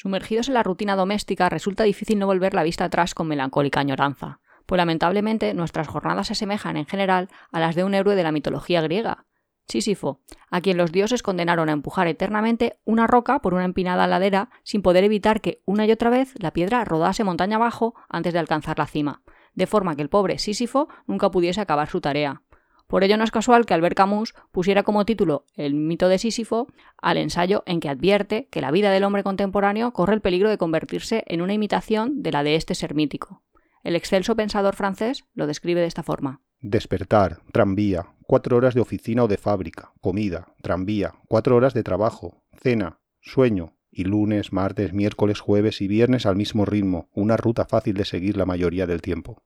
Sumergidos 0.00 0.46
en 0.46 0.54
la 0.54 0.62
rutina 0.62 0.94
doméstica, 0.94 1.48
resulta 1.48 1.82
difícil 1.82 2.20
no 2.20 2.26
volver 2.26 2.54
la 2.54 2.62
vista 2.62 2.84
atrás 2.84 3.14
con 3.14 3.26
melancólica 3.26 3.80
añoranza, 3.80 4.38
pues 4.64 4.76
lamentablemente 4.76 5.52
nuestras 5.54 5.88
jornadas 5.88 6.28
se 6.28 6.34
asemejan 6.34 6.76
en 6.76 6.86
general 6.86 7.28
a 7.50 7.58
las 7.58 7.74
de 7.74 7.82
un 7.82 7.94
héroe 7.94 8.14
de 8.14 8.22
la 8.22 8.30
mitología 8.30 8.80
griega, 8.80 9.26
Sísifo, 9.66 10.20
a 10.52 10.60
quien 10.60 10.76
los 10.76 10.92
dioses 10.92 11.24
condenaron 11.24 11.68
a 11.68 11.72
empujar 11.72 12.06
eternamente 12.06 12.78
una 12.84 13.08
roca 13.08 13.40
por 13.40 13.54
una 13.54 13.64
empinada 13.64 14.06
ladera 14.06 14.50
sin 14.62 14.82
poder 14.82 15.02
evitar 15.02 15.40
que 15.40 15.62
una 15.64 15.84
y 15.84 15.90
otra 15.90 16.10
vez 16.10 16.32
la 16.38 16.52
piedra 16.52 16.84
rodase 16.84 17.24
montaña 17.24 17.56
abajo 17.56 17.96
antes 18.08 18.32
de 18.32 18.38
alcanzar 18.38 18.78
la 18.78 18.86
cima, 18.86 19.22
de 19.54 19.66
forma 19.66 19.96
que 19.96 20.02
el 20.02 20.10
pobre 20.10 20.38
Sísifo 20.38 20.86
nunca 21.08 21.32
pudiese 21.32 21.60
acabar 21.60 21.88
su 21.88 22.00
tarea. 22.00 22.42
Por 22.88 23.04
ello 23.04 23.18
no 23.18 23.24
es 23.24 23.30
casual 23.30 23.66
que 23.66 23.74
Albert 23.74 23.96
Camus 23.96 24.34
pusiera 24.50 24.82
como 24.82 25.04
título 25.04 25.44
El 25.54 25.74
mito 25.74 26.08
de 26.08 26.18
Sísifo 26.18 26.68
al 26.96 27.18
ensayo 27.18 27.62
en 27.66 27.80
que 27.80 27.90
advierte 27.90 28.48
que 28.50 28.62
la 28.62 28.70
vida 28.70 28.90
del 28.90 29.04
hombre 29.04 29.22
contemporáneo 29.22 29.92
corre 29.92 30.14
el 30.14 30.22
peligro 30.22 30.48
de 30.48 30.56
convertirse 30.56 31.22
en 31.26 31.42
una 31.42 31.52
imitación 31.52 32.22
de 32.22 32.32
la 32.32 32.42
de 32.42 32.54
este 32.54 32.74
ser 32.74 32.94
mítico. 32.94 33.42
El 33.84 33.94
excelso 33.94 34.34
pensador 34.36 34.74
francés 34.74 35.24
lo 35.34 35.46
describe 35.46 35.82
de 35.82 35.86
esta 35.86 36.02
forma. 36.02 36.40
Despertar, 36.60 37.42
tranvía, 37.52 38.06
cuatro 38.22 38.56
horas 38.56 38.74
de 38.74 38.80
oficina 38.80 39.22
o 39.22 39.28
de 39.28 39.36
fábrica, 39.36 39.92
comida, 40.00 40.54
tranvía, 40.62 41.12
cuatro 41.28 41.56
horas 41.56 41.74
de 41.74 41.82
trabajo, 41.82 42.42
cena, 42.58 43.00
sueño, 43.20 43.74
y 43.90 44.04
lunes, 44.04 44.52
martes, 44.52 44.94
miércoles, 44.94 45.40
jueves 45.40 45.80
y 45.82 45.88
viernes 45.88 46.24
al 46.24 46.36
mismo 46.36 46.64
ritmo, 46.64 47.08
una 47.12 47.36
ruta 47.36 47.66
fácil 47.66 47.96
de 47.96 48.04
seguir 48.04 48.36
la 48.36 48.46
mayoría 48.46 48.86
del 48.86 49.02
tiempo. 49.02 49.42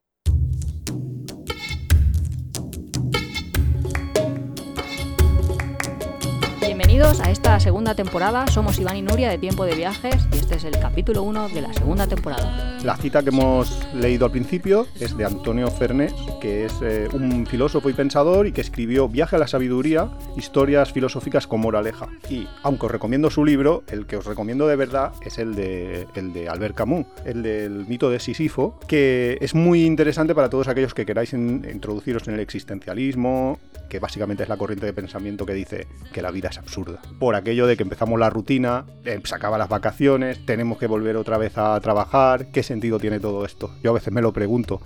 Bienvenidos 6.93 7.27
a 7.27 7.31
esta 7.31 7.59
segunda 7.59 7.95
temporada. 7.95 8.47
Somos 8.49 8.79
Iván 8.79 8.99
y 8.99 9.01
Nuria 9.01 9.31
de 9.31 9.39
Tiempo 9.39 9.65
de 9.65 9.75
Viajes 9.75 10.29
y 10.31 10.37
este 10.37 10.57
es 10.57 10.65
el 10.65 10.79
capítulo 10.79 11.23
1 11.23 11.49
de 11.49 11.63
la 11.63 11.73
segunda 11.73 12.07
temporada. 12.07 12.79
La 12.85 12.99
cita 12.99 13.23
que 13.23 13.31
hemos 13.31 13.81
leído 13.95 14.27
al 14.27 14.31
principio 14.31 14.87
es 15.01 15.17
de 15.17 15.25
Antonio 15.25 15.71
Fernés, 15.71 16.13
que 16.43 16.67
es 16.67 16.75
eh, 16.83 17.09
un 17.15 17.47
filósofo 17.47 17.89
y 17.89 17.95
pensador 17.95 18.47
y 18.47 18.53
que 18.53 18.61
escribió 18.61 19.09
Viaje 19.09 19.37
a 19.37 19.39
la 19.39 19.47
Sabiduría, 19.47 20.11
historias 20.37 20.93
filosóficas 20.93 21.47
con 21.47 21.63
moraleja. 21.63 22.09
Y 22.29 22.47
aunque 22.63 22.85
os 22.85 22.93
recomiendo 22.93 23.31
su 23.31 23.47
libro, 23.47 23.85
el 23.89 24.05
que 24.05 24.19
os 24.19 24.27
recomiendo 24.27 24.67
de 24.67 24.77
verdad 24.77 25.15
es 25.23 25.39
el 25.39 25.55
de, 25.55 26.07
el 26.15 26.35
de 26.35 26.51
Albert 26.51 26.75
Camus, 26.75 27.07
el 27.25 27.43
del 27.43 27.87
mito 27.87 28.11
de 28.11 28.21
Sísifo, 28.21 28.79
que 28.87 29.39
es 29.41 29.55
muy 29.55 29.87
interesante 29.87 30.35
para 30.35 30.51
todos 30.51 30.69
aquellos 30.69 30.93
que 30.93 31.07
queráis 31.07 31.33
introduciros 31.33 32.29
en 32.29 32.35
el 32.35 32.41
existencialismo, 32.41 33.59
que 33.89 33.99
básicamente 33.99 34.43
es 34.43 34.49
la 34.51 34.59
corriente 34.59 34.85
de 34.85 34.93
pensamiento 34.93 35.47
que 35.47 35.55
dice 35.55 35.87
que 36.13 36.21
la 36.21 36.31
vida 36.31 36.49
es 36.49 36.59
absurda. 36.59 36.82
Por 37.19 37.35
aquello 37.35 37.67
de 37.67 37.77
que 37.77 37.83
empezamos 37.83 38.19
la 38.19 38.31
rutina, 38.31 38.85
eh, 39.05 39.21
se 39.25 39.35
acaban 39.35 39.59
las 39.59 39.69
vacaciones, 39.69 40.45
tenemos 40.45 40.79
que 40.79 40.87
volver 40.87 41.17
otra 41.17 41.39
vez 41.39 41.57
a 41.59 41.79
trabajar, 41.81 42.47
¿qué 42.47 42.63
sentido 42.63 42.99
tiene 42.99 43.21
todo 43.21 43.45
esto? 43.45 43.71
Yo 43.83 43.91
a 43.91 43.95
veces 43.95 44.13
me 44.13 44.23
lo 44.23 44.33
pregunto. 44.33 44.81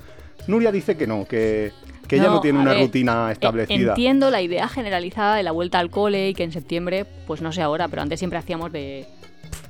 Nuria 0.46 0.70
dice 0.72 0.96
que 0.96 1.06
no, 1.06 1.26
que, 1.26 1.72
que 2.06 2.16
ella 2.16 2.28
no 2.28 2.40
tiene 2.40 2.58
una 2.58 2.74
rutina 2.74 3.30
eh, 3.30 3.32
establecida. 3.32 3.90
Entiendo 3.90 4.30
la 4.30 4.42
idea 4.42 4.68
generalizada 4.68 5.36
de 5.36 5.42
la 5.42 5.52
vuelta 5.52 5.78
al 5.78 5.90
cole 5.90 6.28
y 6.30 6.34
que 6.34 6.44
en 6.44 6.52
septiembre, 6.52 7.04
pues 7.26 7.42
no 7.42 7.52
sé 7.52 7.62
ahora, 7.62 7.88
pero 7.88 8.02
antes 8.02 8.18
siempre 8.18 8.38
hacíamos 8.38 8.72
de 8.72 9.06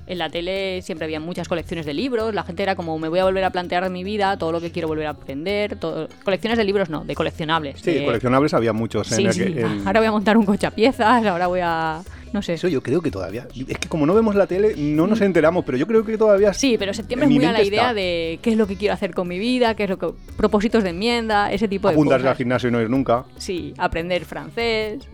en 0.06 0.18
la 0.18 0.30
tele 0.30 0.82
siempre 0.82 1.04
había 1.04 1.20
muchas 1.20 1.48
colecciones 1.48 1.84
de 1.84 1.94
libros, 1.94 2.32
la 2.34 2.44
gente 2.44 2.62
era 2.62 2.76
como 2.76 2.98
me 2.98 3.08
voy 3.08 3.18
a 3.18 3.24
volver 3.24 3.44
a 3.44 3.50
plantear 3.50 3.88
mi 3.90 4.04
vida, 4.04 4.36
todo 4.38 4.52
lo 4.52 4.60
que 4.60 4.70
quiero 4.70 4.88
volver 4.88 5.06
a 5.06 5.10
aprender, 5.10 5.78
colecciones 6.24 6.58
de 6.58 6.64
libros 6.64 6.88
no, 6.90 7.04
de 7.04 7.14
coleccionables. 7.14 7.80
Sí, 7.80 8.04
coleccionables 8.04 8.54
había 8.54 8.72
muchos. 8.72 9.08
Sí, 9.08 9.26
sí. 9.32 9.56
Ahora 9.84 10.00
voy 10.00 10.06
a 10.06 10.12
montar 10.12 10.36
un 10.36 10.46
coche 10.46 10.66
a 10.66 10.70
piezas, 10.70 11.24
ahora 11.26 11.46
voy 11.46 11.60
a... 11.62 12.02
No 12.36 12.42
sé. 12.42 12.52
Eso 12.52 12.68
yo 12.68 12.82
creo 12.82 13.00
que 13.00 13.10
todavía. 13.10 13.48
Es 13.66 13.78
que 13.78 13.88
como 13.88 14.04
no 14.04 14.14
vemos 14.14 14.34
la 14.34 14.46
tele, 14.46 14.74
no 14.76 15.06
nos 15.06 15.20
mm. 15.20 15.24
enteramos, 15.24 15.64
pero 15.64 15.78
yo 15.78 15.86
creo 15.86 16.04
que 16.04 16.18
todavía. 16.18 16.52
Sí, 16.52 16.76
pero 16.78 16.92
septiembre 16.92 17.30
es 17.30 17.34
muy 17.34 17.42
a 17.46 17.52
la 17.52 17.62
idea 17.62 17.94
de 17.94 18.38
qué 18.42 18.50
es 18.50 18.58
lo 18.58 18.66
que 18.66 18.76
quiero 18.76 18.92
hacer 18.92 19.14
con 19.14 19.26
mi 19.26 19.38
vida, 19.38 19.74
qué 19.74 19.84
es 19.84 19.88
lo 19.88 19.98
que. 19.98 20.10
propósitos 20.36 20.84
de 20.84 20.90
enmienda, 20.90 21.50
ese 21.50 21.66
tipo 21.66 21.88
de 21.88 21.94
cosas. 21.94 22.06
Apuntarse 22.06 22.28
al 22.28 22.36
gimnasio 22.36 22.68
y 22.68 22.72
no 22.72 22.82
ir 22.82 22.90
nunca. 22.90 23.24
Sí, 23.38 23.72
aprender 23.78 24.26
francés 24.26 25.08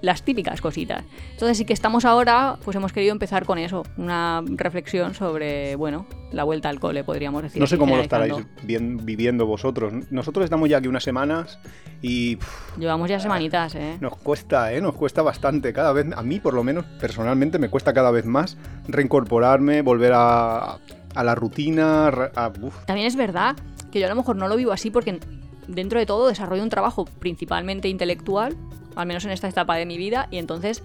las 0.00 0.22
típicas 0.22 0.60
cositas. 0.60 1.04
Entonces 1.32 1.58
sí 1.58 1.64
que 1.64 1.72
estamos 1.72 2.04
ahora, 2.04 2.56
pues 2.64 2.76
hemos 2.76 2.92
querido 2.92 3.12
empezar 3.12 3.44
con 3.44 3.58
eso, 3.58 3.84
una 3.96 4.42
reflexión 4.46 5.14
sobre, 5.14 5.76
bueno, 5.76 6.06
la 6.32 6.44
vuelta 6.44 6.68
al 6.68 6.78
cole, 6.80 7.04
podríamos 7.04 7.42
decir. 7.42 7.60
No 7.60 7.66
sé 7.66 7.78
cómo 7.78 7.96
lo 7.96 8.02
estaréis 8.02 8.34
bien, 8.62 9.04
viviendo 9.04 9.46
vosotros. 9.46 9.92
Nosotros 10.10 10.44
estamos 10.44 10.68
ya 10.68 10.78
aquí 10.78 10.88
unas 10.88 11.04
semanas 11.04 11.58
y... 12.02 12.38
Llevamos 12.78 13.08
ya 13.08 13.18
semanitas, 13.18 13.74
¿eh? 13.74 13.96
Nos 14.00 14.16
cuesta, 14.16 14.72
¿eh? 14.72 14.80
Nos 14.80 14.94
cuesta 14.94 15.22
bastante. 15.22 15.72
Cada 15.72 15.92
vez, 15.92 16.06
a 16.14 16.22
mí 16.22 16.38
por 16.40 16.54
lo 16.54 16.62
menos, 16.62 16.84
personalmente, 17.00 17.58
me 17.58 17.68
cuesta 17.68 17.92
cada 17.92 18.10
vez 18.10 18.24
más 18.24 18.56
reincorporarme, 18.86 19.82
volver 19.82 20.12
a, 20.14 20.78
a 21.14 21.24
la 21.24 21.34
rutina. 21.34 22.10
También 22.86 23.06
es 23.06 23.16
verdad 23.16 23.56
que 23.90 24.00
yo 24.00 24.06
a 24.06 24.10
lo 24.10 24.16
mejor 24.16 24.36
no 24.36 24.48
lo 24.48 24.56
vivo 24.56 24.72
así 24.72 24.90
porque 24.90 25.18
dentro 25.66 25.98
de 25.98 26.06
todo 26.06 26.28
desarrollo 26.28 26.62
un 26.62 26.70
trabajo 26.70 27.04
principalmente 27.04 27.88
intelectual 27.88 28.56
al 29.00 29.06
menos 29.06 29.24
en 29.24 29.30
esta 29.30 29.48
etapa 29.48 29.76
de 29.76 29.86
mi 29.86 29.96
vida, 29.96 30.28
y 30.30 30.38
entonces 30.38 30.82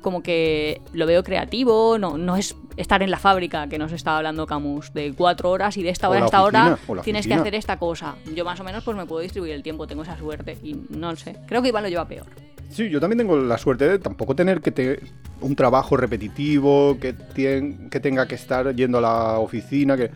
como 0.00 0.22
que 0.22 0.82
lo 0.92 1.06
veo 1.06 1.24
creativo, 1.24 1.98
no, 1.98 2.18
no 2.18 2.36
es 2.36 2.54
estar 2.76 3.02
en 3.02 3.10
la 3.10 3.18
fábrica 3.18 3.68
que 3.68 3.78
nos 3.78 3.90
estaba 3.90 4.18
hablando 4.18 4.46
Camus, 4.46 4.92
de 4.92 5.14
cuatro 5.16 5.50
horas 5.50 5.78
y 5.78 5.82
de 5.82 5.88
esta 5.88 6.10
hora 6.10 6.20
a 6.20 6.24
esta 6.26 6.42
hora 6.42 6.78
tienes 7.02 7.26
que 7.26 7.34
hacer 7.34 7.54
esta 7.54 7.78
cosa. 7.78 8.14
Yo 8.34 8.44
más 8.44 8.60
o 8.60 8.64
menos 8.64 8.84
pues 8.84 8.96
me 8.96 9.06
puedo 9.06 9.22
distribuir 9.22 9.54
el 9.54 9.62
tiempo, 9.62 9.86
tengo 9.86 10.02
esa 10.02 10.18
suerte 10.18 10.58
y 10.62 10.76
no 10.90 11.16
sé, 11.16 11.36
creo 11.46 11.62
que 11.62 11.68
Iván 11.68 11.82
lo 11.84 11.88
lleva 11.88 12.06
peor. 12.06 12.26
Sí, 12.68 12.90
yo 12.90 13.00
también 13.00 13.18
tengo 13.18 13.36
la 13.36 13.56
suerte 13.56 13.88
de 13.88 13.98
tampoco 13.98 14.34
tener 14.36 14.60
que 14.60 14.72
tener 14.72 15.02
un 15.40 15.56
trabajo 15.56 15.96
repetitivo, 15.96 16.98
que, 17.00 17.14
que 17.34 18.00
tenga 18.00 18.26
que 18.26 18.34
estar 18.34 18.74
yendo 18.74 18.98
a 18.98 19.00
la 19.00 19.38
oficina, 19.38 19.96
que... 19.96 20.10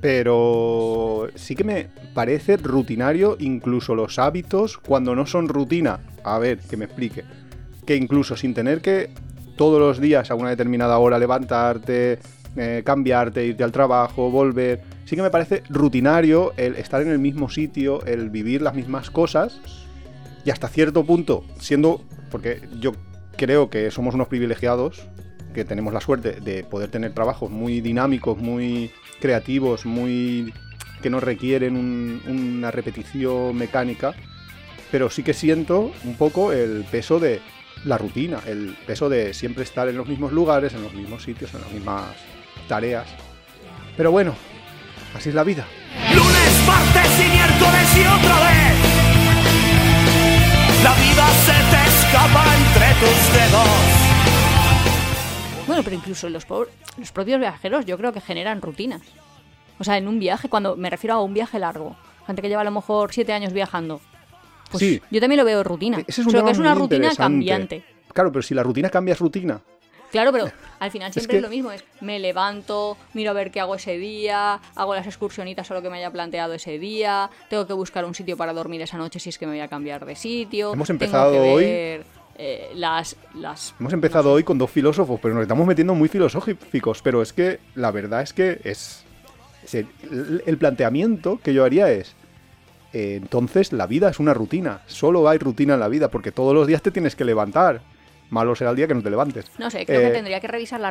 Pero 0.00 1.28
sí 1.34 1.54
que 1.54 1.64
me 1.64 1.88
parece 2.14 2.56
rutinario 2.56 3.36
incluso 3.40 3.94
los 3.94 4.18
hábitos 4.18 4.78
cuando 4.78 5.14
no 5.14 5.26
son 5.26 5.48
rutina 5.48 6.00
a 6.26 6.38
ver, 6.38 6.58
que 6.58 6.76
me 6.76 6.84
explique. 6.84 7.24
Que 7.86 7.96
incluso 7.96 8.36
sin 8.36 8.52
tener 8.52 8.80
que 8.82 9.10
todos 9.56 9.78
los 9.80 10.00
días 10.00 10.30
a 10.30 10.34
una 10.34 10.50
determinada 10.50 10.98
hora 10.98 11.18
levantarte, 11.18 12.18
eh, 12.56 12.82
cambiarte, 12.84 13.46
irte 13.46 13.62
al 13.62 13.70
trabajo, 13.70 14.28
volver. 14.30 14.82
Sí 15.04 15.14
que 15.14 15.22
me 15.22 15.30
parece 15.30 15.62
rutinario 15.68 16.52
el 16.56 16.74
estar 16.74 17.00
en 17.00 17.08
el 17.08 17.20
mismo 17.20 17.48
sitio, 17.48 18.04
el 18.06 18.28
vivir 18.28 18.60
las 18.60 18.74
mismas 18.74 19.08
cosas. 19.10 19.60
Y 20.44 20.50
hasta 20.50 20.68
cierto 20.68 21.04
punto, 21.04 21.44
siendo. 21.60 22.02
Porque 22.30 22.60
yo 22.80 22.92
creo 23.36 23.70
que 23.70 23.92
somos 23.92 24.16
unos 24.16 24.26
privilegiados, 24.26 25.06
que 25.56 25.64
tenemos 25.64 25.92
la 25.92 26.00
suerte 26.00 26.40
de 26.40 26.62
poder 26.62 26.90
tener 26.90 27.12
trabajos 27.12 27.50
muy 27.50 27.80
dinámicos, 27.80 28.38
muy 28.38 28.92
creativos, 29.20 29.84
muy. 29.84 30.54
que 31.02 31.10
no 31.10 31.18
requieren 31.18 31.76
una 32.28 32.70
repetición 32.70 33.56
mecánica 33.56 34.14
pero 34.90 35.10
sí 35.10 35.22
que 35.22 35.34
siento 35.34 35.92
un 36.04 36.14
poco 36.14 36.52
el 36.52 36.84
peso 36.90 37.18
de 37.18 37.40
la 37.84 37.98
rutina, 37.98 38.40
el 38.46 38.76
peso 38.86 39.08
de 39.08 39.34
siempre 39.34 39.64
estar 39.64 39.88
en 39.88 39.96
los 39.96 40.06
mismos 40.06 40.32
lugares, 40.32 40.74
en 40.74 40.82
los 40.82 40.92
mismos 40.94 41.22
sitios, 41.22 41.52
en 41.54 41.60
las 41.60 41.70
mismas 41.70 42.04
tareas. 42.68 43.06
Pero 43.96 44.10
bueno, 44.10 44.34
así 45.14 45.28
es 45.30 45.34
la 45.34 45.44
vida. 45.44 45.66
Lunes, 46.14 46.66
martes 46.66 47.20
y 47.20 47.28
miércoles 47.30 47.96
y 47.96 48.00
otra 48.00 48.40
vez. 48.40 48.76
La 50.82 50.94
vida 50.94 51.26
se 51.44 51.58
te 51.70 51.80
escapa 51.88 52.44
entre 52.56 52.94
tus 53.00 53.32
dedos. 53.34 53.95
Bueno, 55.76 55.84
pero 55.84 55.96
incluso 55.96 56.30
los, 56.30 56.46
los 56.96 57.12
propios 57.12 57.38
viajeros 57.38 57.84
yo 57.84 57.98
creo 57.98 58.10
que 58.10 58.22
generan 58.22 58.62
rutinas. 58.62 59.02
O 59.78 59.84
sea, 59.84 59.98
en 59.98 60.08
un 60.08 60.18
viaje, 60.18 60.48
cuando 60.48 60.74
me 60.74 60.88
refiero 60.88 61.16
a 61.16 61.20
un 61.20 61.34
viaje 61.34 61.58
largo, 61.58 61.96
gente 62.26 62.40
que 62.40 62.48
lleva 62.48 62.62
a 62.62 62.64
lo 62.64 62.70
mejor 62.70 63.12
siete 63.12 63.34
años 63.34 63.52
viajando, 63.52 64.00
pues 64.70 64.80
sí. 64.80 65.02
Yo 65.10 65.20
también 65.20 65.38
lo 65.38 65.44
veo 65.44 65.62
rutina. 65.62 65.98
es 65.98 66.16
que 66.16 66.50
es 66.50 66.58
una 66.58 66.74
rutina 66.74 67.14
cambiante. 67.14 67.84
Claro, 68.14 68.32
pero 68.32 68.42
si 68.42 68.54
la 68.54 68.62
rutina 68.62 68.88
cambia 68.88 69.12
es 69.12 69.18
rutina. 69.18 69.60
Claro, 70.10 70.32
pero 70.32 70.50
al 70.78 70.90
final 70.90 71.12
siempre 71.12 71.36
es, 71.36 71.42
lo 71.42 71.50
mismo. 71.50 71.70
Es 71.70 71.84
me 72.00 72.18
levanto, 72.18 72.96
miro 73.12 73.32
a 73.32 73.34
ver 73.34 73.50
qué 73.50 73.60
hago 73.60 73.74
ese 73.74 73.98
día, 73.98 74.58
hago 74.76 74.94
las 74.94 75.06
excursionitas 75.06 75.70
o 75.70 75.74
lo 75.74 75.82
que 75.82 75.90
me 75.90 75.98
haya 75.98 76.10
planteado 76.10 76.54
ese 76.54 76.78
día, 76.78 77.28
tengo 77.50 77.66
que 77.66 77.74
buscar 77.74 78.06
un 78.06 78.14
sitio 78.14 78.38
para 78.38 78.54
dormir 78.54 78.80
esa 78.80 78.96
noche 78.96 79.20
si 79.20 79.28
es 79.28 79.36
que 79.36 79.46
me 79.46 79.52
voy 79.52 79.60
a 79.60 79.68
cambiar 79.68 80.06
de 80.06 80.16
sitio. 80.16 80.72
Hemos 80.72 80.88
empezado 80.88 81.38
hoy. 81.38 82.00
Eh, 82.38 82.70
las, 82.74 83.16
las, 83.34 83.74
Hemos 83.80 83.92
empezado 83.92 84.32
hoy 84.32 84.44
con 84.44 84.58
dos 84.58 84.70
filósofos, 84.70 85.18
pero 85.20 85.34
nos 85.34 85.42
estamos 85.42 85.66
metiendo 85.66 85.94
muy 85.94 86.08
filosóficos. 86.08 87.02
Pero 87.02 87.22
es 87.22 87.32
que 87.32 87.60
la 87.74 87.90
verdad 87.90 88.22
es 88.22 88.32
que 88.32 88.60
es. 88.64 89.04
el 89.72 90.58
planteamiento 90.58 91.40
que 91.42 91.54
yo 91.54 91.64
haría 91.64 91.90
es 91.90 92.14
eh, 92.96 93.16
entonces 93.16 93.74
la 93.74 93.86
vida 93.86 94.08
es 94.08 94.18
una 94.18 94.32
rutina. 94.32 94.80
Solo 94.86 95.28
hay 95.28 95.36
rutina 95.36 95.74
en 95.74 95.80
la 95.80 95.88
vida 95.88 96.08
porque 96.08 96.32
todos 96.32 96.54
los 96.54 96.66
días 96.66 96.80
te 96.80 96.90
tienes 96.90 97.14
que 97.14 97.26
levantar. 97.26 97.82
Malo 98.30 98.56
será 98.56 98.70
el 98.70 98.76
día 98.76 98.88
que 98.88 98.94
no 98.94 99.02
te 99.02 99.10
levantes. 99.10 99.44
No 99.58 99.70
sé, 99.70 99.84
creo 99.84 100.00
que 100.00 100.08
eh, 100.08 100.12
tendría 100.12 100.40
que 100.40 100.48
revisar 100.48 100.80
la, 100.80 100.90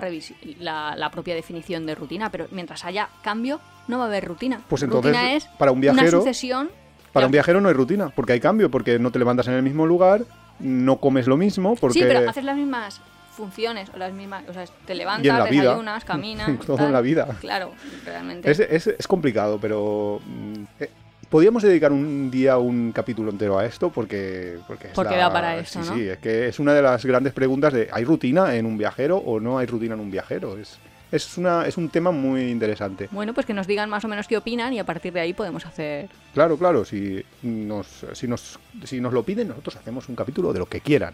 la, 0.96 1.10
propia 1.10 1.34
definición 1.34 1.88
de 1.88 1.96
rutina, 1.96 2.32
pero 2.32 2.46
mientras 2.52 2.86
haya 2.86 3.10
cambio, 3.24 3.60
no 3.88 3.98
va 3.98 4.04
a 4.04 4.08
haber 4.08 4.24
rutina. 4.24 4.62
Pues 4.70 4.84
entonces, 4.84 5.12
rutina 5.12 5.34
es 5.34 5.46
para 5.58 5.72
un 5.72 5.82
viajero, 5.82 6.20
una 6.20 6.20
sucesión. 6.20 6.70
Para 7.12 7.26
un 7.26 7.32
viajero 7.32 7.60
no 7.60 7.70
hay 7.70 7.74
rutina, 7.74 8.10
porque 8.10 8.34
hay 8.34 8.40
cambio, 8.40 8.70
porque 8.70 9.00
no 9.00 9.12
te 9.12 9.18
levantas 9.18 9.48
en 9.48 9.56
el 9.56 9.64
mismo 9.64 9.88
lugar, 9.88 10.26
no 10.60 10.98
comes 10.98 11.28
lo 11.28 11.38
mismo, 11.38 11.76
porque... 11.76 12.00
Sí, 12.00 12.06
pero 12.08 12.30
haces 12.30 12.44
las 12.44 12.56
mismas 12.58 13.02
funciones 13.36 13.90
o 13.94 13.98
las 13.98 14.14
mismas, 14.14 14.44
o 14.48 14.54
sea, 14.54 14.64
te 14.66 14.72
Y 14.88 14.92
en 14.94 14.98
levantas, 15.00 15.38
la 15.40 15.46
vida. 15.46 15.64
desayunas, 15.64 16.06
caminas, 16.06 16.52
Todo 16.66 16.78
tal. 16.78 16.88
en 16.88 16.94
la 16.94 17.02
vida. 17.02 17.28
Claro, 17.42 17.72
realmente. 18.06 18.50
Es, 18.50 18.60
es- 18.60 18.88
es 18.88 19.08
complicado, 19.08 19.60
pero. 19.60 20.22
mm, 20.26 20.64
eh, 20.80 20.90
Podríamos 21.30 21.64
dedicar 21.64 21.92
un 21.92 22.30
día 22.30 22.58
un 22.60 22.92
capítulo 22.94 23.32
entero 23.32 23.58
a 23.58 23.66
esto 23.66 23.90
porque. 23.90 24.60
Porque, 24.68 24.88
es 24.90 24.94
Porque 24.94 25.18
da 25.18 25.34
para 25.34 25.58
eso, 25.58 25.84
sí, 25.84 25.90
¿no? 25.90 25.96
Sí, 25.96 26.08
es 26.08 26.20
que 26.20 26.48
es 26.48 26.60
una 26.60 26.72
de 26.74 26.84
las 26.84 27.04
grandes 27.04 27.34
preguntas 27.34 27.74
de 27.74 27.90
¿hay 27.92 28.06
rutina 28.06 28.54
en 28.56 28.66
un 28.68 28.78
viajero 28.78 29.18
o 29.18 29.40
no 29.40 29.58
hay 29.58 29.66
rutina 29.66 29.96
en 29.96 30.02
un 30.02 30.12
viajero? 30.12 30.56
Es, 30.58 30.78
es, 31.12 31.38
una, 31.38 31.66
es 31.66 31.78
un 31.78 31.90
tema 31.90 32.12
muy 32.12 32.50
interesante. 32.50 33.08
Bueno, 33.12 33.34
pues 33.34 33.46
que 33.46 33.54
nos 33.54 33.68
digan 33.68 33.90
más 33.90 34.04
o 34.06 34.08
menos 34.08 34.28
qué 34.28 34.38
opinan 34.38 34.74
y 34.74 34.80
a 34.80 34.84
partir 34.86 35.14
de 35.14 35.20
ahí 35.22 35.34
podemos 35.34 35.66
hacer. 35.66 36.10
Claro, 36.34 36.58
claro, 36.58 36.86
si 36.86 37.24
nos, 37.44 38.06
si 38.14 38.28
nos, 38.28 38.60
si 38.84 39.00
nos 39.02 39.14
lo 39.14 39.24
piden, 39.24 39.48
nosotros 39.50 39.76
hacemos 39.76 40.10
un 40.10 40.16
capítulo 40.16 40.52
de 40.54 40.60
lo 40.60 40.66
que 40.66 40.82
quieran. 40.82 41.14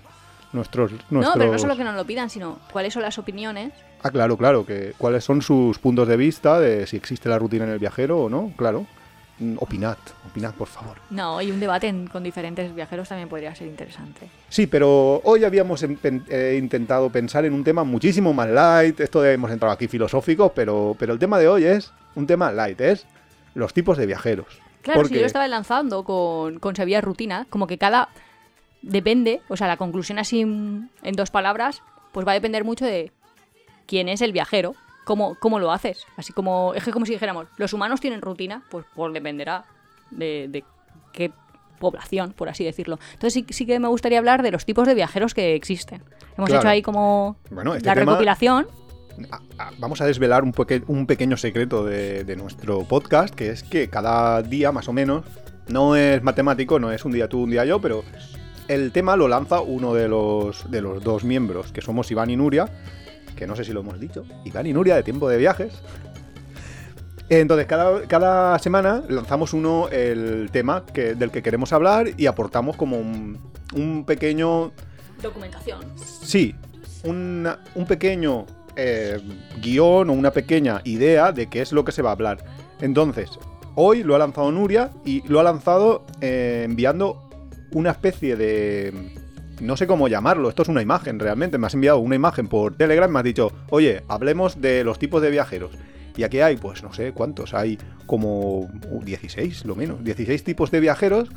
Nuestros, 0.53 0.91
No, 0.91 0.97
pero 1.09 1.21
no 1.21 1.21
nuestros- 1.35 1.61
solo 1.61 1.77
que 1.77 1.83
nos 1.85 1.95
lo 1.95 2.05
pidan, 2.05 2.29
sino 2.29 2.59
cuáles 2.73 2.93
son 2.93 3.03
las 3.03 3.17
opiniones. 3.17 3.71
Ah, 4.03 4.11
claro, 4.11 4.35
claro, 4.35 4.65
que 4.65 4.93
cuáles 4.97 5.23
son 5.23 5.41
sus 5.41 5.79
puntos 5.79 6.07
de 6.09 6.17
vista 6.17 6.59
de 6.59 6.85
si 6.87 6.97
existe 6.97 7.29
la 7.29 7.39
rutina 7.39 7.63
en 7.63 7.69
el 7.71 7.79
viajero 7.79 8.19
o 8.23 8.29
no, 8.29 8.51
claro. 8.57 8.85
Mm, 9.41 9.57
Opinad, 9.59 9.97
opinad, 10.29 10.53
por 10.53 10.67
favor. 10.67 10.97
No, 11.09 11.41
y 11.41 11.49
un 11.49 11.59
debate 11.59 11.87
en- 11.87 12.05
con 12.07 12.21
diferentes 12.23 12.73
viajeros 12.75 13.09
también 13.09 13.27
podría 13.27 13.55
ser 13.55 13.67
interesante. 13.67 14.27
Sí, 14.49 14.67
pero 14.67 15.19
hoy 15.23 15.43
habíamos 15.43 15.81
em- 15.81 15.97
eh, 16.29 16.57
intentado 16.61 17.09
pensar 17.09 17.43
en 17.45 17.53
un 17.53 17.63
tema 17.63 17.83
muchísimo 17.83 18.33
más 18.33 18.47
light. 18.49 18.99
Esto 18.99 19.21
de 19.21 19.33
hemos 19.33 19.49
entrado 19.49 19.73
aquí 19.73 19.87
filosóficos, 19.87 20.51
pero, 20.53 20.95
pero 20.99 21.13
el 21.13 21.19
tema 21.19 21.39
de 21.39 21.47
hoy 21.47 21.63
es 21.63 21.91
un 22.15 22.27
tema 22.27 22.51
light, 22.51 22.79
es 22.81 23.07
los 23.55 23.73
tipos 23.73 23.97
de 23.97 24.05
viajeros. 24.05 24.45
Claro, 24.83 24.99
Porque, 24.99 25.09
si 25.09 25.15
yo 25.15 25.21
lo 25.21 25.27
estaba 25.27 25.47
lanzando 25.47 26.03
con, 26.03 26.59
con 26.59 26.75
Sevilla 26.75 27.01
Rutina, 27.01 27.45
como 27.49 27.65
que 27.67 27.77
cada. 27.77 28.09
Depende, 28.83 29.41
o 29.47 29.55
sea, 29.57 29.67
la 29.67 29.77
conclusión 29.77 30.17
así 30.17 30.41
en 30.41 30.89
dos 31.15 31.29
palabras, 31.29 31.83
pues 32.11 32.25
va 32.27 32.31
a 32.31 32.35
depender 32.35 32.63
mucho 32.63 32.83
de 32.85 33.11
quién 33.85 34.09
es 34.09 34.21
el 34.21 34.31
viajero, 34.33 34.73
cómo, 35.11 35.35
cómo 35.39 35.59
lo 35.59 35.71
haces. 35.73 36.05
Así 36.15 36.31
como, 36.31 36.73
es 36.73 36.83
que 36.85 36.91
como 36.91 37.05
si 37.05 37.11
dijéramos, 37.11 37.47
los 37.57 37.73
humanos 37.73 37.99
tienen 37.99 38.21
rutina, 38.21 38.63
pues, 38.71 38.85
pues 38.95 39.11
dependerá 39.13 39.65
de, 40.09 40.47
de 40.49 40.63
qué 41.11 41.31
población, 41.79 42.31
por 42.33 42.47
así 42.47 42.63
decirlo. 42.63 42.97
Entonces 43.13 43.33
sí, 43.33 43.45
sí 43.49 43.65
que 43.65 43.77
me 43.79 43.87
gustaría 43.89 44.19
hablar 44.19 44.41
de 44.41 44.51
los 44.51 44.63
tipos 44.65 44.87
de 44.87 44.93
viajeros 44.95 45.33
que 45.33 45.53
existen. 45.55 46.01
Hemos 46.37 46.47
Claro. 46.49 46.61
hecho 46.61 46.69
ahí 46.69 46.81
como 46.81 47.35
Bueno, 47.49 47.75
este 47.75 47.87
la 47.87 47.93
tema- 47.95 48.11
recopilación. 48.13 48.67
a- 49.31 49.41
a- 49.63 49.71
vamos 49.79 49.99
a 49.99 50.05
desvelar 50.05 50.43
un, 50.43 50.53
poque- 50.53 50.83
un 50.87 51.05
pequeño 51.07 51.35
secreto 51.35 51.83
de, 51.83 52.23
de 52.23 52.35
nuestro 52.37 52.85
podcast, 52.85 53.35
que 53.35 53.49
es 53.49 53.63
que 53.63 53.89
cada 53.89 54.41
día, 54.43 54.71
más 54.71 54.87
o 54.87 54.93
menos, 54.93 55.25
no 55.67 55.95
es 55.97 56.23
matemático, 56.23 56.79
no 56.79 56.91
es 56.91 57.03
un 57.03 57.11
día 57.11 57.27
tú, 57.27 57.43
un 57.43 57.51
día 57.51 57.65
yo, 57.65 57.81
pero 57.81 58.03
el 58.67 58.91
tema 58.91 59.15
lo 59.17 59.27
lanza 59.27 59.59
uno 59.61 59.93
de 59.93 60.07
los, 60.07 60.69
de 60.71 60.81
los 60.81 61.03
dos 61.03 61.23
miembros, 61.25 61.71
que 61.73 61.81
somos 61.81 62.09
Iván 62.11 62.29
y 62.29 62.37
Nuria, 62.37 62.69
que 63.41 63.47
no 63.47 63.55
sé 63.55 63.63
si 63.63 63.73
lo 63.73 63.79
hemos 63.79 63.99
dicho, 63.99 64.23
Iván 64.45 64.67
y 64.67 64.71
Nuria 64.73 64.95
de 64.95 65.01
Tiempo 65.01 65.27
de 65.27 65.39
Viajes. 65.39 65.73
Entonces, 67.27 67.65
cada, 67.65 68.03
cada 68.03 68.59
semana 68.59 69.01
lanzamos 69.09 69.53
uno 69.55 69.87
el 69.89 70.49
tema 70.51 70.85
que, 70.85 71.15
del 71.15 71.31
que 71.31 71.41
queremos 71.41 71.73
hablar 71.73 72.09
y 72.17 72.27
aportamos 72.27 72.77
como 72.77 72.99
un, 72.99 73.39
un 73.73 74.05
pequeño 74.05 74.71
Documentación. 75.23 75.79
Sí, 75.97 76.53
una- 77.03 77.57
un 77.73 77.87
pequeño 77.87 78.45
eh, 78.75 79.19
guion 79.59 80.11
o 80.11 80.13
una 80.13 80.29
pequeña 80.29 80.81
idea 80.83 81.31
de 81.31 81.47
qué 81.47 81.61
es 81.63 81.71
lo 81.71 81.83
que 81.83 81.91
se 81.91 82.03
va 82.03 82.09
a 82.09 82.13
hablar. 82.13 82.45
Entonces, 82.79 83.31
hoy 83.73 84.03
lo 84.03 84.13
ha 84.13 84.19
lanzado 84.19 84.51
Nuria 84.51 84.91
y 85.03 85.27
lo 85.27 85.39
ha 85.39 85.43
lanzado 85.43 86.05
eh, 86.21 86.61
enviando 86.65 87.27
una 87.71 87.89
especie 87.89 88.35
de... 88.35 89.19
No 89.61 89.77
sé 89.77 89.85
cómo 89.85 90.07
llamarlo, 90.07 90.49
esto 90.49 90.63
es 90.63 90.69
una 90.69 90.81
imagen 90.81 91.19
realmente. 91.19 91.59
Me 91.59 91.67
has 91.67 91.75
enviado 91.75 91.99
una 91.99 92.15
imagen 92.15 92.47
por 92.47 92.73
Telegram 92.75 93.11
me 93.11 93.19
has 93.19 93.25
dicho, 93.25 93.51
oye, 93.69 94.01
hablemos 94.07 94.59
de 94.59 94.83
los 94.83 94.97
tipos 94.97 95.21
de 95.21 95.29
viajeros. 95.29 95.71
Y 96.17 96.23
aquí 96.23 96.39
hay, 96.39 96.57
pues 96.57 96.81
no 96.81 96.91
sé 96.93 97.11
cuántos, 97.13 97.53
hay 97.53 97.77
como 98.07 98.61
uh, 98.61 99.03
16, 99.05 99.65
lo 99.65 99.75
menos, 99.75 100.03
16 100.03 100.43
tipos 100.43 100.71
de 100.71 100.79
viajeros 100.79 101.29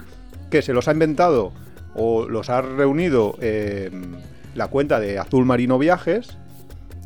que 0.51 0.63
se 0.63 0.73
los 0.73 0.89
ha 0.89 0.93
inventado 0.93 1.53
o 1.95 2.27
los 2.27 2.49
ha 2.49 2.63
reunido 2.63 3.37
eh, 3.43 3.91
la 4.55 4.69
cuenta 4.69 5.01
de 5.01 5.19
Azul 5.19 5.45
Marino 5.45 5.79
Viajes 5.79 6.39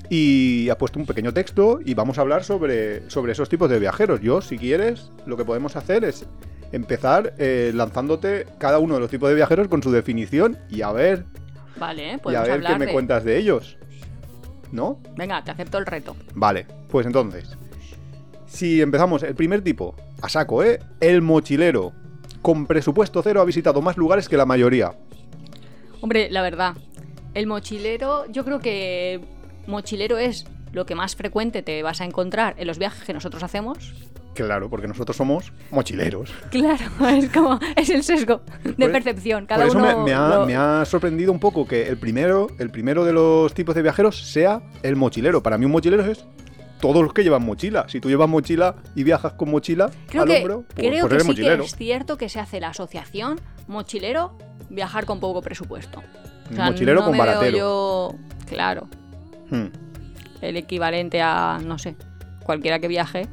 y 0.08 0.68
ha 0.70 0.78
puesto 0.78 1.00
un 1.00 1.06
pequeño 1.06 1.34
texto 1.34 1.80
y 1.84 1.94
vamos 1.94 2.18
a 2.18 2.20
hablar 2.20 2.44
sobre, 2.44 3.10
sobre 3.10 3.32
esos 3.32 3.48
tipos 3.48 3.68
de 3.68 3.80
viajeros. 3.80 4.20
Yo, 4.20 4.40
si 4.40 4.56
quieres, 4.56 5.10
lo 5.26 5.36
que 5.36 5.44
podemos 5.44 5.74
hacer 5.74 6.04
es 6.04 6.26
empezar 6.72 7.34
eh, 7.38 7.72
lanzándote 7.74 8.46
cada 8.58 8.78
uno 8.78 8.94
de 8.94 9.00
los 9.00 9.10
tipos 9.10 9.28
de 9.28 9.34
viajeros 9.34 9.68
con 9.68 9.82
su 9.82 9.90
definición 9.90 10.58
y 10.68 10.82
a 10.82 10.92
ver, 10.92 11.24
Vale, 11.76 12.18
y 12.24 12.34
a 12.34 12.42
ver 12.42 12.52
hablar 12.52 12.72
qué 12.78 12.86
me 12.86 12.92
cuentas 12.92 13.24
de 13.24 13.38
ellos. 13.38 13.76
¿No? 14.70 15.00
Venga, 15.16 15.42
te 15.42 15.50
acepto 15.50 15.78
el 15.78 15.86
reto. 15.86 16.14
Vale, 16.34 16.66
pues 16.90 17.06
entonces, 17.06 17.56
si 18.46 18.82
empezamos, 18.82 19.22
el 19.22 19.34
primer 19.34 19.62
tipo, 19.62 19.94
a 20.20 20.28
saco, 20.28 20.62
¿eh? 20.62 20.80
El 21.00 21.22
mochilero. 21.22 21.92
Con 22.42 22.66
presupuesto 22.66 23.22
cero 23.22 23.40
ha 23.40 23.44
visitado 23.44 23.80
más 23.82 23.96
lugares 23.96 24.28
que 24.28 24.36
la 24.36 24.46
mayoría. 24.46 24.92
Hombre, 26.00 26.28
la 26.30 26.42
verdad, 26.42 26.74
el 27.34 27.46
mochilero, 27.46 28.26
yo 28.30 28.44
creo 28.44 28.60
que 28.60 29.20
mochilero 29.66 30.18
es 30.18 30.46
lo 30.72 30.86
que 30.86 30.94
más 30.94 31.16
frecuente 31.16 31.62
te 31.62 31.82
vas 31.82 32.00
a 32.00 32.04
encontrar 32.04 32.54
en 32.58 32.66
los 32.66 32.78
viajes 32.78 33.04
que 33.04 33.12
nosotros 33.12 33.42
hacemos. 33.42 33.94
Claro, 34.44 34.68
porque 34.70 34.88
nosotros 34.88 35.16
somos 35.16 35.52
mochileros. 35.70 36.32
Claro, 36.50 36.84
es 37.08 37.28
como, 37.30 37.58
es 37.76 37.90
el 37.90 38.02
sesgo 38.02 38.40
de 38.64 38.72
Por- 38.72 38.92
percepción. 38.92 39.46
Cada 39.46 39.60
Por 39.66 39.68
eso 39.68 39.78
uno 39.78 40.04
me 40.04 40.12
ha, 40.14 40.28
lo- 40.28 40.46
me 40.46 40.56
ha 40.56 40.84
sorprendido 40.84 41.32
un 41.32 41.40
poco 41.40 41.66
que 41.66 41.88
el 41.88 41.98
primero, 41.98 42.48
el 42.58 42.70
primero 42.70 43.04
de 43.04 43.12
los 43.12 43.52
tipos 43.54 43.74
de 43.74 43.82
viajeros 43.82 44.18
sea 44.30 44.62
el 44.82 44.96
mochilero. 44.96 45.42
Para 45.42 45.58
mí 45.58 45.64
un 45.66 45.72
mochilero 45.72 46.04
es 46.04 46.24
todos 46.80 47.02
los 47.02 47.12
que 47.12 47.22
llevan 47.24 47.44
mochila. 47.44 47.86
Si 47.88 48.00
tú 48.00 48.08
llevas 48.08 48.28
mochila 48.28 48.76
y 48.94 49.02
viajas 49.02 49.32
con 49.32 49.50
mochila 49.50 49.90
Creo 50.08 50.22
al 50.22 50.28
que, 50.28 50.36
hombro, 50.38 50.64
pues, 50.74 50.88
creo 50.88 51.08
pues 51.08 51.12
que 51.14 51.20
sí 51.20 51.26
mochilero. 51.26 51.58
que 51.62 51.66
es 51.66 51.76
cierto 51.76 52.16
que 52.16 52.28
se 52.28 52.38
hace 52.40 52.60
la 52.60 52.68
asociación 52.68 53.40
mochilero 53.66 54.38
viajar 54.70 55.04
con 55.04 55.18
poco 55.20 55.42
presupuesto. 55.42 56.02
O 56.50 56.54
sea, 56.54 56.66
mochilero 56.66 57.00
no 57.00 57.06
con 57.06 57.12
me 57.12 57.18
veo 57.18 57.26
baratero. 57.26 57.56
yo, 57.58 58.14
claro, 58.48 58.88
Hmm. 59.50 59.66
el 60.40 60.56
equivalente 60.56 61.20
a, 61.20 61.58
no 61.64 61.78
sé, 61.78 61.96
cualquiera 62.44 62.78
que 62.78 62.86
viaje. 62.88 63.26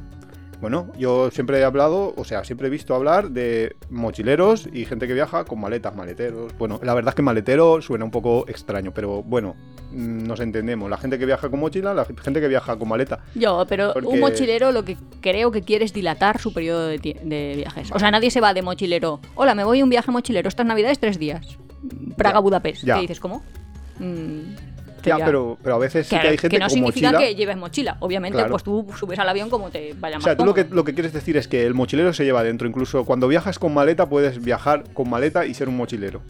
Bueno, 0.60 0.90
yo 0.98 1.30
siempre 1.30 1.58
he 1.60 1.64
hablado, 1.64 2.14
o 2.16 2.24
sea, 2.24 2.42
siempre 2.44 2.68
he 2.68 2.70
visto 2.70 2.94
hablar 2.94 3.30
de 3.30 3.76
mochileros 3.90 4.68
y 4.72 4.86
gente 4.86 5.06
que 5.06 5.12
viaja 5.14 5.44
con 5.44 5.60
maletas, 5.60 5.94
maleteros. 5.94 6.56
Bueno, 6.56 6.80
la 6.82 6.94
verdad 6.94 7.10
es 7.10 7.14
que 7.14 7.22
maletero 7.22 7.82
suena 7.82 8.04
un 8.04 8.10
poco 8.10 8.46
extraño, 8.48 8.92
pero 8.94 9.22
bueno, 9.22 9.54
mm, 9.92 10.26
nos 10.26 10.40
entendemos. 10.40 10.88
La 10.88 10.96
gente 10.96 11.18
que 11.18 11.26
viaja 11.26 11.50
con 11.50 11.60
mochila, 11.60 11.92
la 11.92 12.04
gente 12.06 12.40
que 12.40 12.48
viaja 12.48 12.76
con 12.78 12.88
maleta. 12.88 13.20
Yo, 13.34 13.66
pero 13.68 13.92
Porque- 13.92 14.08
un 14.08 14.20
mochilero 14.20 14.72
lo 14.72 14.84
que 14.84 14.96
creo 15.20 15.50
que 15.50 15.60
quiere 15.60 15.84
es 15.84 15.92
dilatar 15.92 16.40
su 16.40 16.52
periodo 16.54 16.86
de, 16.88 17.52
viajes. 17.56 17.92
O 17.92 17.98
sea, 17.98 18.10
nadie 18.10 18.30
se 18.30 18.40
va 18.40 18.54
de 18.54 18.62
mochilero. 18.62 19.20
Hola, 19.34 19.54
me 19.54 19.64
voy 19.64 19.80
a 19.80 19.84
un 19.84 19.90
viaje 19.90 20.10
mochilero. 20.10 20.48
Estas 20.48 20.66
navidades 20.66 20.98
tres 20.98 21.18
días. 21.18 21.58
Praga-Budapest. 22.16 22.84
Ya. 22.84 22.94
¿Qué 22.94 23.02
dices? 23.02 23.20
¿Cómo? 23.20 23.42
Mm, 23.98 24.54
Ya, 25.08 25.24
pero, 25.24 25.56
pero 25.62 25.74
a 25.76 25.78
veces 25.78 26.06
sí 26.06 26.16
que, 26.16 26.22
que 26.22 26.28
hay 26.28 26.38
gente 26.38 26.56
que 26.56 26.58
no 26.60 26.64
con 26.66 26.70
significa 26.70 27.12
mochila. 27.12 27.28
que 27.28 27.34
lleves 27.34 27.56
mochila. 27.56 27.96
Obviamente, 28.00 28.36
Claro. 28.38 28.50
pues 28.50 28.62
tú 28.62 28.86
subes 28.98 29.18
al 29.18 29.28
avión 29.28 29.48
como 29.50 29.70
te 29.70 29.94
vaya 29.98 30.16
O 30.16 30.18
más 30.18 30.24
sea, 30.24 30.36
tú 30.36 30.44
lo 30.44 30.54
que, 30.54 30.66
lo 30.70 30.84
que 30.84 30.94
quieres 30.94 31.12
decir 31.12 31.36
es 31.36 31.48
que 31.48 31.64
el 31.66 31.74
mochilero 31.74 32.12
se 32.12 32.24
lleva 32.24 32.42
dentro. 32.42 32.66
Incluso 32.68 33.04
cuando 33.04 33.28
viajas 33.28 33.58
con 33.58 33.72
maleta, 33.74 34.08
puedes 34.08 34.42
viajar 34.42 34.84
con 34.94 35.08
maleta 35.10 35.46
y 35.46 35.54
ser 35.54 35.68
un 35.68 35.76
mochilero. 35.76 36.20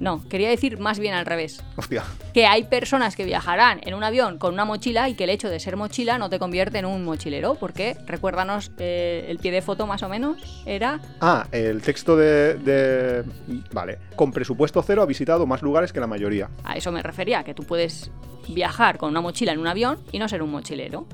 No, 0.00 0.22
quería 0.28 0.48
decir 0.48 0.78
más 0.78 0.98
bien 0.98 1.14
al 1.14 1.26
revés. 1.26 1.62
Hostia. 1.76 2.04
Que 2.32 2.46
hay 2.46 2.64
personas 2.64 3.16
que 3.16 3.24
viajarán 3.24 3.80
en 3.82 3.94
un 3.94 4.04
avión 4.04 4.38
con 4.38 4.54
una 4.54 4.64
mochila 4.64 5.08
y 5.08 5.14
que 5.14 5.24
el 5.24 5.30
hecho 5.30 5.48
de 5.50 5.58
ser 5.58 5.76
mochila 5.76 6.18
no 6.18 6.30
te 6.30 6.38
convierte 6.38 6.78
en 6.78 6.84
un 6.86 7.04
mochilero. 7.04 7.56
Porque, 7.56 7.96
recuérdanos, 8.06 8.70
eh, 8.78 9.26
el 9.28 9.38
pie 9.38 9.50
de 9.50 9.60
foto 9.62 9.86
más 9.86 10.02
o 10.04 10.08
menos 10.08 10.62
era 10.66 11.00
Ah, 11.20 11.46
el 11.52 11.82
texto 11.82 12.16
de, 12.16 12.54
de- 12.54 13.24
Vale. 13.72 13.98
Con 14.14 14.30
presupuesto 14.32 14.82
cero 14.82 15.02
ha 15.02 15.06
visitado 15.06 15.46
más 15.46 15.62
lugares 15.62 15.92
que 15.92 16.00
la 16.00 16.06
mayoría. 16.06 16.48
A 16.64 16.76
eso 16.76 16.92
me 16.92 17.02
refería, 17.02 17.42
que 17.42 17.54
tú 17.54 17.64
puedes 17.64 18.10
viajar 18.48 18.98
con 18.98 19.10
una 19.10 19.20
mochila 19.20 19.52
en 19.52 19.58
un 19.58 19.66
avión 19.66 19.98
y 20.12 20.18
no 20.18 20.28
ser 20.28 20.42
un 20.42 20.50
mochilero. 20.50 21.06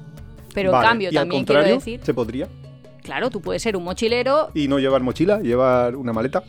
Pero 0.52 0.70
Vale, 0.72 0.84
en 0.84 0.90
cambio 0.90 1.08
y 1.10 1.16
al 1.16 1.22
también 1.22 1.44
quiero 1.44 1.60
contrario, 1.60 1.74
decir, 1.80 2.00
¿Se 2.04 2.14
podría? 2.14 2.48
claro, 3.02 3.28
tú 3.30 3.40
puedes 3.40 3.60
ser 3.62 3.76
un 3.76 3.82
mochilero, 3.84 4.50
Y 4.54 4.68
no 4.68 4.78
llevar 4.78 5.02
mochila, 5.02 5.40
llevar 5.40 5.96
una 5.96 6.12
maleta. 6.12 6.42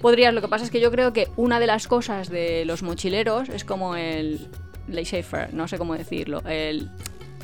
Podrías, 0.00 0.32
lo 0.34 0.40
que 0.40 0.48
pasa 0.48 0.64
es 0.64 0.70
que 0.70 0.80
yo 0.80 0.90
creo 0.90 1.12
que 1.12 1.28
una 1.36 1.60
de 1.60 1.66
las 1.66 1.88
cosas 1.88 2.28
de 2.28 2.64
los 2.64 2.82
mochileros 2.82 3.48
es 3.48 3.64
como 3.64 3.96
el 3.96 4.48
laissez-faire, 4.88 5.52
no 5.52 5.68
sé 5.68 5.78
cómo 5.78 5.94
decirlo, 5.94 6.42
el 6.46 6.88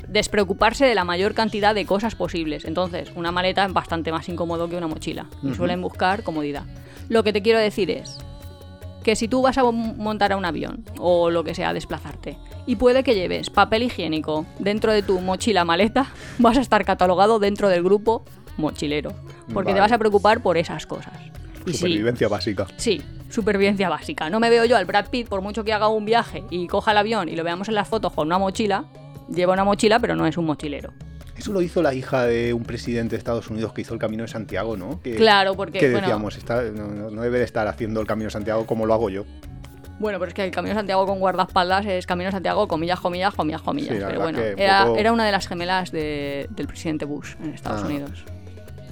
despreocuparse 0.07 0.85
de 0.85 0.95
la 0.95 1.03
mayor 1.03 1.33
cantidad 1.33 1.73
de 1.73 1.85
cosas 1.85 2.15
posibles. 2.15 2.65
Entonces, 2.65 3.11
una 3.15 3.31
maleta 3.31 3.65
es 3.65 3.73
bastante 3.73 4.11
más 4.11 4.27
incómodo 4.29 4.69
que 4.69 4.77
una 4.77 4.87
mochila 4.87 5.25
y 5.43 5.53
suelen 5.53 5.81
buscar 5.81 6.23
comodidad. 6.23 6.63
Lo 7.09 7.23
que 7.23 7.33
te 7.33 7.41
quiero 7.41 7.59
decir 7.59 7.89
es 7.91 8.17
que 9.03 9.15
si 9.15 9.27
tú 9.27 9.41
vas 9.41 9.57
a 9.57 9.63
mon- 9.63 9.97
montar 9.97 10.31
a 10.31 10.37
un 10.37 10.45
avión 10.45 10.83
o 10.99 11.29
lo 11.29 11.43
que 11.43 11.53
sea, 11.55 11.73
desplazarte, 11.73 12.37
y 12.67 12.75
puede 12.77 13.03
que 13.03 13.13
lleves 13.13 13.49
papel 13.51 13.83
higiénico 13.83 14.45
dentro 14.59 14.91
de 14.91 15.03
tu 15.03 15.19
mochila 15.21 15.65
maleta, 15.65 16.07
vas 16.39 16.57
a 16.57 16.61
estar 16.61 16.83
catalogado 16.85 17.37
dentro 17.39 17.69
del 17.69 17.83
grupo 17.83 18.25
mochilero, 18.57 19.11
porque 19.53 19.73
te 19.73 19.79
vas 19.79 19.91
a 19.91 19.97
preocupar 19.99 20.41
por 20.41 20.57
esas 20.57 20.85
cosas. 20.87 21.13
Sí, 21.65 21.73
Supervivencia 21.77 22.27
básica. 22.27 22.67
sí, 22.77 23.01
supervivencia 23.29 23.89
básica. 23.89 24.29
No 24.29 24.39
me 24.39 24.49
veo 24.49 24.65
yo 24.65 24.77
al 24.77 24.85
Brad 24.85 25.07
Pitt, 25.09 25.27
por 25.27 25.41
mucho 25.41 25.63
que 25.63 25.73
haga 25.73 25.87
un 25.87 26.05
viaje 26.05 26.43
y 26.49 26.67
coja 26.67 26.91
el 26.91 26.97
avión 26.97 27.27
y 27.29 27.35
lo 27.35 27.43
veamos 27.43 27.67
en 27.69 27.75
las 27.75 27.87
fotos 27.87 28.13
con 28.13 28.27
una 28.27 28.37
mochila. 28.37 28.85
Lleva 29.33 29.53
una 29.53 29.63
mochila, 29.63 29.99
pero 29.99 30.15
no 30.15 30.27
es 30.27 30.37
un 30.37 30.45
mochilero. 30.45 30.93
Eso 31.35 31.51
lo 31.51 31.61
hizo 31.61 31.81
la 31.81 31.93
hija 31.93 32.25
de 32.25 32.53
un 32.53 32.63
presidente 32.63 33.15
de 33.15 33.17
Estados 33.17 33.49
Unidos 33.49 33.73
que 33.73 33.81
hizo 33.81 33.93
el 33.93 33.99
Camino 33.99 34.23
de 34.23 34.29
Santiago, 34.29 34.77
¿no? 34.77 35.01
Que, 35.01 35.15
Claro, 35.15 35.55
porque, 35.55 35.79
que 35.79 35.87
bueno- 35.91 36.01
decíamos, 36.07 36.37
está- 36.37 36.61
no, 36.61 37.21
debe 37.21 37.39
de 37.39 37.43
estar 37.43 37.67
haciendo 37.67 37.99
el 37.99 38.07
Camino 38.07 38.27
de 38.27 38.31
Santiago 38.31 38.65
como 38.65 38.85
lo 38.85 38.93
hago 38.93 39.09
yo. 39.09 39.25
Bueno, 39.99 40.19
pero 40.19 40.29
es 40.29 40.33
que 40.33 40.43
el 40.43 40.51
Camino 40.51 40.73
de 40.75 40.79
Santiago 40.79 41.05
con 41.05 41.19
guardaespaldas 41.19 41.85
es 41.87 42.05
Camino 42.05 42.27
de 42.27 42.33
Santiago, 42.33 42.67
comillas, 42.67 42.99
comillas, 42.99 43.33
comillas, 43.33 43.61
comillas. 43.61 43.95
Sí, 43.97 44.03
pero 44.05 44.21
bueno, 44.21 44.39
era, 44.39 44.85
poco- 44.85 44.97
era 44.97 45.11
una 45.11 45.25
de 45.25 45.31
las 45.31 45.47
gemelas 45.47 45.91
de- 45.91 46.47
del 46.51 46.67
presidente 46.67 47.05
Bush 47.05 47.33
en 47.43 47.53
Estados 47.53 47.81
Ah. 47.83 47.85
Unidos. 47.87 48.23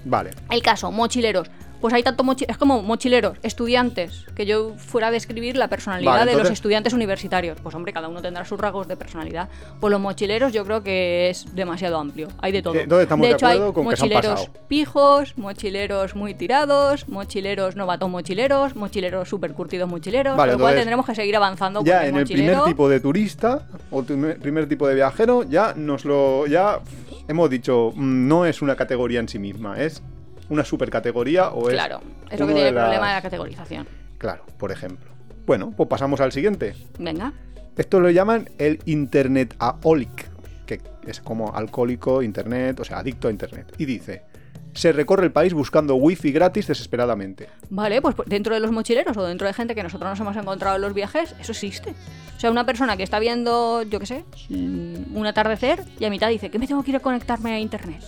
Vale. 0.06 0.32
El 0.50 0.62
caso, 0.62 0.92
mochileros. 0.92 1.50
Pues 1.84 1.94
hay 1.94 2.02
tanto 2.02 2.24
mochi 2.24 2.46
es 2.48 2.56
como 2.56 2.82
mochileros, 2.82 3.38
estudiantes, 3.44 4.26
que 4.36 4.46
yo 4.46 4.72
fuera 4.78 5.08
a 5.08 5.12
describir 5.12 5.58
la 5.58 5.68
personalidad 5.68 6.20
Vale, 6.20 6.32
de 6.32 6.38
los 6.38 6.50
estudiantes 6.50 6.94
universitarios. 6.94 7.58
Pues 7.62 7.76
hombre, 7.76 7.92
cada 7.92 8.08
uno 8.08 8.22
tendrá 8.22 8.46
sus 8.46 8.58
rasgos 8.58 8.88
de 8.88 8.96
personalidad. 8.96 9.50
Pues 9.82 9.92
los 9.92 10.00
mochileros 10.00 10.54
yo 10.54 10.64
creo 10.64 10.82
que 10.82 11.30
es 11.30 11.54
demasiado 11.54 11.98
amplio. 11.98 12.30
Hay 12.40 12.54
de 12.54 12.62
todo. 12.62 12.76
Eh, 12.76 12.84
entonces 12.84 13.04
estamos 13.04 13.28
de 13.28 13.34
hecho, 13.34 13.48
acuerdo 13.48 13.66
hay 13.68 13.74
con 13.74 13.90
que 13.90 13.98
se 13.98 14.04
han 14.06 14.10
mochileros 14.12 14.50
pijos, 14.70 15.38
mochileros 15.38 16.16
muy 16.16 16.34
tirados, 16.34 17.10
mochileros 17.10 17.76
novatos 17.76 18.10
mochileros, 18.10 18.78
mochileros 18.78 19.28
super 19.28 19.52
curtidos 19.52 19.90
mochileros. 19.90 20.38
Vale, 20.38 20.54
con 20.54 20.62
lo 20.62 20.64
cual 20.68 20.76
tendremos 20.76 21.06
que 21.06 21.16
seguir 21.16 21.36
avanzando 21.36 21.84
Ya 21.84 22.00
con 22.00 22.08
en 22.12 22.16
el 22.16 22.24
primer 22.26 22.64
tipo 22.64 22.88
de 22.88 23.02
turista 23.02 23.68
o 23.92 24.04
tu- 24.04 24.18
primer 24.42 24.70
tipo 24.70 24.88
de 24.88 24.96
viajero 24.96 25.44
ya 25.44 25.74
nos 25.76 26.06
lo 26.06 26.48
ya 26.48 26.80
hemos 27.28 27.50
dicho 27.50 27.92
mm, 27.94 28.28
no 28.30 28.46
es 28.46 28.62
una 28.62 28.78
categoría 28.78 29.20
en 29.20 29.28
sí 29.28 29.38
misma, 29.38 29.78
es 29.84 30.02
una 30.50 30.66
supercategoría 30.66 31.50
o 31.50 31.70
es 31.70 31.74
Claro, 31.74 32.02
es 32.30 32.40
lo 32.40 32.48
que 32.48 32.54
tiene 32.54 32.70
el 32.70 32.76
problema 32.76 33.10
de 33.10 33.14
la 33.16 33.22
categorización. 33.22 33.88
Claro, 34.18 34.46
por 34.58 34.72
ejemplo. 34.72 35.12
Bueno, 35.46 35.74
pues 35.76 35.90
pasamos 35.90 36.22
al 36.22 36.32
siguiente. 36.32 36.76
Venga. 37.00 37.34
Esto 37.76 38.00
lo 38.00 38.10
llaman 38.10 38.50
el 38.58 38.80
Internet 38.86 39.56
aholic, 39.60 40.30
que 40.66 40.80
es 41.08 41.20
como 41.20 41.56
alcohólico, 41.56 42.22
internet, 42.22 42.80
o 42.80 42.84
sea, 42.84 43.00
adicto 43.00 43.28
a 43.28 43.32
internet. 43.32 43.74
Y 43.78 43.86
dice, 43.86 44.24
se 44.74 44.92
recorre 44.92 45.26
el 45.26 45.32
país 45.32 45.54
buscando 45.54 45.96
wifi 45.96 46.32
gratis 46.32 46.68
desesperadamente. 46.68 47.50
Vale, 47.70 48.02
pues 48.02 48.16
dentro 48.26 48.54
de 48.54 48.60
los 48.60 48.72
mochileros 48.72 49.16
o 49.18 49.24
dentro 49.24 49.48
de 49.48 49.54
gente 49.54 49.76
que 49.76 49.84
nosotros 49.84 50.10
nos 50.10 50.20
hemos 50.20 50.36
encontrado 50.36 50.76
en 50.76 50.82
los 50.82 50.94
viajes, 50.94 51.36
eso 51.40 51.52
existe. 51.52 51.94
O 52.36 52.40
sea, 52.40 52.52
una 52.52 52.66
persona 52.66 52.98
que 52.98 53.04
está 53.04 53.20
viendo, 53.20 53.84
yo 53.84 54.00
qué 54.00 54.06
sé, 54.06 54.26
un 54.50 55.26
atardecer 55.26 55.84
y 56.00 56.06
a 56.06 56.10
mitad 56.10 56.30
dice 56.30 56.50
que 56.50 56.60
me 56.60 56.68
tengo 56.68 56.84
que 56.84 56.92
ir 56.92 56.98
a 56.98 57.00
conectarme 57.00 57.54
a 57.54 57.60
internet. 57.60 58.02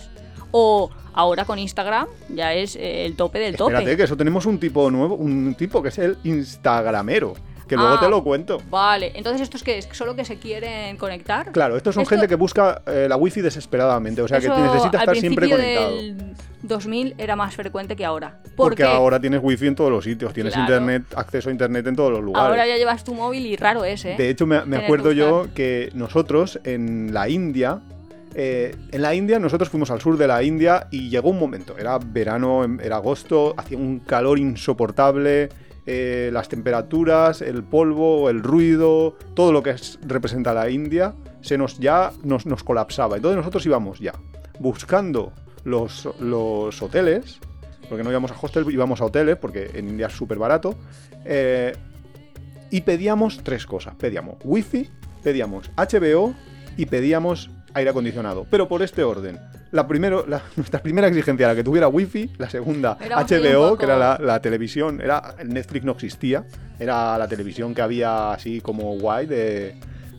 O 0.58 0.90
ahora 1.12 1.44
con 1.44 1.58
Instagram 1.58 2.06
ya 2.30 2.54
es 2.54 2.76
eh, 2.76 3.04
el 3.04 3.14
tope 3.14 3.38
del 3.38 3.56
tope. 3.56 3.74
Espérate, 3.74 3.96
que 3.96 4.02
eso 4.04 4.16
tenemos 4.16 4.46
un 4.46 4.58
tipo 4.58 4.90
nuevo, 4.90 5.14
un 5.14 5.54
tipo 5.54 5.82
que 5.82 5.88
es 5.90 5.98
el 5.98 6.16
Instagramero, 6.24 7.34
que 7.68 7.76
luego 7.76 7.94
Ah. 7.94 8.00
te 8.00 8.08
lo 8.08 8.22
cuento. 8.24 8.62
Vale, 8.70 9.12
entonces 9.14 9.42
estos 9.42 9.62
que 9.62 9.76
es 9.78 9.88
solo 9.92 10.16
que 10.16 10.24
se 10.24 10.38
quieren 10.38 10.96
conectar. 10.96 11.52
Claro, 11.52 11.76
estos 11.76 11.94
son 11.94 12.02
Esto- 12.04 12.14
gente 12.14 12.26
que 12.28 12.36
busca 12.36 12.80
eh, 12.86 13.06
la 13.08 13.16
wifi 13.16 13.42
desesperadamente, 13.42 14.22
o 14.22 14.28
sea 14.28 14.40
que 14.40 14.48
necesita 14.48 14.98
estar 14.98 15.16
siempre 15.16 15.50
conectado. 15.50 15.96
del 15.96 16.34
2000 16.62 17.14
era 17.18 17.36
más 17.36 17.54
frecuente 17.54 17.94
que 17.96 18.04
ahora. 18.04 18.38
¿Por 18.42 18.70
Porque 18.70 18.82
qué? 18.82 18.88
ahora 18.88 19.20
tienes 19.20 19.40
wifi 19.42 19.66
en 19.66 19.74
todos 19.74 19.90
los 19.90 20.04
sitios, 20.04 20.32
tienes 20.32 20.54
Claro. 20.54 20.72
internet, 20.74 21.02
acceso 21.16 21.50
a 21.50 21.52
internet 21.52 21.86
en 21.86 21.96
todos 21.96 22.10
los 22.12 22.22
lugares. 22.22 22.48
Ahora 22.50 22.66
ya 22.66 22.76
llevas 22.76 23.04
tu 23.04 23.14
móvil 23.14 23.44
y 23.46 23.56
raro 23.56 23.84
es, 23.84 24.04
¿eh? 24.06 24.14
De 24.16 24.30
hecho, 24.30 24.46
me, 24.46 24.64
me 24.64 24.78
acuerdo 24.78 25.12
yo 25.12 25.48
que 25.54 25.90
nosotros 25.94 26.58
en 26.64 27.12
la 27.12 27.28
India, 27.28 27.80
eh, 28.38 28.76
en 28.92 29.00
la 29.02 29.14
India, 29.14 29.38
nosotros 29.38 29.70
fuimos 29.70 29.90
al 29.90 30.00
sur 30.00 30.18
de 30.18 30.26
la 30.26 30.42
India 30.42 30.88
y 30.90 31.08
llegó 31.08 31.30
un 31.30 31.38
momento, 31.38 31.76
era 31.78 31.98
verano, 31.98 32.64
era 32.82 32.96
agosto, 32.96 33.54
hacía 33.56 33.78
un 33.78 34.00
calor 34.00 34.38
insoportable, 34.38 35.48
eh, 35.86 36.28
las 36.32 36.48
temperaturas, 36.48 37.40
el 37.40 37.64
polvo, 37.64 38.28
el 38.28 38.42
ruido, 38.42 39.16
todo 39.34 39.52
lo 39.52 39.62
que 39.62 39.70
es- 39.70 39.98
representa 40.06 40.52
la 40.52 40.68
India, 40.68 41.14
se 41.40 41.56
nos 41.56 41.78
ya 41.78 42.12
nos, 42.24 42.44
colapsaba. 42.62 43.16
Entonces 43.16 43.36
nosotros 43.38 43.64
íbamos 43.64 44.00
ya 44.00 44.12
buscando 44.58 45.32
los, 45.64 46.06
hoteles, 46.82 47.38
porque 47.88 48.04
no 48.04 48.10
íbamos 48.10 48.32
a 48.32 48.36
hostel, 48.40 48.66
íbamos 48.70 49.00
a 49.00 49.04
hoteles, 49.06 49.36
porque 49.36 49.70
en 49.74 49.88
India 49.88 50.08
es 50.08 50.12
súper 50.12 50.38
barato. 50.38 50.74
eh, 51.24 51.72
y 52.70 52.80
pedíamos 52.80 53.40
tres 53.44 53.64
cosas. 53.64 53.94
Pedíamos 53.94 54.36
wifi, 54.44 54.90
pedíamos 55.22 55.70
HBO 55.76 56.34
y 56.76 56.86
pedíamos 56.86 57.48
aire 57.76 57.90
acondicionado. 57.90 58.46
Pero 58.50 58.68
por 58.68 58.82
este 58.82 59.02
orden. 59.04 59.38
La 59.72 59.86
primero, 59.86 60.24
la- 60.26 60.42
nuestra 60.56 60.80
primera 60.80 61.08
exigencia 61.08 61.46
era 61.46 61.54
que 61.54 61.64
tuviera 61.64 61.88
wifi, 61.88 62.30
la 62.38 62.48
segunda 62.50 62.96
un 63.00 63.08
HBO, 63.10 63.76
que 63.76 63.84
era 63.84 63.96
la, 63.98 64.18
la 64.20 64.40
televisión, 64.40 65.00
era 65.00 65.34
el 65.38 65.48
Netflix 65.50 65.84
no 65.84 65.92
existía, 65.92 66.44
era 66.78 67.16
la 67.18 67.28
televisión 67.28 67.74
que 67.74 67.82
había 67.82 68.32
así 68.32 68.60
como 68.60 68.96
guay 68.98 69.26
de, 69.26 69.74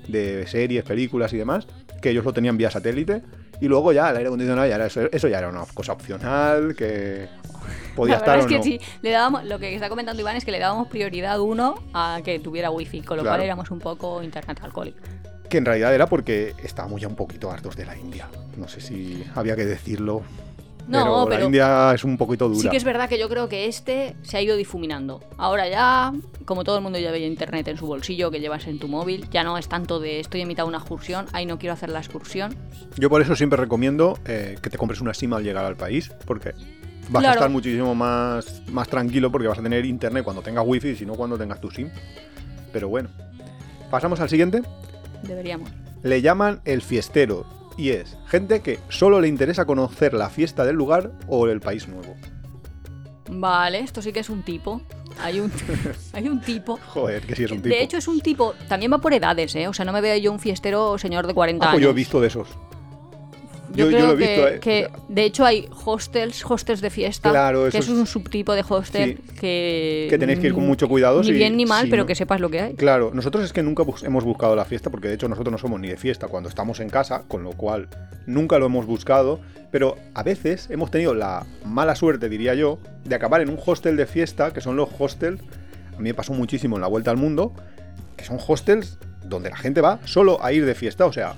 de 0.07 0.45
series, 0.47 0.83
películas 0.83 1.33
y 1.33 1.37
demás, 1.37 1.67
que 2.01 2.09
ellos 2.11 2.23
lo 2.25 2.33
tenían 2.33 2.57
vía 2.57 2.69
satélite. 2.71 3.21
Y 3.59 3.67
luego 3.67 3.91
ya 3.91 4.11
el 4.11 4.17
aire 4.17 4.27
acondicionado 4.27 4.67
ya 4.67 4.75
era 4.75 4.85
eso, 4.85 5.01
eso 5.11 5.27
ya 5.27 5.39
era 5.39 5.49
una 5.49 5.63
cosa 5.73 5.93
opcional 5.93 6.75
que 6.75 7.27
podía 7.95 8.13
la 8.13 8.17
estar 8.19 8.37
verdad 8.37 8.37
o 8.37 8.39
es 8.41 8.45
que 8.45 8.57
no. 8.57 8.63
sí, 8.63 8.79
le 9.01 9.09
dábamos, 9.09 9.45
lo 9.45 9.57
que 9.57 9.73
está 9.73 9.89
comentando 9.89 10.21
Iván 10.21 10.35
es 10.35 10.45
que 10.45 10.51
le 10.51 10.59
dábamos 10.59 10.87
prioridad 10.89 11.39
uno 11.39 11.73
a 11.91 12.19
que 12.23 12.37
tuviera 12.39 12.69
wifi, 12.69 13.01
con 13.01 13.17
lo 13.17 13.23
Claro. 13.23 13.37
cual 13.37 13.45
éramos 13.45 13.71
un 13.71 13.79
poco 13.79 14.21
internet 14.21 14.59
alcohólico. 14.61 14.99
Que 15.49 15.57
en 15.57 15.65
realidad 15.65 15.93
era 15.93 16.07
porque 16.07 16.53
estábamos 16.63 17.01
ya 17.01 17.07
un 17.07 17.15
poquito 17.15 17.51
hartos 17.51 17.75
de 17.75 17.85
la 17.85 17.97
India. 17.97 18.27
No 18.57 18.67
sé 18.67 18.81
si 18.81 19.23
había 19.35 19.55
que 19.55 19.65
decirlo. 19.65 20.23
No, 20.87 20.99
pero, 21.03 21.19
la 21.19 21.25
pero 21.25 21.45
India 21.45 21.93
es 21.93 22.03
un 22.05 22.17
poquito 22.17 22.47
dura. 22.47 22.61
sí 22.61 22.69
que 22.69 22.77
es 22.77 22.85
verdad 22.85 23.09
que 23.09 23.19
yo 23.19 23.27
creo 23.27 23.49
que 23.49 23.65
este 23.65 24.15
se 24.21 24.37
ha 24.37 24.41
ido 24.41 24.55
difuminando. 24.55 25.21
Ahora 25.37 25.67
ya, 25.67 26.13
como 26.45 26.63
todo 26.63 26.77
el 26.77 26.83
mundo 26.83 26.97
ya 26.97 27.11
veía 27.11 27.27
internet 27.27 27.67
en 27.67 27.77
su 27.77 27.87
bolsillo, 27.87 28.31
que 28.31 28.39
llevas 28.39 28.67
en 28.67 28.79
tu 28.79 28.87
móvil, 28.87 29.29
ya 29.29 29.43
no 29.43 29.57
es 29.57 29.67
tanto 29.67 29.99
de 29.99 30.21
estoy 30.21 30.41
en 30.41 30.47
mitad 30.47 30.63
de 30.63 30.69
una 30.69 30.77
excursión, 30.77 31.25
ahí 31.33 31.45
no 31.45 31.59
quiero 31.59 31.73
hacer 31.73 31.89
la 31.89 31.99
excursión. 31.99 32.55
Yo 32.95 33.09
por 33.09 33.21
eso 33.21 33.35
siempre 33.35 33.57
recomiendo 33.57 34.17
eh, 34.25 34.57
que 34.61 34.69
te 34.69 34.77
compres 34.77 35.01
una 35.01 35.13
SIM 35.13 35.33
al 35.33 35.43
llegar 35.43 35.65
al 35.65 35.75
país, 35.75 36.09
porque 36.25 36.53
vas 37.09 37.25
a 37.25 37.33
estar 37.33 37.49
muchísimo 37.49 37.93
más, 37.93 38.61
más 38.67 38.87
tranquilo 38.87 39.29
porque 39.29 39.49
vas 39.49 39.59
a 39.59 39.63
tener 39.63 39.85
internet 39.85 40.23
cuando 40.23 40.41
tengas 40.41 40.63
wifi 40.65 40.89
y 40.89 40.95
si 40.95 41.05
no 41.05 41.15
cuando 41.15 41.37
tengas 41.37 41.59
tu 41.59 41.69
SIM. 41.69 41.89
Pero 42.71 42.87
bueno. 42.87 43.09
Pasamos 43.89 44.19
al 44.19 44.29
siguiente. 44.29 44.61
Deberíamos. 45.23 45.69
Le 46.03 46.21
llaman 46.21 46.61
el 46.65 46.81
fiestero 46.81 47.45
y 47.77 47.89
es 47.89 48.17
gente 48.27 48.61
que 48.61 48.79
solo 48.89 49.19
le 49.21 49.27
interesa 49.27 49.65
conocer 49.65 50.13
la 50.13 50.29
fiesta 50.29 50.63
del 50.65 50.75
lugar 50.75 51.11
o 51.27 51.47
el 51.47 51.59
país 51.59 51.87
nuevo. 51.87 52.15
Vale, 53.29 53.79
esto 53.79 54.01
sí 54.01 54.13
que 54.13 54.21
es 54.21 54.29
un 54.29 54.41
tipo. 54.43 54.81
Hay 55.21 55.39
un, 55.39 55.51
hay 56.13 56.27
un 56.29 56.39
tipo. 56.41 56.79
Joder, 56.87 57.21
que 57.23 57.35
sí 57.35 57.43
es 57.43 57.51
un 57.51 57.57
tipo. 57.61 57.69
De 57.75 57.81
hecho, 57.81 57.97
es 57.97 58.07
un 58.07 58.21
tipo. 58.21 58.53
También 58.69 58.91
va 58.93 58.99
por 58.99 59.13
edades, 59.13 59.53
¿eh? 59.55 59.67
O 59.67 59.73
sea, 59.73 59.83
no 59.85 59.91
me 59.91 59.99
veo 60.01 60.15
yo 60.17 60.31
un 60.31 60.39
fiestero 60.39 60.97
señor 60.97 61.27
de 61.27 61.33
40 61.33 61.65
Ah, 61.65 61.69
años. 61.69 61.75
pues 61.75 61.83
yo 61.83 61.89
he 61.89 61.93
visto 61.93 62.21
de 62.21 62.27
esos. 62.27 62.47
Yo, 63.73 63.85
Yo- 63.85 63.91
yo 63.91 63.97
creo 63.97 64.07
lo 64.07 64.13
he 64.13 64.17
que, 64.17 64.27
visto, 64.27 64.47
¿eh? 64.47 64.59
que, 64.59 64.79
sea- 64.89 64.99
de 65.09 65.23
hecho 65.23 65.45
hay 65.45 65.67
hostels, 65.85 66.43
hostels 66.49 66.81
de 66.81 66.89
fiesta, 66.89 67.29
Claro, 67.29 67.63
que 67.63 67.67
eso 67.69 67.77
es 67.79 67.85
es- 67.89 67.89
un 67.91 68.07
subtipo 68.07 68.53
de 68.53 68.63
hostel 68.67 69.17
Sí. 69.27 69.33
que... 69.39 70.07
Que 70.09 70.17
tenéis 70.17 70.39
que 70.39 70.47
ir 70.47 70.53
con 70.53 70.63
mm, 70.63 70.67
mucho 70.67 70.87
cuidado. 70.87 71.19
Ni 71.21 71.27
si- 71.27 71.33
bien 71.33 71.57
ni 71.57 71.65
mal, 71.65 71.85
si 71.85 71.89
pero 71.89 72.03
no- 72.03 72.07
que 72.07 72.15
sepas 72.15 72.39
lo 72.39 72.49
que 72.49 72.61
hay. 72.61 72.73
Claro, 72.75 73.11
nosotros 73.13 73.43
es 73.43 73.53
que 73.53 73.63
nunca 73.63 73.83
bus- 73.83 74.03
hemos 74.03 74.23
buscado 74.23 74.55
la 74.55 74.65
fiesta, 74.65 74.89
porque 74.89 75.07
de 75.09 75.15
hecho 75.15 75.27
nosotros 75.27 75.51
no 75.51 75.57
somos 75.57 75.79
ni 75.79 75.89
de 75.89 75.97
fiesta 75.97 76.27
cuando 76.27 76.49
estamos 76.49 76.79
en 76.79 76.89
casa, 76.89 77.23
con 77.27 77.43
lo 77.43 77.51
cual 77.51 77.87
nunca 78.25 78.57
lo 78.59 78.67
hemos 78.67 78.85
buscado, 78.85 79.39
pero 79.71 79.95
a 80.13 80.23
veces 80.23 80.67
hemos 80.69 80.89
tenido 80.91 81.13
la 81.13 81.45
mala 81.65 81.95
suerte, 81.95 82.29
diría 82.29 82.53
yo, 82.55 82.79
de 83.03 83.15
acabar 83.15 83.41
en 83.41 83.49
un 83.49 83.59
hostel 83.63 83.97
de 83.97 84.05
fiesta, 84.05 84.53
que 84.53 84.61
son 84.61 84.75
los 84.77 84.89
hostels, 84.97 85.41
a 85.93 85.97
mí 85.97 86.03
me 86.09 86.13
pasó 86.13 86.33
muchísimo 86.33 86.75
en 86.77 86.81
la 86.81 86.87
vuelta 86.87 87.11
al 87.11 87.17
mundo, 87.17 87.53
que 88.15 88.23
son 88.23 88.37
hostels 88.45 88.97
donde 89.25 89.49
la 89.49 89.57
gente 89.57 89.81
va 89.81 89.99
solo 90.05 90.41
a 90.43 90.53
ir 90.53 90.65
de 90.65 90.73
fiesta, 90.73 91.05
o 91.05 91.11
sea, 91.11 91.35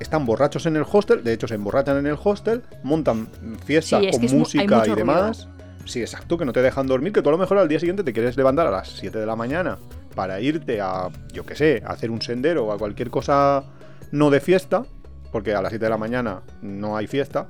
están 0.00 0.26
borrachos 0.26 0.66
en 0.66 0.76
el 0.76 0.84
hostel, 0.90 1.24
de 1.24 1.32
hecho 1.32 1.48
se 1.48 1.54
emborrachan 1.54 1.98
en 1.98 2.06
el 2.06 2.16
hostel, 2.22 2.62
montan 2.82 3.28
fiesta 3.64 4.00
Sí, 4.00 4.06
es 4.06 4.18
con 4.18 4.38
música 4.38 4.86
y 4.86 4.94
demás. 4.94 5.48
Sí, 5.84 6.00
exacto, 6.00 6.38
que 6.38 6.44
no 6.44 6.52
te 6.52 6.62
dejan 6.62 6.86
dormir, 6.86 7.12
que 7.12 7.22
tú 7.22 7.28
a 7.28 7.32
lo 7.32 7.38
mejor 7.38 7.58
al 7.58 7.68
día 7.68 7.80
siguiente 7.80 8.04
te 8.04 8.12
quieres 8.12 8.36
levantar 8.36 8.68
a 8.68 8.70
las 8.70 8.88
7 8.88 9.18
de 9.18 9.26
la 9.26 9.34
mañana 9.34 9.78
para 10.14 10.40
irte 10.40 10.80
a, 10.80 11.08
yo 11.32 11.44
qué 11.44 11.56
sé, 11.56 11.82
a 11.84 11.92
hacer 11.92 12.10
un 12.10 12.22
sendero 12.22 12.66
o 12.66 12.72
a 12.72 12.78
cualquier 12.78 13.10
cosa 13.10 13.64
no 14.12 14.30
de 14.30 14.40
fiesta, 14.40 14.84
porque 15.32 15.54
a 15.54 15.62
las 15.62 15.70
7 15.70 15.84
de 15.84 15.90
la 15.90 15.98
mañana 15.98 16.42
no 16.60 16.96
hay 16.96 17.06
fiesta. 17.06 17.48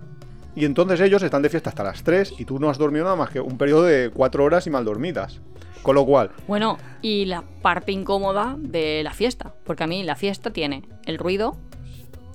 Y 0.54 0.64
entonces 0.64 1.00
ellos 1.00 1.22
están 1.22 1.42
de 1.42 1.48
fiesta 1.48 1.70
hasta 1.70 1.82
las 1.82 2.02
3 2.02 2.34
y 2.38 2.44
tú 2.44 2.58
no 2.58 2.70
has 2.70 2.78
dormido 2.78 3.04
nada 3.04 3.16
más 3.16 3.30
que 3.30 3.40
un 3.40 3.58
periodo 3.58 3.84
de 3.84 4.10
4 4.14 4.44
horas 4.44 4.66
y 4.66 4.70
mal 4.70 4.84
dormidas. 4.84 5.40
Con 5.82 5.96
lo 5.96 6.06
cual, 6.06 6.30
Bueno, 6.46 6.78
y 7.00 7.24
la 7.24 7.42
parte 7.60 7.90
incómoda 7.90 8.56
de 8.56 9.02
la 9.02 9.12
fiesta, 9.12 9.52
porque 9.64 9.82
a 9.82 9.88
mí 9.88 10.04
la 10.04 10.14
fiesta 10.14 10.50
tiene 10.52 10.84
el 11.06 11.18
ruido, 11.18 11.56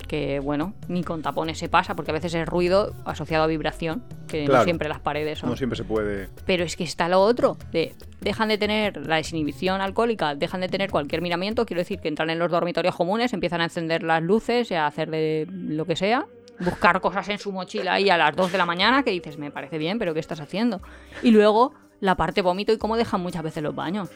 que 0.08 0.40
bueno, 0.40 0.74
ni 0.88 1.04
con 1.04 1.22
tapones 1.22 1.58
se 1.58 1.68
pasa, 1.68 1.94
porque 1.94 2.10
a 2.10 2.14
veces 2.14 2.34
es 2.34 2.46
ruido 2.46 2.92
asociado 3.04 3.44
a 3.44 3.46
vibración, 3.46 4.02
que 4.26 4.44
Claro. 4.46 4.60
no 4.60 4.64
siempre 4.64 4.88
las 4.88 4.98
paredes 5.00 5.38
son. 5.38 5.50
no 5.50 5.56
siempre 5.56 5.76
se 5.76 5.84
puede... 5.84 6.28
Pero 6.46 6.64
es 6.64 6.74
que 6.76 6.82
está 6.84 7.08
lo 7.08 7.20
otro, 7.20 7.56
de 7.70 7.94
dejan 8.20 8.48
de 8.48 8.58
tener 8.58 9.06
la 9.06 9.16
desinhibición 9.16 9.80
alcohólica, 9.80 10.34
dejan 10.34 10.60
de 10.62 10.68
tener 10.68 10.90
cualquier 10.90 11.22
miramiento, 11.22 11.64
quiero 11.66 11.80
decir 11.80 12.00
que 12.00 12.08
entran 12.08 12.30
en 12.30 12.38
los 12.40 12.50
dormitorios 12.50 12.96
comunes, 12.96 13.32
empiezan 13.32 13.60
a 13.60 13.64
encender 13.64 14.02
las 14.02 14.22
luces 14.22 14.72
a 14.72 14.86
hacer 14.86 15.10
de 15.10 15.46
lo 15.50 15.84
que 15.84 15.94
sea, 15.94 16.26
buscar 16.58 17.00
cosas 17.00 17.28
en 17.28 17.38
su 17.38 17.52
mochila 17.52 17.92
ahí 17.92 18.10
a 18.10 18.16
las 18.16 18.34
2 18.34 18.50
de 18.50 18.58
la 18.58 18.66
mañana 18.66 19.02
que 19.04 19.10
dices, 19.12 19.38
me 19.38 19.50
parece 19.52 19.78
bien, 19.78 19.98
pero 20.00 20.14
¿qué 20.14 20.20
estás 20.20 20.40
haciendo? 20.40 20.80
Y 21.22 21.30
luego 21.30 21.72
la 22.00 22.16
parte 22.16 22.42
vómito 22.42 22.72
y 22.72 22.78
cómo 22.78 22.96
dejan 22.96 23.20
muchas 23.20 23.42
veces 23.42 23.62
los 23.62 23.74
baños. 23.74 24.08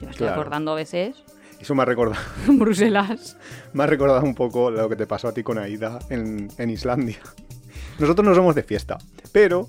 Yo 0.00 0.06
me 0.06 0.10
estoy 0.10 0.26
Claro. 0.26 0.40
acordando 0.40 0.72
a 0.72 0.74
veces 0.74 1.22
Eso 1.60 1.74
me 1.74 1.82
ha 1.82 1.84
recordado, 1.84 2.20
Bruselas. 2.48 3.36
me 3.72 3.84
ha 3.84 3.86
recordado 3.86 4.22
un 4.22 4.34
poco 4.34 4.70
lo 4.70 4.88
que 4.88 4.96
te 4.96 5.06
pasó 5.06 5.28
a 5.28 5.32
ti 5.32 5.42
con 5.42 5.58
Aida 5.58 5.98
en, 6.08 6.48
en 6.58 6.70
Islandia. 6.70 7.18
Nosotros 7.98 8.26
no 8.26 8.34
somos 8.34 8.54
de 8.54 8.62
fiesta, 8.62 8.96
pero 9.30 9.68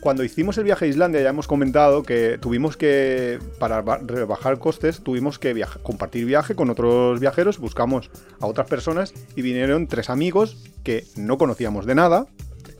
cuando 0.00 0.24
hicimos 0.24 0.56
el 0.58 0.64
viaje 0.64 0.86
a 0.86 0.88
Islandia 0.88 1.20
ya 1.20 1.28
hemos 1.30 1.46
comentado 1.46 2.02
que 2.02 2.38
tuvimos 2.38 2.76
que, 2.78 3.38
para 3.58 3.82
ba- 3.82 3.98
rebajar 4.02 4.58
costes, 4.58 5.00
tuvimos 5.02 5.38
que 5.38 5.52
viaja- 5.52 5.80
compartir 5.82 6.24
viaje 6.24 6.54
con 6.54 6.70
otros 6.70 7.20
viajeros, 7.20 7.58
buscamos 7.58 8.10
a 8.40 8.46
otras 8.46 8.68
personas 8.68 9.12
y 9.36 9.42
vinieron 9.42 9.86
tres 9.86 10.08
amigos 10.08 10.56
que 10.82 11.04
no 11.16 11.36
conocíamos 11.36 11.84
de 11.84 11.94
nada 11.94 12.26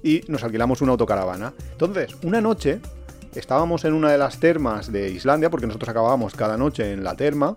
y 0.03 0.23
nos 0.29 0.43
alquilamos 0.43 0.81
una 0.81 0.93
autocaravana. 0.93 1.53
Entonces, 1.73 2.17
una 2.23 2.41
noche 2.41 2.81
estábamos 3.35 3.85
en 3.85 3.93
una 3.93 4.11
de 4.11 4.17
las 4.17 4.41
termas 4.41 4.91
de 4.91 5.11
Islandia, 5.11 5.51
porque 5.51 5.67
nosotros 5.67 5.89
acabábamos 5.91 6.35
cada 6.35 6.57
noche 6.57 6.93
en 6.93 7.05
la 7.05 7.15
terma, 7.15 7.55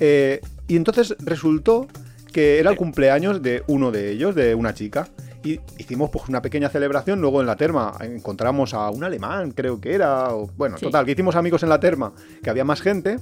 eh, 0.00 0.40
y 0.66 0.76
entonces 0.76 1.14
resultó 1.20 1.86
que 2.32 2.58
era 2.58 2.70
el 2.70 2.76
cumpleaños 2.76 3.42
de 3.42 3.62
uno 3.66 3.90
de 3.90 4.10
ellos, 4.10 4.34
de 4.34 4.54
una 4.54 4.72
chica. 4.74 5.08
Y 5.42 5.58
hicimos 5.78 6.10
pues 6.10 6.28
una 6.28 6.42
pequeña 6.42 6.68
celebración, 6.68 7.20
luego 7.20 7.40
en 7.40 7.46
la 7.46 7.56
terma 7.56 7.94
encontramos 8.00 8.74
a 8.74 8.90
un 8.90 9.02
alemán, 9.04 9.52
creo 9.52 9.80
que 9.80 9.94
era, 9.94 10.34
o- 10.34 10.48
bueno, 10.56 10.76
Sí. 10.76 10.84
total, 10.84 11.06
que 11.06 11.12
hicimos 11.12 11.34
amigos 11.34 11.62
en 11.62 11.70
la 11.70 11.80
terma, 11.80 12.12
que 12.42 12.50
había 12.50 12.64
más 12.64 12.82
gente, 12.82 13.16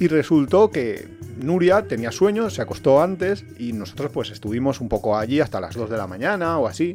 y 0.00 0.08
resultó 0.08 0.70
que 0.70 1.08
Nuria 1.40 1.86
tenía 1.86 2.10
sueño, 2.10 2.50
se 2.50 2.62
acostó 2.62 3.00
antes, 3.00 3.44
y 3.58 3.72
nosotros 3.72 4.10
pues 4.12 4.30
estuvimos 4.30 4.80
un 4.80 4.88
poco 4.88 5.16
allí 5.16 5.40
hasta 5.40 5.60
las 5.60 5.74
2 5.76 5.88
de 5.88 5.96
la 5.96 6.06
mañana 6.08 6.58
o 6.58 6.66
así. 6.66 6.94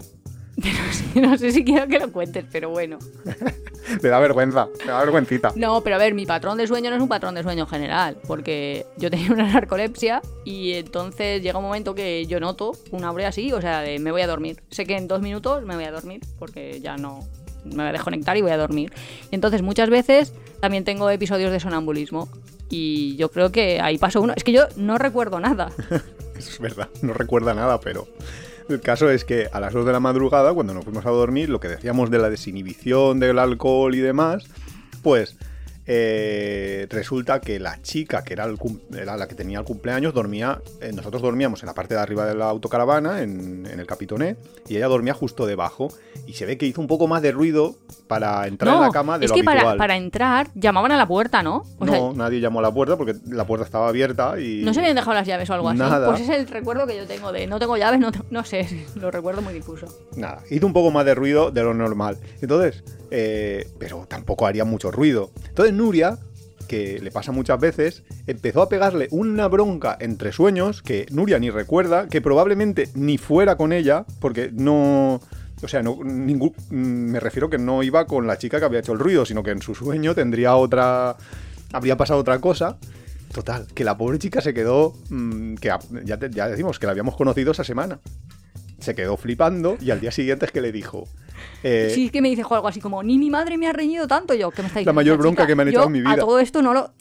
Pero 1.14 1.28
no 1.30 1.38
sé 1.38 1.52
si 1.52 1.64
quiero 1.64 1.88
que 1.88 2.00
lo 2.00 2.12
cuentes, 2.12 2.46
pero 2.52 2.70
bueno. 2.70 3.00
Me 4.02 4.10
da 4.10 4.20
vergüenza, 4.20 4.68
me 4.86 4.92
da 4.92 5.00
vergüencita. 5.00 5.52
No, 5.56 5.82
pero 5.82 5.98
a 5.98 6.00
ver, 6.00 6.14
mi 6.14 6.26
patrón 6.26 6.58
de 6.58 6.66
sueño 6.66 6.90
no 6.92 6.96
es 6.96 7.02
un 7.02 7.10
patrón 7.10 7.36
de 7.36 7.44
sueño 7.44 7.66
general, 7.66 8.18
porque 8.26 8.86
yo 8.96 9.10
tenía 9.10 9.32
una 9.32 9.52
narcolepsia 9.52 10.22
y 10.46 10.74
entonces 10.74 11.42
llega 11.42 11.58
un 11.58 11.66
momento 11.66 11.94
que 11.94 12.26
yo 12.26 12.40
noto 12.40 12.72
una 12.92 13.12
hora 13.12 13.28
así, 13.28 13.52
o 13.52 13.60
sea, 13.60 13.82
de 13.82 14.00
me 14.00 14.12
voy 14.12 14.22
a 14.22 14.28
dormir. 14.28 14.62
Sé 14.70 14.86
que 14.86 14.96
en 14.96 15.08
dos 15.08 15.22
minutos 15.22 15.66
me 15.66 15.76
voy 15.76 15.84
a 15.84 15.92
dormir 15.92 16.22
porque 16.40 16.80
ya 16.80 16.96
no 16.96 17.20
me 17.66 17.76
voy 17.76 17.88
a 17.88 17.92
desconectar 17.92 18.38
y 18.38 18.42
voy 18.42 18.52
a 18.52 18.58
dormir. 18.58 18.94
Entonces 19.32 19.62
muchas 19.62 19.90
veces 19.90 20.34
también 20.62 20.84
tengo 20.84 21.10
episodios 21.10 21.52
de 21.52 21.60
sonambulismo 21.60 22.30
y 22.70 23.18
yo 23.18 23.30
creo 23.30 23.52
que 23.52 23.82
ahí 23.82 23.98
pasó 23.98 24.22
uno. 24.22 24.34
Es 24.36 24.44
que 24.44 24.54
yo 24.54 24.68
no 24.78 24.98
recuerdo 24.98 25.40
nada. 25.40 25.72
Es 26.38 26.60
verdad, 26.60 26.90
no 27.04 27.14
recuerda 27.14 27.54
nada, 27.54 27.80
pero 27.80 28.08
el 28.70 28.82
caso 28.82 29.10
es 29.10 29.26
que 29.26 29.48
a 29.52 29.60
las 29.60 29.74
2 29.74 29.86
de 29.86 29.92
la 29.92 30.00
madrugada, 30.00 30.54
cuando 30.54 30.74
nos 30.74 30.84
fuimos 30.84 31.06
a 31.06 31.10
dormir, 31.10 31.50
lo 31.50 31.60
que 31.60 31.68
decíamos 31.68 32.10
de 32.12 32.20
la 32.20 32.30
desinhibición 32.30 33.20
del 33.20 33.40
alcohol 33.40 33.94
y 33.96 34.00
demás, 34.00 34.46
pues 35.02 35.38
eh, 35.86 36.88
resulta 36.90 37.42
que 37.42 37.60
la 37.60 37.82
chica, 37.82 38.24
que 38.24 38.34
era, 38.34 38.46
el 38.46 38.58
era 38.98 39.18
la 39.18 39.28
que 39.28 39.36
tenía 39.36 39.60
el 39.60 39.66
cumpleaños, 39.66 40.14
dormía, 40.14 40.62
eh, 40.80 40.92
nosotros 40.94 41.22
dormíamos 41.22 41.62
en 41.64 41.68
la 41.68 41.74
parte 41.74 41.96
de 41.96 42.00
arriba 42.00 42.26
de 42.26 42.36
la 42.36 42.50
autocaravana, 42.50 43.22
en, 43.22 43.66
en 43.66 43.80
el 43.80 43.86
capitoné, 43.88 44.36
y 44.68 44.78
ella 44.78 44.88
dormía 44.88 45.14
justo 45.14 45.46
debajo, 45.46 45.90
y 46.28 46.34
se 46.34 46.46
ve 46.46 46.58
que 46.58 46.66
hizo 46.66 46.82
un 46.82 46.88
poco 46.88 47.08
más 47.08 47.22
de 47.22 47.32
ruido 47.32 47.76
para 48.08 48.46
entrar 48.48 48.74
en 48.74 48.80
No, 48.82 48.86
la 48.88 48.92
cama 48.92 49.18
de 49.18 49.26
es 49.26 49.32
lo 49.32 49.36
que 49.36 49.44
para, 49.44 49.62
habitual. 49.62 49.78
para 49.78 49.98
entrar 49.98 50.48
llamaban 50.56 50.92
a 50.92 50.98
la 50.98 51.08
puerta, 51.08 51.42
¿no? 51.42 51.64
O 51.80 51.88
sea, 51.88 51.98
no, 51.98 52.14
nadie 52.14 52.40
llamó 52.40 52.60
a 52.60 52.64
la 52.64 52.72
puerta 52.74 52.98
porque 52.98 53.16
la 53.28 53.46
puerta 53.46 53.66
estaba 53.66 53.88
abierta 53.88 54.40
y... 54.40 54.62
¿No 54.64 54.74
se 54.74 54.82
habían 54.82 54.96
dejado 54.96 55.14
las 55.14 55.26
llaves 55.26 55.50
o 55.50 55.54
algo 55.54 55.70
así? 55.70 55.80
Nada. 55.80 56.10
Pues 56.10 56.22
es 56.22 56.30
el 56.30 56.48
recuerdo 56.48 56.86
que 56.86 56.98
yo 56.98 57.08
tengo 57.08 57.32
de 57.32 57.48
no 57.48 57.58
tengo 57.60 57.78
llaves, 57.78 58.00
no, 58.00 58.12
no 58.30 58.44
sé, 58.44 58.68
lo 58.96 59.12
recuerdo 59.12 59.42
muy 59.42 59.54
difuso. 59.54 59.88
Nada, 60.16 60.44
hizo 60.50 60.68
un 60.68 60.74
poco 60.74 60.92
más 60.92 61.06
de 61.06 61.16
ruido 61.16 61.52
de 61.52 61.64
lo 61.64 61.74
normal. 61.74 62.18
Entonces, 62.42 62.84
eh, 63.12 63.70
pero 63.80 64.06
tampoco 64.08 64.46
haría 64.46 64.66
mucho 64.66 64.92
ruido. 64.92 65.32
Entonces 65.48 65.71
Nuria, 65.72 66.18
que 66.68 67.00
le 67.00 67.12
pasa 67.12 67.32
muchas 67.32 67.60
veces, 67.60 68.04
empezó 68.28 68.62
a 68.62 68.70
pegarle 68.70 69.08
una 69.12 69.48
bronca 69.48 69.98
entre 70.00 70.32
sueños 70.32 70.82
que 70.82 71.06
Nuria 71.12 71.40
ni 71.40 71.50
recuerda, 71.50 72.08
que 72.08 72.22
probablemente 72.22 72.90
ni 72.96 73.18
fuera 73.18 73.58
con 73.58 73.74
ella, 73.74 74.06
porque 74.20 74.52
no... 74.54 75.20
O 75.64 75.68
sea, 75.68 75.84
no, 75.84 76.00
ningún, 76.04 76.54
mm, 76.70 77.12
me 77.12 77.20
refiero 77.20 77.50
que 77.50 77.60
no 77.60 77.84
iba 77.84 78.06
con 78.06 78.26
la 78.26 78.38
chica 78.38 78.60
que 78.60 78.66
había 78.66 78.80
hecho 78.80 78.94
el 78.94 79.00
ruido, 79.00 79.26
sino 79.26 79.44
que 79.44 79.52
en 79.52 79.62
su 79.62 79.76
sueño 79.76 80.16
tendría 80.16 80.56
otra... 80.56 81.18
Habría 81.74 81.98
pasado 81.98 82.20
otra 82.20 82.40
cosa. 82.40 82.78
Total, 83.32 83.68
que 83.74 83.84
la 83.84 83.98
pobre 83.98 84.18
chica 84.18 84.42
se 84.42 84.54
quedó... 84.54 84.94
mm, 85.10 85.56
que 85.56 85.72
ya, 86.06 86.20
ya 86.30 86.48
decimos 86.48 86.80
que 86.80 86.86
la 86.86 86.92
habíamos 86.92 87.16
conocido 87.16 87.52
esa 87.52 87.64
semana 87.64 88.00
se 88.82 88.96
quedó 88.96 89.18
flipando 89.18 89.78
y 89.80 89.92
al 89.92 90.00
día 90.02 90.12
siguiente 90.12 90.46
es 90.46 90.52
que 90.52 90.62
le 90.62 90.72
dijo 90.72 91.08
eh, 91.64 91.92
Sí, 91.94 92.06
es 92.08 92.12
que 92.12 92.22
me 92.22 92.30
dice 92.30 92.42
algo 92.50 92.68
así 92.68 92.80
como, 92.82 93.02
ni 93.04 93.18
mi 93.18 93.30
madre 93.30 93.58
me 93.58 93.68
ha 93.68 93.74
reñido 93.74 94.08
tanto 94.08 94.34
yo, 94.34 94.52
que 94.52 94.62
me 94.62 94.68
está 94.68 94.80
diciendo. 94.80 94.94
mayor 94.94 95.14
"Esta 95.16 95.22
bronca 95.22 95.44
chica". 95.44 95.48
que 95.48 95.56
me 95.56 95.62
han 95.64 95.68
echado 95.70 95.86
en 95.88 95.92
mi 95.94 96.00
A 96.00 96.02
vida. 96.14 96.18
todo 96.18 96.40
esto 96.40 96.62
no 96.62 96.74
lo... 96.74 96.94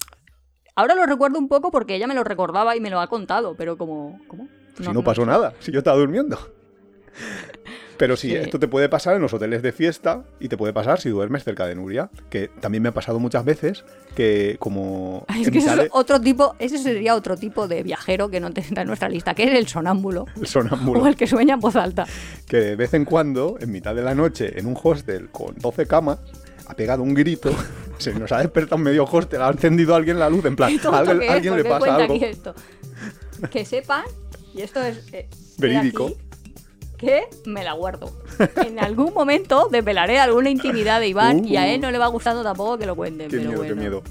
Ahora 0.77 0.95
lo 0.95 1.05
recuerdo 1.05 1.39
un 1.39 1.49
poco 1.49 1.71
porque 1.71 1.97
ella 1.97 2.07
me 2.07 2.15
lo 2.15 2.25
recordaba 2.25 2.77
y 2.77 2.81
me 2.81 2.91
lo 2.91 3.01
ha 3.01 3.07
contado, 3.09 3.55
pero 3.57 3.77
como... 3.77 4.19
¿Cómo? 4.29 4.49
si 4.81 4.89
no, 4.89 5.03
pasó 5.05 5.27
nada, 5.27 5.53
si 5.61 5.73
yo 5.73 5.79
estaba 5.79 5.99
durmiendo. 5.99 6.39
Pero 8.01 8.17
sí, 8.17 8.31
Sí. 8.31 8.35
esto 8.37 8.59
te 8.59 8.67
puede 8.67 8.89
pasar 8.89 9.15
en 9.17 9.21
los 9.23 9.35
hoteles 9.35 9.61
de 9.61 9.73
fiesta 9.73 10.23
y 10.41 10.49
te 10.49 10.57
puede 10.57 10.73
pasar 10.73 11.01
si 11.03 11.11
duermes 11.11 11.45
cerca 11.45 11.67
de 11.67 11.75
Nuria, 11.75 12.09
que 12.31 12.49
también 12.49 12.83
me 12.83 12.89
ha 12.89 12.93
pasado 12.93 13.19
muchas 13.21 13.45
veces 13.45 13.85
que 14.17 14.57
como... 14.59 15.27
Ay, 15.29 15.43
es 15.43 15.51
que 15.51 15.59
es 15.59 15.67
otro 15.93 16.19
tipo, 16.19 16.57
ese 16.59 16.79
sería 16.79 17.15
otro 17.15 17.37
tipo 17.37 17.69
de 17.69 17.83
viajero 17.83 18.31
que 18.31 18.41
no 18.41 18.51
te 18.53 18.63
entra 18.63 18.81
en 18.83 18.89
nuestra 18.89 19.11
lista, 19.11 19.35
que 19.35 19.43
es 19.45 19.51
el 19.55 19.69
sonámbulo. 19.69 20.25
el 20.41 20.47
sonámbulo, 20.47 21.03
O 21.03 21.07
el 21.07 21.15
que 21.15 21.27
sueña 21.27 21.55
en 21.55 21.61
voz 21.61 21.77
alta. 21.77 22.07
que 22.49 22.57
de 22.57 22.77
vez 22.77 22.95
en 22.95 23.05
cuando, 23.05 23.59
en 23.61 23.71
mitad 23.71 23.95
de 23.95 24.01
la 24.03 24.15
noche, 24.15 24.59
en 24.59 24.67
un 24.67 24.79
hostel 24.83 25.29
con 25.31 25.55
12 25.59 25.85
camas, 25.87 26.19
ha 26.67 26.75
pegado 26.75 27.03
un 27.03 27.13
grito, 27.13 27.51
se 27.99 28.15
nos 28.15 28.33
ha 28.33 28.39
despertado 28.39 28.79
medio 28.79 29.05
hostel, 29.05 29.43
ha 29.43 29.51
encendido 29.51 29.95
alguien 29.95 30.19
la 30.19 30.31
luz, 30.31 30.43
en 30.47 30.57
plan, 30.57 30.71
a 30.71 30.99
alguien, 30.99 31.19
que 31.19 31.25
es, 31.27 31.31
a 31.31 31.35
alguien 31.35 31.57
le 31.57 31.65
¿por 31.65 31.73
qué 31.75 31.79
pasa 31.81 31.97
algo. 31.97 32.15
esto? 32.15 32.55
Que 33.51 33.65
sepan, 33.67 34.05
y 34.55 34.63
esto 34.63 34.83
es 34.83 35.03
eh, 35.13 35.29
Verídico. 35.59 36.07
aquí, 36.07 36.17
que 37.01 37.23
me 37.47 37.65
la 37.65 37.73
guardo. 37.73 38.13
En 38.67 38.79
algún 38.79 39.13
momento 39.15 39.69
desvelaré 39.73 40.19
alguna 40.21 40.51
intimidad 40.51 41.01
de 41.01 41.09
Iván 41.09 41.45
y 41.45 41.57
a 41.57 41.67
él 41.73 41.81
no 41.81 41.91
le 41.91 41.99
va 41.99 42.07
gustando 42.09 42.43
tampoco 42.43 42.79
que 42.79 42.87
lo 42.87 42.95
cuenten. 42.95 43.29
Qué 43.31 43.39
pero 43.39 43.49
miedo, 43.51 43.59
bueno, 43.63 43.75
qué 43.75 43.81
miedo. 43.81 44.03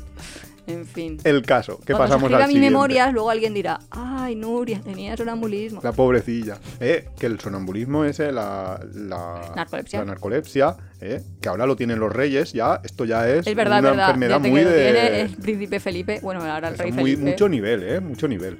En 0.67 0.85
fin. 0.85 1.17
El 1.23 1.41
caso, 1.43 1.79
que 1.79 1.93
Cuando 1.93 2.13
pasamos 2.15 2.29
se 2.29 2.35
al 2.35 2.41
mi 2.41 2.47
siguiente. 2.53 2.69
memorias, 2.69 3.11
luego 3.11 3.31
alguien 3.31 3.55
dirá, 3.55 3.79
ay, 3.89 4.35
Nuria, 4.35 4.79
tenía 4.81 5.17
sonambulismo. 5.17 5.81
La 5.83 5.93
pobrecilla. 5.93 6.59
Eh, 6.79 7.09
que 7.17 7.25
el 7.25 7.39
sonambulismo 7.39 8.05
es 8.05 8.19
eh, 8.19 8.31
la, 8.31 8.79
la 8.93 9.51
Narcolepsia. 9.55 9.99
la 9.99 10.05
narcolepsia, 10.05 10.77
eh, 11.01 11.23
que 11.41 11.49
ahora 11.49 11.65
lo 11.65 11.75
tienen 11.75 11.99
los 11.99 12.13
reyes, 12.13 12.53
ya, 12.53 12.81
esto 12.83 13.05
ya 13.05 13.27
es, 13.27 13.47
Es 13.47 13.55
verdad, 13.55 13.79
una 13.79 13.89
verdad. 13.89 14.05
enfermedad 14.09 14.39
muy 14.41 14.63
de... 14.63 14.91
tiene 14.91 15.21
el 15.21 15.35
príncipe 15.37 15.79
Felipe, 15.79 16.19
bueno, 16.21 16.41
ahora 16.43 16.67
el 16.67 16.77
rey 16.77 16.91
muy- 16.91 17.15
Felipe. 17.15 17.31
mucho 17.31 17.49
nivel, 17.49 17.81
eh, 17.83 17.99
mucho 17.99 18.27
nivel. 18.27 18.59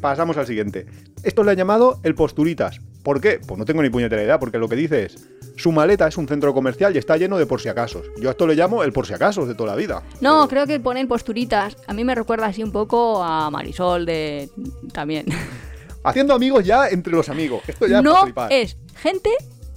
Pasamos 0.00 0.36
al 0.38 0.46
siguiente. 0.46 0.86
Esto 1.22 1.44
le 1.44 1.52
ha 1.52 1.54
llamado 1.54 2.00
el 2.02 2.14
posturitas. 2.14 2.80
¿Por 3.02 3.20
qué? 3.20 3.40
Pues 3.46 3.58
no 3.58 3.64
tengo 3.64 3.82
ni 3.82 3.90
puñetera 3.90 4.22
idea, 4.22 4.38
porque 4.38 4.58
lo 4.58 4.68
que 4.68 4.76
dice 4.76 5.04
es, 5.04 5.28
su 5.56 5.72
maleta 5.72 6.06
es 6.08 6.16
un 6.16 6.26
centro 6.26 6.52
comercial 6.54 6.94
y 6.94 6.98
está 6.98 7.16
lleno 7.16 7.38
de 7.38 7.46
por 7.46 7.60
si 7.60 7.68
acasos. 7.68 8.06
Yo 8.20 8.28
a 8.28 8.32
esto 8.32 8.46
le 8.46 8.54
llamo 8.54 8.82
el 8.82 8.92
por 8.92 9.06
si 9.06 9.14
acasos 9.14 9.46
de 9.46 9.54
toda 9.54 9.70
la 9.70 9.76
vida. 9.76 10.02
No, 10.20 10.48
creo 10.48 10.66
que 10.66 10.80
ponen 10.80 11.08
posturitas. 11.08 11.76
A 11.86 11.92
mí 11.92 12.04
me 12.04 12.14
recuerda 12.14 12.46
así 12.46 12.62
un 12.62 12.72
poco 12.72 13.22
a 13.22 13.50
Marisol 13.50 14.06
de... 14.06 14.50
también. 14.92 15.26
Haciendo 16.04 16.34
amigos 16.34 16.64
ya 16.64 16.88
entre 16.88 17.12
los 17.12 17.28
amigos. 17.28 17.62
Esto 17.68 17.86
ya 17.86 17.98
es 17.98 18.04
no 18.04 18.24
es 18.50 18.76
gente 18.96 19.30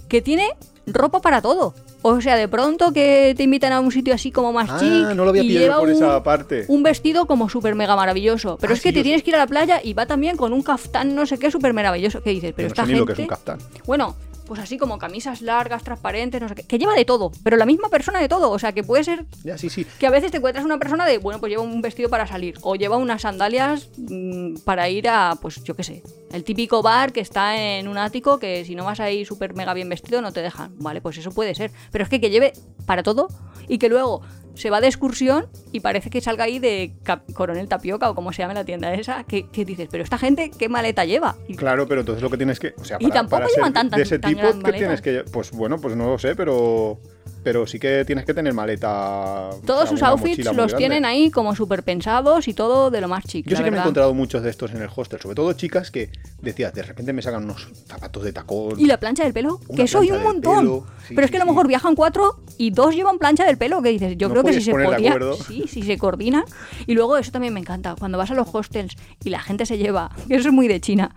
que 0.08 0.22
tiene 0.22 0.48
ropa 0.86 1.20
para 1.20 1.40
todo. 1.40 1.74
O 2.02 2.20
sea, 2.20 2.36
de 2.36 2.46
pronto 2.46 2.92
que 2.92 3.34
te 3.36 3.42
invitan 3.42 3.72
a 3.72 3.80
un 3.80 3.90
sitio 3.90 4.14
así 4.14 4.30
como 4.30 4.52
más 4.52 4.68
Ah, 4.70 4.78
chic 4.78 5.16
no 5.16 5.24
lo 5.24 5.30
había 5.30 5.42
y 5.42 5.48
lleva 5.48 5.78
por 5.78 5.88
un, 5.88 5.94
esa 5.94 6.22
parte. 6.22 6.64
un 6.68 6.82
vestido 6.82 7.26
como 7.26 7.48
súper 7.48 7.74
mega 7.74 7.96
maravilloso. 7.96 8.58
Pero 8.60 8.72
Ah, 8.72 8.76
es 8.76 8.82
que 8.82 8.90
sí, 8.90 8.94
te 8.94 9.02
tienes 9.02 9.22
que 9.22 9.30
ir 9.30 9.36
a 9.36 9.38
la 9.40 9.46
playa 9.46 9.80
y 9.82 9.92
va 9.94 10.06
también 10.06 10.36
con 10.36 10.52
un 10.52 10.62
caftán 10.62 11.14
no 11.14 11.26
sé 11.26 11.38
qué 11.38 11.50
súper 11.50 11.72
maravilloso. 11.72 12.22
¿Qué 12.22 12.30
dices? 12.30 12.52
Pero 12.54 12.68
Yo 12.68 12.70
no 12.70 12.72
esta 12.74 12.82
sé 12.86 12.92
ni 12.92 12.98
gente... 12.98 13.00
lo 13.00 13.06
que 13.06 13.12
es 13.12 13.18
un 13.18 13.26
caftán. 13.28 13.58
Bueno, 13.86 14.14
pues 14.46 14.60
así 14.60 14.78
como 14.78 14.98
camisas 14.98 15.42
largas, 15.42 15.82
transparentes, 15.82 16.40
no 16.40 16.48
sé 16.48 16.54
qué. 16.54 16.62
Que 16.62 16.78
lleva 16.78 16.94
de 16.94 17.04
todo, 17.04 17.32
pero 17.42 17.56
la 17.56 17.66
misma 17.66 17.88
persona 17.88 18.20
de 18.20 18.28
todo. 18.28 18.50
O 18.50 18.58
sea, 18.58 18.72
que 18.72 18.82
puede 18.82 19.04
ser 19.04 19.26
Ya, 19.44 19.58
sí, 19.58 19.68
sí. 19.68 19.84
que 19.98 20.06
a 20.06 20.10
veces 20.10 20.30
te 20.30 20.38
encuentras 20.38 20.64
una 20.64 20.78
persona 20.78 21.04
de, 21.04 21.18
bueno, 21.18 21.40
pues 21.40 21.50
lleva 21.50 21.62
un 21.62 21.82
vestido 21.82 22.08
para 22.08 22.26
salir, 22.26 22.54
o 22.62 22.76
lleva 22.76 22.96
unas 22.96 23.22
sandalias 23.22 23.88
mm, 23.98 24.58
para 24.64 24.88
ir 24.88 25.08
a, 25.08 25.36
pues 25.42 25.62
yo 25.64 25.74
qué 25.76 25.82
sé, 25.82 26.02
el 26.32 26.44
típico 26.44 26.82
bar 26.82 27.12
que 27.12 27.20
está 27.20 27.60
en 27.60 27.88
un 27.88 27.98
ático 27.98 28.38
que 28.38 28.64
si 28.64 28.74
no 28.74 28.84
vas 28.84 29.00
ahí 29.00 29.24
súper 29.24 29.54
mega 29.54 29.74
bien 29.74 29.88
vestido 29.88 30.22
no 30.22 30.32
te 30.32 30.42
dejan, 30.42 30.74
¿vale? 30.78 31.00
Pues 31.00 31.18
eso 31.18 31.30
puede 31.32 31.54
ser. 31.54 31.70
Pero 31.90 32.04
es 32.04 32.10
que 32.10 32.20
que 32.20 32.30
lleve 32.30 32.52
para 32.86 33.02
todo 33.02 33.28
y 33.68 33.78
que 33.78 33.88
luego 33.88 34.22
se 34.56 34.70
va 34.70 34.80
de 34.80 34.88
excursión 34.88 35.46
y 35.70 35.80
parece 35.80 36.10
que 36.10 36.20
salga 36.20 36.44
ahí 36.44 36.58
de 36.58 36.94
Cap- 37.04 37.30
Coronel 37.32 37.68
Tapioca 37.68 38.10
o 38.10 38.14
como 38.14 38.32
se 38.32 38.42
llame 38.42 38.54
la 38.54 38.64
tienda 38.64 38.92
esa, 38.94 39.22
que, 39.24 39.48
que 39.48 39.64
dices, 39.64 39.86
pero 39.90 40.02
esta 40.02 40.18
gente, 40.18 40.50
¿qué 40.58 40.68
maleta 40.68 41.04
lleva? 41.04 41.36
Y- 41.46 41.54
Claro, 41.56 41.86
pero 41.86 42.00
entonces 42.00 42.22
lo 42.22 42.30
que 42.30 42.36
tienes 42.36 42.58
que. 42.58 42.74
O 42.78 42.84
sea, 42.84 42.96
Y 43.00 43.04
para, 43.04 43.14
tampoco 43.14 43.42
para 43.42 43.48
llevan 43.54 43.64
ser 43.68 43.72
tantas- 43.74 43.96
de 43.98 44.02
ese 44.02 44.18
tan 44.18 44.34
tipo, 44.34 44.46
¿qué 44.64 44.72
tienes 44.72 45.00
que.? 45.00 45.24
Pues 45.30 45.52
bueno, 45.52 45.78
pues 45.78 45.94
no 45.94 46.06
lo 46.10 46.18
sé, 46.18 46.34
pero. 46.34 46.98
Pero 47.46 47.64
sí 47.64 47.78
que 47.78 48.04
tienes 48.04 48.24
que 48.24 48.34
tener 48.34 48.52
maleta. 48.54 49.50
Todos 49.64 49.88
sus 49.88 50.02
outfits 50.02 50.44
los 50.46 50.56
grande. 50.56 50.74
tienen 50.74 51.04
ahí 51.04 51.30
como 51.30 51.54
súper 51.54 51.84
pensados 51.84 52.48
y 52.48 52.54
todo 52.54 52.90
de 52.90 53.00
lo 53.00 53.06
más 53.06 53.22
chic. 53.24 53.46
Yo 53.46 53.56
sí 53.56 53.62
que 53.62 53.70
me 53.70 53.76
he 53.76 53.80
encontrado 53.80 54.12
muchos 54.14 54.42
de 54.42 54.50
estos 54.50 54.72
en 54.72 54.82
el 54.82 54.88
hostel, 54.92 55.20
sobre 55.20 55.36
todo 55.36 55.52
chicas 55.52 55.92
que 55.92 56.10
decías, 56.42 56.74
de 56.74 56.82
repente 56.82 57.12
me 57.12 57.22
sacan 57.22 57.44
unos 57.44 57.68
zapatos 57.86 58.24
de 58.24 58.32
tacón. 58.32 58.80
¿Y 58.80 58.86
la 58.86 58.98
plancha 58.98 59.22
del 59.22 59.32
pelo? 59.32 59.60
Que 59.76 59.86
soy 59.86 60.10
un 60.10 60.24
montón. 60.24 60.58
pelo, 60.58 60.86
sí, 61.06 61.14
Pero 61.14 61.24
es 61.24 61.30
que 61.30 61.36
a 61.36 61.40
lo 61.44 61.46
mejor 61.46 61.68
viajan 61.68 61.94
cuatro 61.94 62.40
y 62.58 62.72
dos 62.72 62.96
llevan 62.96 63.16
plancha 63.18 63.44
del 63.44 63.58
pelo. 63.58 63.80
Que 63.80 63.90
dices, 63.90 64.16
yo 64.18 64.26
¿No 64.26 64.34
creo 64.34 64.44
que 64.44 64.52
si 64.52 64.62
se 64.62 64.72
podía. 64.72 65.16
Sí, 65.46 65.66
si 65.68 65.82
se 65.82 65.96
coordinan. 65.98 66.42
Y 66.88 66.94
luego 66.94 67.16
eso 67.16 67.30
también 67.30 67.54
me 67.54 67.60
encanta. 67.60 67.94
Cuando 67.96 68.18
vas 68.18 68.32
a 68.32 68.34
los 68.34 68.52
hostels 68.52 68.96
y 69.22 69.30
la 69.30 69.38
gente 69.38 69.66
se 69.66 69.78
lleva. 69.78 70.10
Que 70.26 70.34
eso 70.34 70.48
es 70.48 70.52
muy 70.52 70.66
de 70.66 70.80
China. 70.80 71.14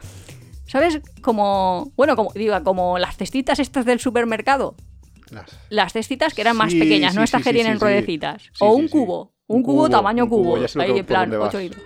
¿Sabes? 0.67 1.01
Como. 1.23 1.91
Bueno, 1.95 2.15
como 2.15 2.31
digo, 2.33 2.55
como 2.63 2.99
las 2.99 3.17
cestitas 3.17 3.57
estas 3.57 3.83
del 3.83 3.99
supermercado. 3.99 4.75
Las- 5.31 5.59
Las 5.69 5.93
cestitas 5.93 6.33
que 6.33 6.41
eran 6.41 6.57
más 6.57 6.71
Sí, 6.71 6.79
pequeñas, 6.79 7.11
sí, 7.13 7.17
no 7.17 7.23
estas 7.23 7.43
que 7.43 7.53
tienen 7.53 7.79
ruedecitas. 7.79 8.51
O 8.59 8.73
un 8.73 8.87
cubo. 8.87 9.33
Un, 9.47 9.63
cubo, 9.63 9.75
cubo, 9.85 9.89
tamaño 9.89 10.25
un 10.25 10.29
cubo, 10.29 10.43
cubo. 10.55 10.65
ya 10.65 10.81
ahí 10.83 10.99
en 10.99 11.05
plan, 11.05 11.29
dónde 11.29 11.37
8 11.45 11.57
vas. 11.57 11.63
litros. 11.63 11.83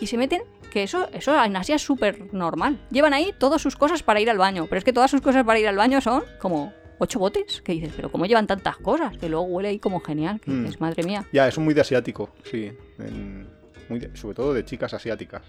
Y 0.00 0.06
se 0.08 0.16
meten, 0.18 0.42
que 0.72 0.82
eso, 0.82 1.08
eso 1.12 1.42
en 1.44 1.56
Asia 1.56 1.76
es 1.76 1.82
súper 1.82 2.34
normal. 2.34 2.78
Llevan 2.90 3.14
ahí 3.14 3.32
todas 3.38 3.62
sus 3.62 3.76
cosas 3.76 4.02
para 4.02 4.20
ir 4.20 4.28
al 4.28 4.38
baño. 4.38 4.66
Pero 4.68 4.78
es 4.78 4.84
que 4.84 4.92
todas 4.92 5.10
sus 5.10 5.20
cosas 5.20 5.44
para 5.44 5.58
ir 5.58 5.68
al 5.68 5.76
baño 5.76 6.00
son 6.00 6.22
como 6.40 6.72
ocho 6.98 7.18
botes. 7.18 7.62
Que 7.62 7.72
dices, 7.72 7.92
pero 7.94 8.10
¿cómo 8.10 8.26
llevan 8.26 8.46
tantas 8.46 8.76
cosas? 8.76 9.16
Que 9.18 9.28
luego 9.28 9.44
huele 9.46 9.68
ahí 9.70 9.78
como 9.78 10.00
genial. 10.00 10.40
Que 10.40 10.50
Mm. 10.50 10.64
dices, 10.64 10.80
madre 10.80 11.02
mía. 11.04 11.24
Ya, 11.32 11.46
eso 11.48 11.60
es 11.60 11.64
muy 11.64 11.74
de 11.74 11.80
asiático, 11.80 12.30
sí. 12.50 12.72
en- 12.98 13.46
muy 13.88 14.00
de- 14.00 14.16
sobre 14.16 14.34
todo 14.34 14.52
de 14.52 14.64
chicas 14.64 14.92
asiáticas. 14.94 15.42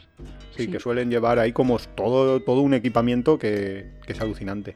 Sí, 0.56 0.66
Sí. 0.66 0.68
que 0.72 0.80
suelen 0.80 1.10
llevar 1.10 1.40
ahí 1.40 1.52
como 1.54 1.80
todo, 1.80 2.40
todo 2.40 2.62
un 2.62 2.76
equipamiento 2.76 3.40
que, 3.40 3.94
que 4.06 4.14
es 4.14 4.22
alucinante. 4.22 4.76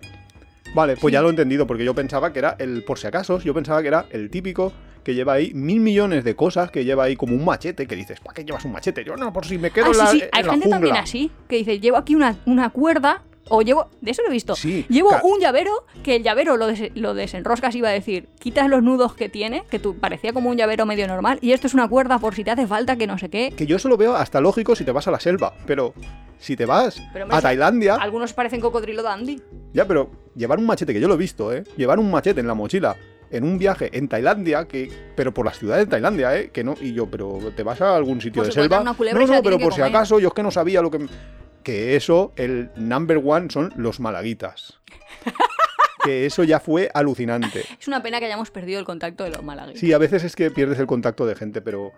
Vale, 0.73 0.93
pues 0.95 1.11
Sí. 1.11 1.13
ya 1.13 1.21
lo 1.21 1.27
he 1.27 1.31
entendido, 1.31 1.67
porque 1.67 1.83
yo 1.83 1.93
pensaba 1.93 2.31
que 2.31 2.39
era 2.39 2.55
el, 2.59 2.83
por 2.83 2.97
si 2.99 3.07
acaso, 3.07 3.39
yo 3.39 3.53
pensaba 3.53 3.81
que 3.81 3.87
era 3.89 4.05
el 4.11 4.29
típico 4.29 4.71
que 5.03 5.15
lleva 5.15 5.33
ahí 5.33 5.51
mil 5.53 5.79
millones 5.79 6.23
de 6.23 6.35
cosas, 6.35 6.69
que 6.71 6.85
lleva 6.85 7.05
ahí 7.05 7.15
como 7.15 7.35
un 7.35 7.43
machete, 7.43 7.87
que 7.87 7.95
dices, 7.95 8.19
¿para 8.19 8.35
qué 8.35 8.45
llevas 8.45 8.63
un 8.65 8.71
machete? 8.71 9.03
Yo 9.03 9.15
no, 9.17 9.33
por 9.33 9.45
si 9.45 9.57
me 9.57 9.71
quedo 9.71 9.87
Ah, 9.87 9.89
en 9.89 9.93
sí, 9.95 9.99
la, 9.99 10.07
sí. 10.11 10.21
en 10.21 10.29
Hay 10.31 10.43
gente 10.43 10.69
también 10.69 10.93
jungla". 10.93 10.99
así. 11.01 11.31
Que 11.47 11.55
dice, 11.57 11.79
llevo 11.79 11.97
aquí 11.97 12.15
una, 12.15 12.37
una 12.45 12.69
cuerda. 12.69 13.23
O 13.53 13.63
llevo. 13.63 13.89
De 13.99 14.11
eso 14.11 14.21
lo 14.21 14.29
he 14.29 14.31
visto. 14.31 14.55
Sí, 14.55 14.85
Llevo 14.87 15.09
un 15.23 15.39
llavero 15.39 15.71
que 16.03 16.15
el 16.15 16.23
llavero 16.23 16.55
lo, 16.55 16.67
des- 16.67 16.91
lo 16.95 17.13
desenroscas, 17.15 17.75
iba 17.75 17.89
a 17.89 17.91
decir, 17.91 18.29
quitas 18.39 18.69
los 18.69 18.81
nudos 18.83 19.15
que 19.15 19.27
tiene, 19.27 19.63
que 19.69 19.79
tú 19.79 19.97
parecía 19.97 20.31
como 20.31 20.49
un 20.51 20.55
llavero 20.57 20.85
medio 20.85 21.05
normal, 21.07 21.39
y 21.41 21.51
esto 21.51 21.65
es 21.67 21.73
una 21.73 21.89
cuerda 21.89 22.19
por 22.19 22.33
si 22.35 22.43
te 22.45 22.51
hace 22.51 22.65
falta, 22.67 22.95
que 22.95 23.07
no 23.07 23.17
sé 23.17 23.29
qué. 23.29 23.51
Que 23.57 23.65
yo 23.65 23.75
eso 23.77 23.89
lo 23.89 23.97
veo 23.97 24.15
hasta 24.15 24.39
lógico 24.39 24.75
si 24.75 24.85
te 24.85 24.91
vas 24.93 25.07
a 25.07 25.11
la 25.11 25.19
selva, 25.19 25.53
pero 25.65 25.93
si 26.37 26.55
te 26.55 26.65
vas 26.65 27.01
Pero, 27.11 27.25
hombre, 27.25 27.37
a 27.39 27.41
Tailandia, 27.41 27.95
Algunos 27.95 28.31
parecen 28.31 28.61
cocodrilo 28.61 29.01
dandy. 29.03 29.41
Ya, 29.73 29.85
pero 29.85 30.11
llevar 30.35 30.59
un 30.59 30.65
machete, 30.65 30.93
que 30.93 30.99
yo 30.99 31.07
lo 31.07 31.15
he 31.15 31.17
visto, 31.17 31.53
¿eh? 31.53 31.63
Llevar 31.77 31.99
un 31.99 32.09
machete 32.11 32.39
en 32.39 32.47
la 32.47 32.53
mochila 32.53 32.95
en 33.29 33.45
un 33.45 33.57
viaje 33.57 33.97
en 33.97 34.09
Tailandia, 34.09 34.65
que 34.65 34.91
pero 35.15 35.33
por 35.33 35.45
las 35.45 35.57
ciudades 35.57 35.85
de 35.85 35.91
Tailandia, 35.91 36.37
¿eh? 36.37 36.49
Que 36.51 36.63
no, 36.65 36.75
y 36.81 36.93
yo, 36.93 37.09
pero 37.09 37.39
¿te 37.55 37.63
vas 37.63 37.79
a 37.81 37.95
algún 37.95 38.19
sitio 38.19 38.41
Pues 38.41 38.53
de 38.53 38.61
selva? 38.61 38.79
no, 38.83 38.93
no, 38.93 38.95
pero 39.41 39.57
por 39.57 39.73
si 39.73 39.79
comer. 39.79 39.95
acaso, 39.95 40.19
yo 40.19 40.27
es 40.29 40.33
que 40.33 40.43
no 40.43 40.51
sabía 40.51 40.81
lo 40.81 40.91
que... 40.91 41.07
Que 41.63 41.95
eso, 41.95 42.33
el 42.35 42.71
number 42.75 43.21
one 43.23 43.49
son 43.51 43.71
los 43.77 43.99
malaguitas. 43.99 44.79
que 46.03 46.25
eso 46.25 46.43
ya 46.43 46.59
fue 46.59 46.89
alucinante. 46.93 47.63
Es 47.79 47.87
una 47.87 48.01
pena 48.01 48.19
que 48.19 48.25
hayamos 48.25 48.49
perdido 48.51 48.79
el 48.79 48.85
contacto 48.85 49.23
de 49.23 49.29
los 49.29 49.43
malagueños. 49.43 49.79
Sí, 49.79 49.93
a 49.93 49.97
veces 49.99 50.23
es 50.23 50.35
que 50.35 50.49
pierdes 50.51 50.79
el 50.79 50.87
contacto 50.87 51.25
de 51.25 51.35
gente, 51.35 51.61
pero... 51.61 51.91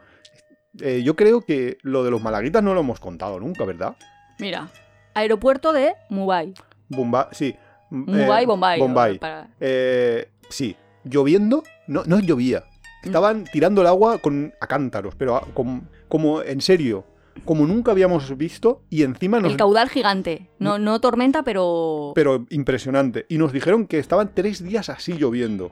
eh, 0.81 1.01
yo 1.03 1.15
creo 1.15 1.41
que 1.41 1.77
lo 1.81 2.03
de 2.03 2.11
los 2.11 2.21
malaguitas 2.21 2.61
no 2.61 2.73
lo 2.73 2.81
hemos 2.81 2.99
contado 2.99 3.39
nunca, 3.39 3.63
¿verdad? 3.63 3.95
Mira, 4.37 4.69
aeropuerto 5.13 5.71
de 5.73 5.93
Mumbai. 6.09 6.53
Bombay, 6.89 7.25
sí. 7.31 7.55
Mumbai, 7.93 8.43
Eh, 8.43 8.47
Bombay. 8.47 8.79
Bombay. 8.79 9.19
para- 9.19 9.47
Eh, 9.59 10.27
sí, 10.49 10.75
lloviendo, 11.03 11.63
no, 11.87 12.03
no 12.05 12.19
llovía. 12.19 12.63
Estaban 13.03 13.43
tirando 13.45 13.81
el 13.81 13.87
agua 13.87 14.17
con 14.19 14.53
a 14.61 14.67
cántaros, 14.67 15.13
pero 15.15 15.35
a- 15.35 15.41
com- 15.53 15.81
como 16.07 16.41
en 16.41 16.61
serio, 16.61 17.03
como 17.45 17.65
nunca 17.67 17.91
habíamos 17.91 18.35
visto 18.37 18.81
y 18.89 19.03
encima 19.03 19.39
nos... 19.39 19.51
El 19.51 19.57
caudal 19.57 19.89
gigante. 19.89 20.49
No, 20.59 20.79
no 20.79 20.99
tormenta, 21.01 21.43
pero... 21.43 22.13
Pero 22.15 22.45
impresionante. 22.49 23.25
Y 23.29 23.37
nos 23.37 23.51
dijeron 23.51 23.87
que 23.87 23.99
estaban 23.99 24.31
tres 24.33 24.63
días 24.63 24.89
así 24.89 25.13
lloviendo. 25.13 25.65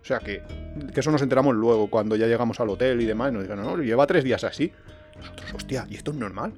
O 0.00 0.04
sea 0.08 0.20
que, 0.20 0.42
que 0.94 1.00
eso 1.00 1.10
nos 1.10 1.20
enteramos 1.20 1.54
luego, 1.54 1.88
cuando 1.90 2.16
ya 2.16 2.26
llegamos 2.26 2.58
al 2.60 2.70
hotel 2.70 3.00
y 3.02 3.04
demás. 3.04 3.30
y 3.30 3.34
Nos 3.34 3.42
dijeron, 3.42 3.64
no, 3.64 3.76
lleva 3.82 4.06
tres 4.06 4.24
días 4.24 4.42
así. 4.44 4.72
Nosotros, 5.16 5.52
hostia, 5.54 5.86
¿y 5.90 5.96
esto 5.96 6.12
es 6.12 6.16
normal? 6.16 6.52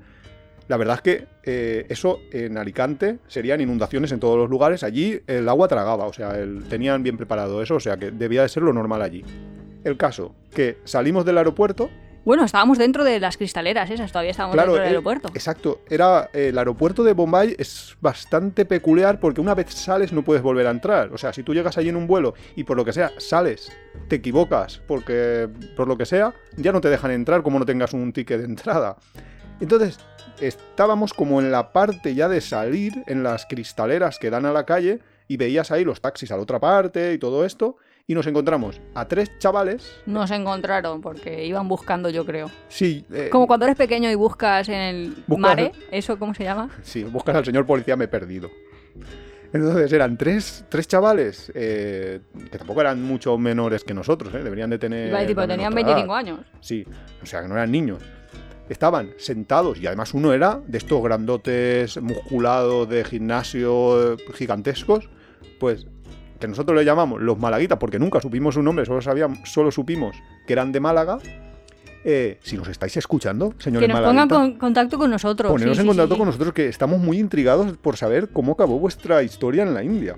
La 0.70 0.76
verdad 0.76 0.94
es 0.94 1.02
que 1.02 1.26
eh, 1.42 1.85
eso 1.88 2.20
en 2.30 2.56
Alicante 2.56 3.18
serían 3.26 3.61
inundaciones 3.61 4.12
en 4.12 4.20
todos 4.20 4.38
los 4.38 4.48
lugares. 4.48 4.85
Allí 4.85 5.20
el 5.26 5.48
agua 5.48 5.66
tragaba, 5.66 6.06
o 6.06 6.12
sea, 6.12 6.38
el- 6.38 6.62
tenían 6.68 7.02
bien 7.02 7.16
preparado 7.16 7.61
eso, 7.61 7.74
o 7.74 7.80
sea 7.80 7.96
que 7.96 8.12
debía 8.12 8.42
de 8.42 8.48
ser 8.48 8.62
lo 8.62 8.72
normal 8.72 9.02
allí. 9.02 9.24
El 9.83 9.96
caso, 9.96 10.37
que 10.54 10.78
salimos 10.85 11.24
del 11.24 11.38
aeropuerto. 11.38 11.90
Bueno, 12.24 12.44
estábamos 12.44 12.78
dentro 12.78 13.02
de 13.02 13.18
las 13.18 13.37
cristaleras 13.37 13.90
esas, 13.90 14.12
todavía 14.12 14.30
estábamos 14.30 14.54
Claro, 14.54 14.74
dentro 14.74 14.83
del 14.85 14.92
eh, 14.92 14.96
aeropuerto. 14.98 15.28
Exacto, 15.35 15.80
era 15.90 16.30
el 16.33 16.56
aeropuerto 16.56 17.02
de 17.02 17.14
Bombay 17.14 17.56
es 17.59 17.96
bastante 18.00 18.64
peculiar 18.64 19.18
porque 19.18 19.40
una 19.40 19.56
vez 19.56 19.74
sales 19.74 20.12
no 20.12 20.22
puedes 20.22 20.40
volver 20.44 20.68
a 20.68 20.70
entrar. 20.70 21.12
O 21.12 21.18
sea, 21.18 21.33
si 21.33 21.42
tú 21.42 21.52
llegas 21.52 21.78
allí 21.78 21.88
en 21.88 21.96
un 21.96 22.06
vuelo 22.06 22.35
y 22.54 22.62
por 22.62 22.76
lo 22.76 22.85
que 22.85 22.92
sea 22.92 23.11
sales, 23.18 23.72
te 24.06 24.14
equivocas 24.14 24.80
porque 24.87 25.48
por 25.74 25.88
lo 25.88 25.96
que 25.98 26.06
sea, 26.06 26.33
ya 26.56 26.70
no 26.70 26.80
te 26.80 26.90
dejan 26.90 27.11
entrar 27.11 27.42
como 27.42 27.59
no 27.59 27.66
tengas 27.66 27.92
un 27.92 28.12
ticket 28.12 28.38
de 28.38 28.44
entrada. 28.44 28.96
Entonces, 29.61 29.98
estábamos 30.40 31.12
como 31.14 31.40
en 31.40 31.50
la 31.50 31.72
parte 31.72 32.14
ya 32.14 32.29
de 32.29 32.40
salir, 32.40 33.03
en 33.07 33.22
las 33.22 33.46
cristaleras 33.46 34.18
que 34.18 34.31
dan 34.31 34.46
a 34.46 34.53
la 34.53 34.64
calle, 34.66 35.00
y 35.29 35.37
veías 35.37 35.70
ahí 35.70 35.85
los 35.85 36.00
taxis 36.00 36.31
a 36.33 36.37
la 36.37 36.42
otra 36.42 36.59
parte 36.59 37.12
y 37.12 37.18
todo 37.18 37.44
esto, 37.44 37.76
y 38.07 38.14
nos 38.14 38.26
encontramos 38.26 38.81
a 38.94 39.07
tres 39.07 39.31
chavales. 39.38 39.96
Nos 40.07 40.31
encontraron 40.33 41.00
porque 41.00 41.44
iban 41.46 41.68
buscando, 41.68 42.11
yo 42.11 42.26
creo. 42.26 42.50
Sí, 42.68 43.05
eh, 43.12 43.29
Como 43.31 43.46
cuando 43.46 43.66
eres 43.66 43.76
pequeño 43.76 44.11
y 44.11 44.16
buscas 44.16 44.68
en 44.68 44.74
el 44.81 45.14
Buscas- 45.29 45.38
mare, 45.38 45.72
¿eso 45.92 46.18
cómo 46.18 46.35
se 46.35 46.42
llama? 46.44 46.70
Sí, 46.83 47.05
buscas 47.05 47.37
al 47.37 47.44
señor 47.44 47.64
policía, 47.66 47.94
me 47.96 48.07
he 48.07 48.09
perdido. 48.09 48.50
Entonces 49.53 49.92
eran 49.92 50.16
tres, 50.16 50.64
tres 50.68 50.87
chavales 50.87 51.50
eh, 51.55 52.20
que 52.50 52.59
tampoco 52.59 52.81
eran 52.81 53.03
mucho 53.03 53.37
menores 53.37 53.83
que 53.83 53.94
nosotros, 53.94 54.33
¿eh? 54.35 54.38
deberían 54.44 54.70
de 54.70 54.79
tener. 54.79 55.09
Iba 55.09 55.18
también 55.18 55.48
tenían 55.48 55.72
otra 55.72 55.83
25 55.85 56.05
edad. 56.05 56.16
años. 56.18 56.40
Sí, 56.61 56.85
o 57.22 57.26
sea 57.26 57.42
que 57.42 57.48
no 57.48 57.55
eran 57.55 57.70
niños. 57.72 58.00
Estaban 58.70 59.11
sentados 59.18 59.78
y 59.80 59.87
además 59.88 60.14
uno 60.14 60.33
era 60.33 60.62
de 60.64 60.78
estos 60.78 61.02
grandotes 61.02 62.00
musculados 62.00 62.88
de 62.88 63.04
gimnasio 63.04 64.14
eh, 64.14 64.16
gigantescos, 64.33 65.11
pues 65.59 65.87
que 66.38 66.46
nosotros 66.46 66.78
le 66.78 66.85
llamamos 66.85 67.20
los 67.20 67.37
malaguitas 67.37 67.78
porque 67.78 67.98
nunca 67.98 68.20
supimos 68.20 68.54
su 68.54 68.62
nombre, 68.62 68.87
solo, 68.87 69.02
sabíamos, 69.02 69.40
solo 69.44 69.72
supimos 69.72 70.16
que 70.46 70.52
eran 70.52 70.70
de 70.70 70.78
Málaga. 70.78 71.18
Eh, 72.04 72.38
si 72.42 72.56
nos 72.56 72.68
estáis 72.68 72.96
escuchando, 72.96 73.52
señores 73.59 73.88
Que 73.88 73.92
nos 73.92 74.02
pongan 74.02 74.28
con 74.28 74.54
contacto 74.54 74.96
con 74.96 75.11
nosotros. 75.11 75.50
Poneros 75.50 75.76
sí, 75.76 75.80
en 75.80 75.85
sí, 75.85 75.88
contacto 75.88 76.14
sí, 76.14 76.18
con 76.18 76.26
nosotros 76.28 76.54
que 76.54 76.68
estamos 76.68 77.00
muy 77.00 77.18
intrigados 77.18 77.76
por 77.76 77.96
saber 77.96 78.30
cómo 78.30 78.52
acabó 78.52 78.78
vuestra 78.78 79.22
historia 79.24 79.64
en 79.64 79.74
la 79.74 79.83
India. 79.83 80.16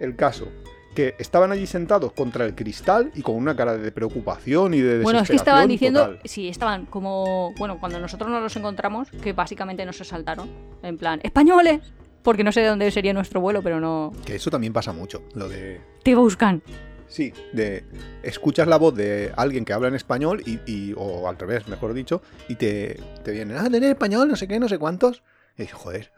El 0.00 0.16
caso, 0.16 0.48
que 0.96 1.14
estaban 1.20 1.52
allí 1.52 1.66
sentados 1.68 2.10
contra 2.12 2.44
el 2.44 2.56
cristal 2.56 3.12
y 3.14 3.22
con 3.22 3.36
una 3.36 3.54
cara 3.54 3.76
de 3.76 3.92
preocupación 3.92 4.74
y 4.74 4.80
de 4.80 5.02
Bueno, 5.04 5.20
es 5.20 5.30
que 5.30 5.36
estaban 5.36 5.68
desesperación 5.68 5.68
diciendo, 5.68 6.00
total. 6.00 6.20
sí, 6.28 6.48
estaban 6.48 6.86
como, 6.86 7.54
bueno, 7.58 7.78
cuando 7.78 8.00
nosotros 8.00 8.28
nos 8.28 8.42
los 8.42 8.56
encontramos, 8.56 9.08
que 9.22 9.32
básicamente 9.32 9.84
nos 9.86 10.00
asaltaron, 10.00 10.50
en 10.82 10.98
plan, 10.98 11.20
españoles, 11.22 11.80
porque 12.24 12.42
no 12.42 12.50
sé 12.50 12.62
de 12.62 12.66
dónde 12.68 12.90
sería 12.90 13.12
nuestro 13.12 13.40
vuelo, 13.40 13.62
pero 13.62 13.78
no, 13.78 14.10
Que 14.24 14.34
eso 14.34 14.50
también 14.50 14.72
pasa 14.72 14.92
mucho, 14.92 15.22
lo 15.34 15.48
de... 15.48 15.80
te 16.02 16.16
buscan. 16.16 16.60
Sí, 17.06 17.32
de... 17.52 17.84
Escuchas 18.24 18.66
la 18.66 18.78
voz 18.78 18.94
de 18.96 19.32
alguien 19.36 19.64
que 19.64 19.72
habla 19.72 19.86
en 19.86 19.94
español 19.94 20.42
y, 20.44 20.58
y- 20.66 20.92
o 20.96 21.28
al 21.28 21.38
revés, 21.38 21.68
mejor 21.68 21.94
dicho, 21.94 22.20
y 22.48 22.56
te, 22.56 22.98
te 23.22 23.30
vienen, 23.30 23.58
ah, 23.58 23.70
tener 23.70 23.90
español, 23.90 24.26
no 24.26 24.34
sé 24.34 24.48
qué, 24.48 24.58
no 24.58 24.68
sé 24.68 24.78
cuántos. 24.78 25.22
Y 25.56 25.62
dices, 25.62 25.76
joder. 25.76 26.10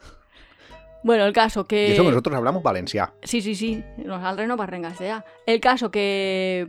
Bueno, 1.04 1.24
el 1.24 1.32
caso 1.32 1.64
que... 1.66 1.88
Y 1.88 1.92
eso 1.92 2.02
nosotros 2.02 2.34
hablamos 2.36 2.62
valencià. 2.62 3.12
Sí, 3.22 3.40
sí, 3.40 3.54
sí, 3.54 3.82
nos 4.04 4.22
al 4.22 4.36
reno 4.36 4.56
para 4.56 4.70
rengasear. 4.70 5.24
El 5.46 5.60
caso 5.60 5.90
que 5.90 6.66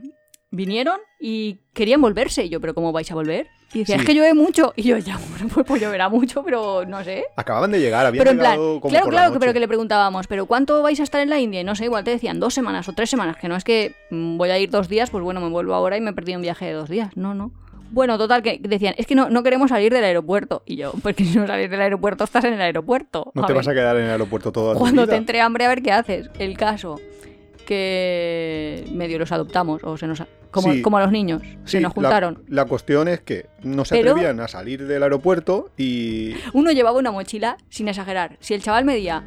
vinieron 0.51 0.97
y 1.19 1.59
querían 1.73 2.01
volverse. 2.01 2.45
Y 2.45 2.49
yo, 2.49 2.59
¿pero 2.61 2.73
cómo 2.73 2.91
vais 2.91 3.09
a 3.11 3.15
volver? 3.15 3.47
Y 3.73 3.79
decía, 3.79 3.95
Sí. 3.95 4.01
es 4.01 4.07
que 4.07 4.15
llueve 4.15 4.33
mucho. 4.33 4.73
Y 4.75 4.81
yo, 4.83 4.97
ya, 4.97 5.17
bueno, 5.29 5.47
pues, 5.53 5.65
pues 5.65 5.81
lloverá 5.81 6.09
mucho, 6.09 6.43
pero 6.43 6.85
no 6.87 7.03
sé. 7.03 7.25
Acababan 7.35 7.71
de 7.71 7.79
llegar, 7.79 8.05
habían 8.05 8.21
Pero 8.23 8.31
en 8.31 8.37
plan, 8.39 8.51
llegado 8.53 8.81
como 8.81 8.89
claro, 8.91 9.05
por 9.05 9.13
la 9.13 9.21
claro, 9.25 9.39
pero 9.39 9.53
que 9.53 9.59
le 9.59 9.67
preguntábamos, 9.67 10.25
¿pero 10.27 10.45
cuánto 10.47 10.81
vais 10.81 10.99
a 10.99 11.03
estar 11.03 11.21
en 11.21 11.29
la 11.29 11.39
India? 11.39 11.61
Y 11.61 11.63
no 11.63 11.75
sé, 11.75 11.85
igual 11.85 12.03
te 12.03 12.11
decían 12.11 12.39
dos 12.39 12.53
semanas 12.55 12.89
o 12.89 12.93
tres 12.93 13.09
semanas, 13.11 13.37
que 13.37 13.47
no 13.47 13.55
es 13.55 13.63
que 13.63 13.95
mm, 14.09 14.37
voy 14.37 14.49
a 14.49 14.57
ir 14.57 14.69
dos 14.71 14.89
días, 14.89 15.11
pues 15.11 15.23
bueno, 15.23 15.39
me 15.39 15.49
vuelvo 15.49 15.75
ahora 15.75 15.97
y 15.97 16.01
me 16.01 16.13
perdí 16.13 16.35
un 16.35 16.41
viaje 16.41 16.65
de 16.65 16.73
dos 16.73 16.89
días. 16.89 17.15
No, 17.15 17.35
no. 17.35 17.51
Bueno, 17.91 18.17
total, 18.17 18.41
que 18.43 18.59
decían, 18.61 18.93
es 18.97 19.07
que 19.07 19.15
no, 19.15 19.29
no 19.29 19.41
queremos 19.43 19.69
salir 19.69 19.91
del 19.93 20.03
aeropuerto. 20.03 20.61
Y 20.65 20.75
yo, 20.75 20.93
porque 21.03 21.25
si 21.25 21.37
no 21.37 21.47
sales 21.47 21.69
del 21.71 21.81
aeropuerto, 21.81 22.23
estás 22.23 22.43
en 22.45 22.53
el 22.53 22.61
aeropuerto. 22.61 23.31
No 23.33 23.43
A 23.43 23.47
te 23.47 23.53
ver, 23.53 23.57
vas 23.59 23.67
a 23.67 23.73
quedar 23.73 23.97
en 23.97 24.03
el 24.05 24.09
aeropuerto 24.11 24.51
toda 24.51 24.73
tu 24.73 24.79
Cuando 24.79 25.01
vida. 25.03 25.11
te 25.11 25.17
entre 25.17 25.41
hambre, 25.41 25.65
a 25.65 25.69
ver 25.69 25.81
qué 25.81 25.91
haces. 25.91 26.29
El 26.39 26.55
caso 26.57 26.99
que 27.65 28.83
medio 28.91 29.19
los 29.19 29.31
adoptamos, 29.31 29.83
o 29.83 29.95
se 29.97 30.07
nos, 30.07 30.23
como, 30.51 30.73
Sí. 30.73 30.81
como 30.81 30.97
a 30.97 31.01
los 31.03 31.11
niños, 31.11 31.41
Sí, 31.43 31.57
se 31.65 31.79
nos 31.81 31.91
la- 31.91 31.93
juntaron. 31.93 32.43
La, 32.47 32.65
cuestión 32.65 33.07
es 33.07 33.21
que 33.21 33.47
no 33.63 33.85
se 33.85 33.95
Pero- 33.97 34.11
atrevían 34.11 34.39
a 34.39 34.47
salir 34.47 34.85
del 34.87 35.03
aeropuerto 35.03 35.69
y. 35.77 36.33
Uno 36.53 36.71
llevaba 36.71 36.97
una 36.97 37.11
mochila, 37.11 37.57
sin 37.69 37.87
exagerar. 37.87 38.37
Si 38.39 38.53
el 38.53 38.61
chaval 38.63 38.85
medía 38.85 39.23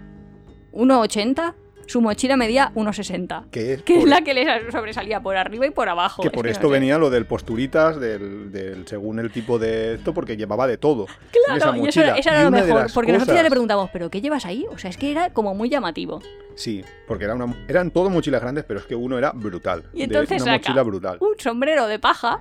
1,80, 0.72 1.54
su 1.92 2.00
mochila 2.00 2.36
medía 2.36 2.72
1,60. 2.74 3.50
Que 3.50 3.74
es, 3.74 3.82
Que 3.82 3.98
es 3.98 4.04
la 4.04 4.22
que 4.22 4.34
le 4.34 4.70
sobresalía 4.70 5.20
por 5.20 5.36
arriba 5.36 5.66
y 5.66 5.70
por 5.70 5.88
abajo. 5.88 6.22
que 6.22 6.28
Es 6.28 6.34
por 6.34 6.46
no 6.46 6.50
esto 6.50 6.68
sé. 6.68 6.72
venía 6.72 6.96
lo 6.98 7.10
del 7.10 7.26
posturitas, 7.26 8.00
del, 8.00 8.50
del- 8.50 8.86
según 8.88 9.18
el 9.18 9.30
tipo 9.30 9.58
de 9.58 9.94
esto, 9.94 10.14
porque 10.14 10.36
llevaba 10.36 10.66
de 10.66 10.78
todo. 10.78 11.06
en 11.06 11.56
esa 11.56 11.70
Claro, 11.70 11.84
y 11.84 11.88
eso, 11.88 12.00
era 12.02 12.40
Y 12.40 12.44
lo 12.44 12.50
mejor, 12.50 12.86
porque 12.94 13.12
nosotros 13.12 13.36
ya 13.36 13.42
le 13.42 13.50
preguntamos, 13.50 13.90
¿pero 13.92 14.10
qué 14.10 14.20
llevas 14.20 14.46
ahí? 14.46 14.64
O 14.70 14.78
sea, 14.78 14.90
es 14.90 14.96
que 14.96 15.10
era 15.10 15.30
como 15.34 15.54
muy 15.54 15.68
llamativo. 15.68 16.20
Sí, 16.54 16.82
porque 17.06 17.24
era 17.24 17.34
una, 17.34 17.54
eran 17.68 17.90
todo 17.90 18.10
mochilas 18.10 18.40
grandes, 18.40 18.64
pero 18.64 18.80
es 18.80 18.86
que 18.86 18.94
uno 18.94 19.18
era 19.18 19.32
brutal. 19.32 19.84
Y 19.92 19.98
de- 19.98 20.04
entonces 20.04 20.42
una 20.42 20.52
saca 20.54 20.68
mochila 20.68 20.82
brutal. 20.82 21.18
un 21.20 21.38
sombrero 21.38 21.86
de 21.88 21.98
paja, 21.98 22.40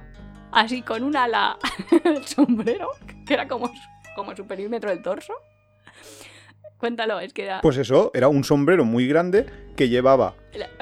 así 0.52 0.82
con 0.82 1.04
un 1.04 1.16
ala 1.18 1.58
sombrero, 2.26 2.90
que 3.26 3.34
era 3.34 3.48
como, 3.48 3.72
como 4.16 4.36
su 4.36 4.46
perímetro 4.46 4.90
del 4.90 5.02
torso. 5.02 5.34
Cuéntalo, 6.82 7.20
es 7.20 7.32
que 7.32 7.44
era... 7.44 7.62
Pues 7.62 7.78
eso, 7.78 8.10
era 8.16 8.28
un 8.28 8.44
sombrero 8.44 8.86
muy 8.86 9.08
grande 9.08 9.46
que 9.76 9.88
llevaba 9.88 10.34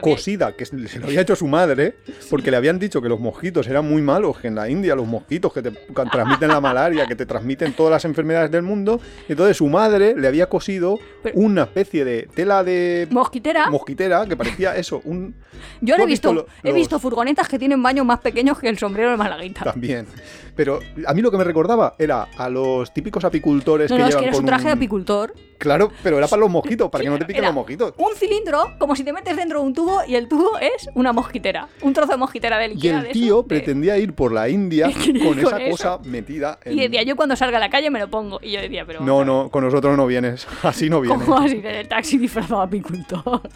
cosida, 0.02 0.56
que 0.56 0.66
se 0.66 1.00
lo 1.00 1.08
había 1.08 1.22
hecho 1.22 1.36
su 1.36 1.48
madre, 1.48 1.96
porque 2.30 2.52
le 2.52 2.58
habían 2.58 2.80
dicho 2.80 3.02
que 3.02 3.10
los 3.10 3.20
mosquitos 3.20 3.68
eran 3.68 3.88
muy 3.88 4.02
malos, 4.02 4.40
que 4.40 4.48
en 4.48 4.56
la 4.56 4.70
India 4.70 4.96
los 4.96 5.08
mosquitos 5.08 5.54
que 5.54 5.62
te 5.62 5.72
transmiten 6.12 6.50
la 6.50 6.62
malaria, 6.62 7.06
que 7.06 7.16
te 7.16 7.26
transmiten 7.26 7.74
todas 7.74 7.92
las 7.92 8.06
enfermedades 8.06 8.52
del 8.52 8.64
mundo, 8.64 9.00
entonces 9.28 9.58
su 9.58 9.68
madre 9.68 10.16
le 10.16 10.28
había 10.28 10.48
cosido 10.48 10.98
una 11.34 11.64
especie 11.64 12.06
de 12.06 12.30
tela 12.34 12.64
de 12.64 13.08
Mosquitera, 13.12 13.70
mosquitera 13.70 14.26
que 14.26 14.38
parecía 14.38 14.76
eso, 14.76 15.02
un 15.04 15.36
yo 15.82 15.96
¿tú 15.96 16.04
he 16.04 16.06
visto 16.06 16.48
he 16.64 16.74
visto 16.74 17.00
furgonetas 17.00 17.48
que 17.48 17.60
tienen 17.60 17.82
baños 17.82 18.06
más 18.06 18.20
pequeños 18.20 18.60
que 18.60 18.70
el 18.70 18.78
sombrero 18.78 19.12
de 19.12 19.18
Malaguita. 19.18 19.64
también. 19.64 20.08
Pero 20.56 20.80
a 21.06 21.14
mí 21.14 21.22
lo 21.22 21.32
que 21.32 21.38
me 21.38 21.44
recordaba 21.44 21.96
era 21.98 22.28
a 22.38 22.50
los 22.50 22.94
típicos 22.94 23.24
apicultores 23.24 23.90
No, 23.90 23.96
que 23.96 24.02
no, 24.02 24.08
es 24.08 24.12
llevan 24.12 24.24
que 24.24 24.28
era 24.28 24.34
su 24.34 24.40
con 24.40 24.46
traje 24.46 24.66
de 24.66 24.72
apicultor. 24.72 25.34
Claro, 25.58 25.92
pero 26.04 26.18
era 26.18 26.28
para 26.28 26.42
los 26.42 26.50
mosquitos, 26.50 26.90
para 26.90 27.04
que 27.04 27.10
no 27.10 27.18
te 27.18 27.26
piquen 27.26 27.46
los 27.46 27.54
mosquitos. 27.54 27.94
Un 27.98 28.16
cilindro, 28.16 28.76
como 28.78 28.96
si 28.96 29.04
te 29.04 29.14
metes 29.14 29.36
dentro 29.36 29.59
un 29.62 29.74
tubo 29.74 30.02
y 30.08 30.16
el 30.16 30.28
tubo 30.28 30.58
es 30.60 30.90
una 30.96 31.14
mosquitera. 31.14 31.68
Un 31.82 31.94
trozo 31.94 32.12
de 32.12 32.18
mosquitera 32.18 32.58
de 32.58 32.74
Y 32.76 32.88
el 32.88 33.04
de 33.04 33.10
tío 33.10 33.42
de- 33.44 33.48
pretendía 33.48 33.98
ir 33.98 34.14
por 34.14 34.32
la 34.32 34.50
India 34.50 34.90
con 35.24 35.40
esa 35.40 35.58
eso. 35.62 35.70
cosa 35.72 36.00
metida 36.04 36.60
en... 36.66 36.78
Y 36.78 36.82
decía, 36.82 37.04
yo 37.04 37.16
cuando 37.16 37.36
salga 37.36 37.58
a 37.58 37.60
la 37.60 37.70
calle 37.70 37.90
me 37.90 38.00
lo 38.00 38.10
pongo. 38.10 38.40
Y 38.42 38.52
yo 38.52 38.62
decía, 38.62 38.86
pero... 38.86 39.02
No, 39.02 39.24
no, 39.26 39.50
con 39.50 39.64
nosotros 39.64 39.96
no 39.98 40.06
vienes. 40.08 40.48
Así 40.64 40.90
no 40.90 41.02
vienes. 41.02 41.24
¿Cómo 41.26 41.40
vas 41.40 41.52
a 41.52 41.56
ir 41.56 41.66
en 41.66 41.76
el 41.76 41.88
taxi 41.88 42.18
disfrazado 42.18 42.62
de 42.62 42.68
apicultor? 42.68 43.42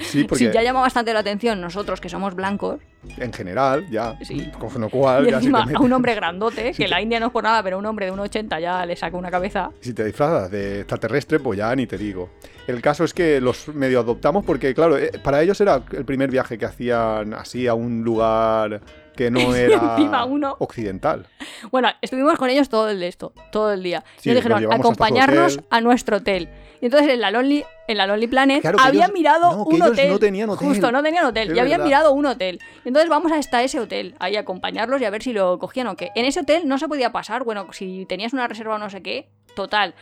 Sí, 0.10 0.24
porque 0.24 0.46
Sí, 0.46 0.50
ya 0.52 0.62
llama 0.62 0.80
bastante 0.80 1.12
la 1.12 1.20
atención 1.20 1.60
nosotros 1.60 2.00
que 2.00 2.08
somos 2.08 2.34
blancos. 2.34 2.80
en 3.16 3.32
general, 3.32 3.86
ya, 3.90 4.18
Sí. 4.22 4.50
con 4.58 4.80
lo 4.80 4.90
cual, 4.90 5.26
Y 5.26 5.30
ya 5.30 5.40
si 5.40 5.46
encima 5.46 5.64
a 5.74 5.80
un 5.80 5.92
hombre 5.92 6.14
grandote, 6.14 6.72
que 6.72 6.88
la 6.88 7.00
India 7.00 7.18
no 7.20 7.26
es 7.26 7.32
por 7.32 7.44
nada, 7.44 7.62
pero 7.62 7.78
un 7.78 7.86
hombre 7.86 8.06
de 8.06 8.12
1,80 8.12 8.60
ya 8.60 8.84
le 8.86 8.96
saca 8.96 9.16
una 9.16 9.30
cabeza. 9.30 9.70
si 9.80 9.92
te 9.94 10.04
disfrazas 10.04 10.50
de 10.50 10.80
extraterrestre, 10.80 11.38
pues 11.40 11.58
ya 11.58 11.74
ni 11.76 11.86
te 11.86 11.96
digo. 11.96 12.30
El 12.66 12.80
caso 12.82 13.04
es 13.04 13.14
que 13.14 13.40
los 13.40 13.68
medio 13.68 14.00
adoptamos 14.00 14.44
porque, 14.44 14.74
claro, 14.74 14.96
eh, 14.98 15.10
para 15.22 15.42
ellos 15.42 15.60
era 15.60 15.82
el 15.92 16.04
primer 16.04 16.30
viaje 16.30 16.56
que 16.58 16.66
hacían 16.66 17.34
así 17.34 17.66
a 17.66 17.74
un 17.74 18.02
lugar 18.04 18.80
que 19.16 19.30
no 19.30 19.40
era 19.54 20.24
uno- 20.24 20.56
occidental. 20.58 21.26
Bueno, 21.70 21.88
estuvimos 22.00 22.38
con 22.38 22.50
ellos 22.50 22.68
todo 22.68 22.88
el 22.88 23.02
esto, 23.02 23.32
todo 23.52 23.72
el 23.72 23.82
día. 23.82 24.04
Sí, 24.18 24.30
y 24.30 24.34
nos 24.34 24.44
dijeron, 24.44 24.72
acompañarnos 24.72 25.60
a 25.70 25.80
nuestro 25.80 26.18
hotel. 26.18 26.48
Y 26.80 26.86
entonces 26.86 27.10
en 27.10 27.20
la 27.20 27.30
Lonely, 27.30 27.62
en 27.88 27.96
la 27.98 28.06
Lonely 28.06 28.26
Planet 28.26 28.62
Claro, 28.62 28.78
había 28.80 29.04
ellos- 29.04 29.12
mirado 29.14 29.50
no, 29.52 29.64
un 29.64 29.82
hotel. 29.82 30.10
no 30.10 30.18
tenían 30.18 30.48
hotel. 30.48 30.68
Justo, 30.68 30.90
no 30.92 31.02
tenían 31.02 31.26
hotel. 31.26 31.50
Es 31.50 31.56
y 31.56 31.60
habían 31.60 31.84
mirado 31.84 32.12
un 32.12 32.24
hotel. 32.24 32.58
Y 32.84 32.88
entonces 32.88 33.10
vamos 33.10 33.30
hasta 33.32 33.62
ese 33.62 33.78
hotel, 33.80 34.14
ahí 34.18 34.36
a 34.36 34.40
acompañarlos 34.40 35.00
y 35.00 35.04
a 35.04 35.10
ver 35.10 35.22
si 35.22 35.34
lo 35.34 35.58
cogían 35.58 35.88
o 35.88 35.96
qué. 35.96 36.10
En 36.14 36.24
ese 36.24 36.40
hotel 36.40 36.66
no 36.66 36.78
se 36.78 36.88
podía 36.88 37.12
pasar, 37.12 37.44
bueno, 37.44 37.66
si 37.72 38.06
tenías 38.06 38.32
una 38.32 38.48
reserva 38.48 38.76
o 38.76 38.78
no 38.78 38.88
sé 38.88 39.02
qué, 39.02 39.28
total. 39.54 39.94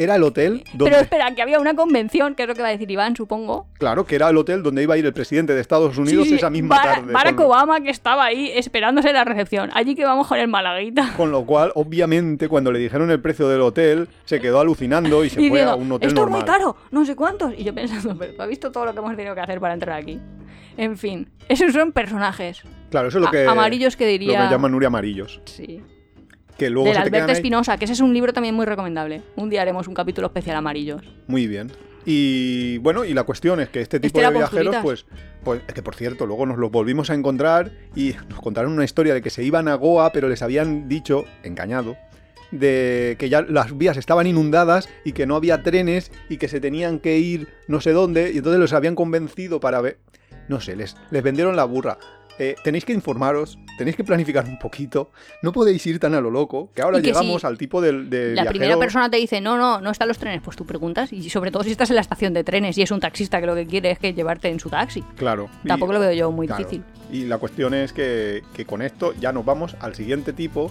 Era 0.00 0.14
el 0.14 0.22
hotel 0.22 0.62
donde... 0.74 0.92
Pero 0.92 1.02
espera, 1.02 1.34
que 1.34 1.42
había 1.42 1.58
una 1.58 1.74
convención, 1.74 2.36
que 2.36 2.44
es 2.44 2.48
lo 2.48 2.54
que 2.54 2.62
va 2.62 2.68
a 2.68 2.70
decir 2.70 2.88
Iván, 2.90 3.16
supongo. 3.16 3.66
Claro, 3.78 4.06
que 4.06 4.14
era 4.14 4.28
el 4.30 4.36
hotel 4.36 4.62
donde 4.62 4.82
iba 4.84 4.94
a 4.94 4.96
ir 4.96 5.04
el 5.04 5.12
presidente 5.12 5.54
de 5.54 5.60
Estados 5.60 5.98
Unidos 5.98 6.28
Sí, 6.28 6.36
esa 6.36 6.50
misma 6.50 6.76
Bara- 6.76 6.94
tarde. 6.94 7.12
Barack 7.12 7.34
con, 7.34 7.42
lo- 7.44 7.48
Obama 7.50 7.80
que 7.80 7.90
estaba 7.90 8.24
ahí 8.24 8.52
esperándose 8.54 9.12
la 9.12 9.24
recepción. 9.24 9.70
Allí 9.74 9.96
que 9.96 10.04
vamos 10.04 10.28
con 10.28 10.38
el 10.38 10.46
Malaguita. 10.46 11.12
con 11.16 11.32
lo 11.32 11.44
cual, 11.44 11.72
obviamente, 11.74 12.48
cuando 12.48 12.70
le 12.70 12.78
dijeron 12.78 13.10
el 13.10 13.20
precio 13.20 13.48
del 13.48 13.60
hotel, 13.60 14.08
se 14.24 14.40
quedó 14.40 14.60
alucinando 14.60 15.24
y 15.24 15.30
se 15.30 15.42
Y 15.42 15.48
fue 15.48 15.62
a 15.62 15.64
diciendo, 15.72 15.84
un 15.84 15.92
hotel 15.92 16.08
esto 16.10 16.20
normal. 16.20 16.40
es 16.42 16.46
muy 16.46 16.54
caro, 16.58 16.76
no 16.92 17.04
sé 17.04 17.16
cuántos. 17.16 17.52
Y 17.58 17.64
yo 17.64 17.74
pensando, 17.74 18.16
pero 18.16 18.34
¿tú 18.34 18.42
has 18.42 18.48
visto 18.48 18.70
todo 18.70 18.84
lo 18.84 18.92
que 18.92 18.98
hemos 19.00 19.16
tenido 19.16 19.34
que 19.34 19.40
hacer 19.40 19.58
para 19.60 19.74
entrar 19.74 20.00
aquí? 20.00 20.20
En 20.76 20.96
fin, 20.96 21.28
esos 21.48 21.72
son 21.72 21.90
personajes. 21.90 22.62
Claro, 22.90 23.08
eso 23.08 23.18
es 23.18 23.22
lo 23.22 23.28
A- 23.28 23.32
que... 23.32 23.46
amarillos 23.46 23.96
que 23.96 24.04
Lo 24.04 24.10
diría... 24.12 24.44
que 24.46 24.54
llaman 24.54 24.70
Nuria 24.70 24.86
amarillos. 24.86 25.40
Sí. 25.44 25.82
Que 26.58 26.70
luego 26.70 26.86
Del 26.88 26.96
se 26.96 27.00
Alberto 27.02 27.28
ahí- 27.28 27.32
Espinosa, 27.34 27.76
que 27.78 27.84
ese 27.84 27.94
es 27.94 28.00
un 28.00 28.12
libro 28.12 28.32
también 28.32 28.54
muy 28.54 28.66
recomendable. 28.66 29.22
Un 29.36 29.48
día 29.48 29.62
haremos 29.62 29.86
un 29.88 29.94
capítulo 29.94 30.26
especial 30.26 30.56
amarillos. 30.56 31.02
Muy 31.28 31.46
bien. 31.46 31.70
Y 32.04 32.78
bueno, 32.78 33.04
y 33.04 33.12
la 33.14 33.24
cuestión 33.24 33.60
es 33.60 33.68
que 33.68 33.80
este 33.80 34.00
tipo 34.00 34.18
Este 34.18 34.30
de 34.32 34.38
viajeros, 34.38 34.76
pues, 34.82 35.06
pues, 35.44 35.60
es 35.68 35.74
que 35.74 35.82
por 35.82 35.94
cierto, 35.94 36.26
luego 36.26 36.46
nos 36.46 36.58
los 36.58 36.70
volvimos 36.70 37.10
a 37.10 37.14
encontrar 37.14 37.70
y 37.94 38.14
nos 38.28 38.40
contaron 38.40 38.72
una 38.72 38.84
historia 38.84 39.14
de 39.14 39.20
que 39.22 39.30
se 39.30 39.44
iban 39.44 39.68
a 39.68 39.74
Goa, 39.74 40.10
pero 40.12 40.28
les 40.28 40.40
habían 40.42 40.88
dicho, 40.88 41.26
engañado, 41.42 41.96
de 42.50 43.16
que 43.18 43.28
ya 43.28 43.42
las 43.42 43.76
vías 43.76 43.96
estaban 43.98 44.26
inundadas 44.26 44.88
y 45.04 45.12
que 45.12 45.26
no 45.26 45.36
había 45.36 45.62
trenes 45.62 46.10
y 46.30 46.38
que 46.38 46.48
se 46.48 46.60
tenían 46.60 46.98
que 46.98 47.18
ir 47.18 47.48
no 47.66 47.80
sé 47.82 47.92
dónde, 47.92 48.32
y 48.32 48.38
entonces 48.38 48.58
los 48.58 48.72
habían 48.72 48.94
convencido 48.94 49.60
para 49.60 49.80
ver. 49.82 49.98
No 50.48 50.60
sé, 50.62 50.76
les, 50.76 50.96
les 51.10 51.22
vendieron 51.22 51.56
la 51.56 51.64
burra. 51.64 51.98
Eh, 52.38 52.54
tenéis 52.62 52.84
que 52.84 52.92
informaros, 52.92 53.58
tenéis 53.78 53.96
que 53.96 54.04
planificar 54.04 54.44
un 54.44 54.58
poquito, 54.58 55.10
no 55.42 55.52
podéis 55.52 55.84
ir 55.86 55.98
tan 55.98 56.14
a 56.14 56.20
lo 56.20 56.30
loco, 56.30 56.70
que 56.74 56.82
ahora 56.82 57.00
que 57.00 57.08
llegamos 57.08 57.40
si 57.40 57.46
al 57.46 57.58
tipo 57.58 57.80
del 57.80 58.08
de 58.10 58.28
La 58.34 58.42
viajero- 58.42 58.50
primera 58.50 58.78
persona 58.78 59.10
te 59.10 59.16
dice, 59.16 59.40
no, 59.40 59.56
no, 59.58 59.80
no 59.80 59.90
están 59.90 60.08
los 60.08 60.18
trenes. 60.18 60.40
Pues 60.42 60.56
tú 60.56 60.64
preguntas, 60.64 61.12
y 61.12 61.28
sobre 61.30 61.50
todo 61.50 61.64
si 61.64 61.70
estás 61.72 61.90
en 61.90 61.96
la 61.96 62.02
estación 62.02 62.32
de 62.34 62.44
trenes 62.44 62.78
y 62.78 62.82
es 62.82 62.90
un 62.90 63.00
taxista 63.00 63.40
que 63.40 63.46
lo 63.46 63.54
que 63.54 63.66
quiere 63.66 63.90
es 63.90 63.98
que 63.98 64.12
llevarte 64.14 64.48
en 64.48 64.60
su 64.60 64.70
taxi. 64.70 65.02
Claro. 65.16 65.48
y- 65.64 65.68
Tampoco 65.68 65.92
lo 65.92 66.00
veo 66.00 66.12
yo 66.12 66.30
muy 66.30 66.46
Claro. 66.46 66.64
difícil. 66.64 66.84
Y 67.12 67.24
la 67.24 67.38
cuestión 67.38 67.74
es 67.74 67.92
que, 67.92 68.42
que 68.54 68.64
con 68.66 68.82
esto 68.82 69.14
ya 69.20 69.32
nos 69.32 69.44
vamos 69.44 69.76
al 69.80 69.94
siguiente 69.94 70.32
tipo 70.32 70.70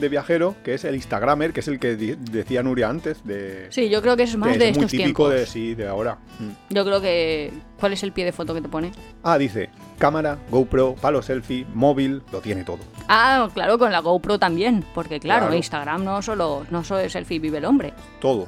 de 0.00 0.08
viajero, 0.08 0.54
que 0.64 0.74
es 0.74 0.84
el 0.84 0.94
Instagramer, 0.94 1.52
que 1.52 1.60
es 1.60 1.68
el 1.68 1.78
que 1.78 1.96
decía 1.96 2.62
Nuria 2.62 2.88
antes, 2.88 3.24
de, 3.24 3.66
Sí, 3.70 3.88
yo 3.88 4.00
creo 4.02 4.16
que 4.16 4.24
es 4.24 4.32
que 4.32 4.36
más 4.38 4.52
es 4.52 4.58
de 4.58 4.64
muy 4.66 4.70
estos 4.72 4.90
típico 4.90 5.28
tiempos. 5.28 5.30
de 5.32 5.46
sí, 5.46 5.74
de 5.74 5.86
ahora. 5.88 6.18
Mm. 6.38 6.74
Yo 6.74 6.84
creo 6.84 7.00
que... 7.00 7.52
¿Cuál 7.78 7.92
es 7.92 8.02
el 8.02 8.12
pie 8.12 8.24
de 8.24 8.32
foto 8.32 8.54
que 8.54 8.60
te 8.60 8.68
pone? 8.68 8.90
Ah, 9.22 9.38
dice, 9.38 9.70
cámara, 9.98 10.38
GoPro, 10.50 10.94
palo 10.96 11.22
selfie, 11.22 11.64
móvil, 11.74 12.22
lo 12.32 12.40
tiene 12.40 12.64
todo. 12.64 12.80
Ah, 13.08 13.48
claro, 13.54 13.78
con 13.78 13.92
la 13.92 14.00
GoPro 14.00 14.38
también. 14.38 14.84
Porque 14.94 15.20
claro, 15.20 15.42
Claro. 15.46 15.54
Instagram 15.56 16.04
no 16.04 16.20
solo, 16.22 16.66
no 16.70 16.82
solo 16.84 17.00
es 17.00 17.12
selfie 17.12 17.38
vive 17.38 17.58
el 17.58 17.64
hombre. 17.64 17.92
Todo. 18.20 18.46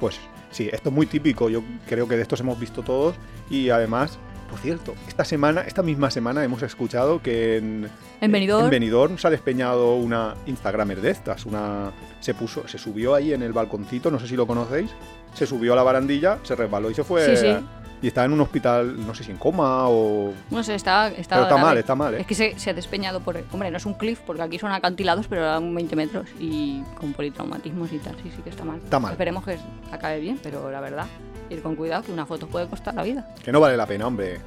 Pues 0.00 0.18
sí, 0.50 0.68
esto 0.72 0.88
es 0.88 0.94
muy 0.94 1.06
típico, 1.06 1.48
yo 1.48 1.62
creo 1.86 2.08
que 2.08 2.16
de 2.16 2.22
estos 2.22 2.40
hemos 2.40 2.58
visto 2.58 2.82
todos 2.82 3.14
y 3.50 3.70
además, 3.70 4.18
por 4.52 4.60
cierto, 4.60 4.94
esta 5.08 5.24
semana, 5.24 5.62
esta 5.62 5.82
misma 5.82 6.10
semana 6.10 6.44
hemos 6.44 6.62
escuchado 6.62 7.22
que 7.22 7.56
en, 7.56 7.88
En 8.20 8.30
Benidorm. 8.30 8.64
en 8.66 8.70
Benidorm 8.70 9.16
se 9.16 9.26
ha 9.26 9.30
despeñado 9.30 9.96
una 9.96 10.34
Instagramer 10.44 11.00
de 11.00 11.08
estas, 11.08 11.46
una 11.46 11.90
se 12.20 12.34
puso, 12.34 12.68
se 12.68 12.76
subió 12.76 13.14
ahí 13.14 13.32
en 13.32 13.40
el 13.42 13.54
balconcito, 13.54 14.10
no 14.10 14.20
sé 14.20 14.28
si 14.28 14.36
lo 14.36 14.46
conocéis, 14.46 14.90
se 15.32 15.46
subió 15.46 15.72
a 15.72 15.76
la 15.76 15.82
barandilla, 15.82 16.36
se 16.42 16.54
resbaló 16.54 16.90
y 16.90 16.94
se 16.94 17.02
fue 17.02 17.34
Sí, 17.34 17.36
sí. 17.38 17.56
Y 18.02 18.08
está 18.08 18.24
en 18.24 18.32
un 18.32 18.40
hospital, 18.40 19.06
no 19.06 19.14
sé 19.14 19.22
si 19.22 19.30
en 19.30 19.38
coma 19.38 19.88
o 19.88 20.32
No 20.50 20.62
sé, 20.64 20.74
está, 20.74 21.08
está, 21.08 21.36
pero 21.36 21.42
está 21.42 21.56
mal, 21.56 21.78
está 21.78 21.94
mal, 21.94 22.14
¿eh? 22.14 22.20
Es 22.20 22.26
que 22.26 22.34
se, 22.34 22.58
se 22.58 22.70
ha 22.70 22.74
despeñado 22.74 23.20
por... 23.20 23.40
Hombre, 23.52 23.70
no 23.70 23.76
es 23.76 23.86
un 23.86 23.94
cliff, 23.94 24.18
porque 24.26 24.42
aquí 24.42 24.58
son 24.58 24.72
acantilados, 24.72 25.28
pero 25.28 25.48
a 25.48 25.60
20 25.60 25.94
metros 25.94 26.28
y 26.40 26.82
con 26.98 27.12
politraumatismos 27.12 27.92
y 27.92 27.98
tal. 27.98 28.16
Sí, 28.22 28.32
sí 28.34 28.42
que 28.42 28.50
está 28.50 28.64
mal. 28.64 28.78
Está 28.78 28.98
mal. 28.98 29.12
Esperemos 29.12 29.44
que 29.44 29.56
acabe 29.92 30.18
bien, 30.18 30.40
pero 30.42 30.70
la 30.72 30.80
verdad, 30.80 31.06
ir 31.48 31.62
con 31.62 31.76
cuidado, 31.76 32.02
que 32.02 32.12
una 32.12 32.26
foto 32.26 32.48
puede 32.48 32.66
costar 32.66 32.94
la 32.94 33.04
vida. 33.04 33.32
Que 33.44 33.52
no 33.52 33.60
vale 33.60 33.76
la 33.76 33.86
pena, 33.86 34.08
hombre. 34.08 34.40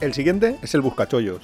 El 0.00 0.12
siguiente 0.12 0.58
es 0.60 0.74
el 0.74 0.80
buscachollos. 0.80 1.42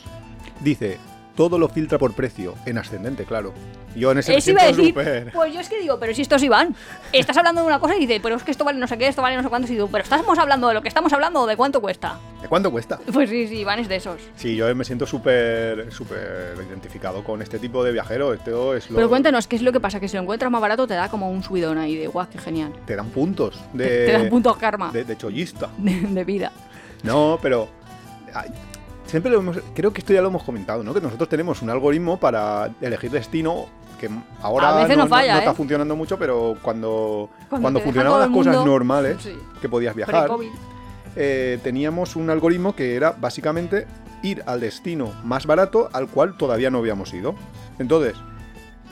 Dice, 0.60 0.98
todo 1.36 1.58
lo 1.58 1.68
filtra 1.68 1.98
por 1.98 2.14
precio, 2.14 2.54
en 2.64 2.78
ascendente, 2.78 3.24
claro. 3.24 3.52
Yo 3.94 4.10
en 4.10 4.18
ese 4.18 4.36
Eso 4.36 4.50
iba 4.50 4.62
a 4.62 4.66
decir, 4.66 4.92
pues 4.92 5.54
yo 5.54 5.60
es 5.60 5.68
que 5.68 5.80
digo, 5.80 5.98
pero 5.98 6.12
si 6.14 6.22
estos 6.22 6.42
Iván, 6.42 6.74
estás 7.12 7.36
hablando 7.36 7.60
de 7.62 7.66
una 7.66 7.78
cosa 7.78 7.96
y 7.96 8.00
dice, 8.00 8.20
pero 8.22 8.36
es 8.36 8.42
que 8.42 8.50
esto 8.50 8.64
vale 8.64 8.78
no 8.78 8.86
sé 8.86 8.98
qué, 8.98 9.06
esto 9.06 9.22
vale 9.22 9.36
no 9.36 9.42
sé 9.42 9.48
cuánto, 9.48 9.68
y 9.68 9.74
digo, 9.74 9.88
pero 9.90 10.02
estamos 10.02 10.38
hablando 10.38 10.68
de 10.68 10.74
lo 10.74 10.82
que 10.82 10.88
estamos 10.88 11.12
hablando 11.12 11.42
o 11.42 11.46
de 11.46 11.56
cuánto 11.56 11.80
cuesta. 11.80 12.18
¿De 12.42 12.48
cuánto 12.48 12.70
cuesta? 12.70 12.98
Pues 13.12 13.30
sí, 13.30 13.46
sí, 13.48 13.58
Iván 13.60 13.78
es 13.78 13.88
de 13.88 13.96
esos. 13.96 14.20
Sí, 14.36 14.56
yo 14.56 14.74
me 14.74 14.84
siento 14.84 15.06
súper 15.06 15.92
súper 15.92 16.56
identificado 16.68 17.22
con 17.22 17.40
este 17.42 17.58
tipo 17.58 17.84
de 17.84 17.92
viajero. 17.92 18.34
Esto 18.34 18.74
es 18.74 18.90
lo... 18.90 18.96
Pero 18.96 19.08
cuéntanos, 19.08 19.46
¿qué 19.46 19.56
es 19.56 19.62
lo 19.62 19.72
que 19.72 19.80
pasa? 19.80 20.00
Que 20.00 20.08
si 20.08 20.16
lo 20.16 20.22
encuentras 20.22 20.50
más 20.50 20.60
barato 20.60 20.86
te 20.86 20.94
da 20.94 21.08
como 21.08 21.30
un 21.30 21.42
subidón 21.42 21.78
ahí 21.78 21.96
de 21.96 22.06
guau, 22.06 22.26
qué 22.30 22.38
genial. 22.38 22.72
Te 22.86 22.96
dan 22.96 23.08
puntos 23.08 23.60
de, 23.72 23.84
Te, 23.88 24.06
te 24.06 24.12
dan 24.12 24.28
puntos 24.28 24.56
karma 24.56 24.90
de, 24.90 25.04
de 25.04 25.16
chollista. 25.16 25.68
de, 25.78 26.00
de 26.00 26.24
vida. 26.24 26.52
No, 27.02 27.38
pero... 27.40 27.68
siempre 29.16 29.32
lo 29.32 29.38
hemos... 29.38 29.58
Creo 29.74 29.92
que 29.92 30.00
esto 30.00 30.12
ya 30.12 30.20
lo 30.20 30.28
hemos 30.28 30.42
comentado, 30.42 30.82
¿no? 30.82 30.92
Que 30.92 31.00
nosotros 31.00 31.26
tenemos 31.28 31.62
un 31.62 31.70
algoritmo 31.70 32.18
para 32.18 32.70
elegir 32.82 33.10
destino 33.10 33.66
que 33.98 34.10
ahora 34.42 34.86
no, 34.86 34.94
no 34.94 35.06
falla, 35.06 35.32
no 35.32 35.38
está 35.38 35.52
¿eh? 35.52 35.54
funcionando 35.54 35.96
mucho, 35.96 36.18
pero 36.18 36.58
cuando, 36.60 37.30
Cuando 37.48 37.80
funcionaban 37.80 38.20
las 38.20 38.28
cosas 38.28 38.62
normales 38.66 39.16
Sí. 39.22 39.34
que 39.62 39.70
podías 39.70 39.94
viajar, 39.94 40.30
eh, 41.16 41.58
teníamos 41.62 42.14
un 42.14 42.28
algoritmo 42.28 42.76
que 42.76 42.94
era 42.94 43.12
básicamente 43.12 43.86
ir 44.22 44.42
al 44.44 44.60
destino 44.60 45.12
más 45.24 45.46
barato 45.46 45.88
al 45.94 46.08
cual 46.08 46.36
todavía 46.36 46.68
no 46.68 46.76
habíamos 46.76 47.14
ido. 47.14 47.34
Entonces, 47.78 48.16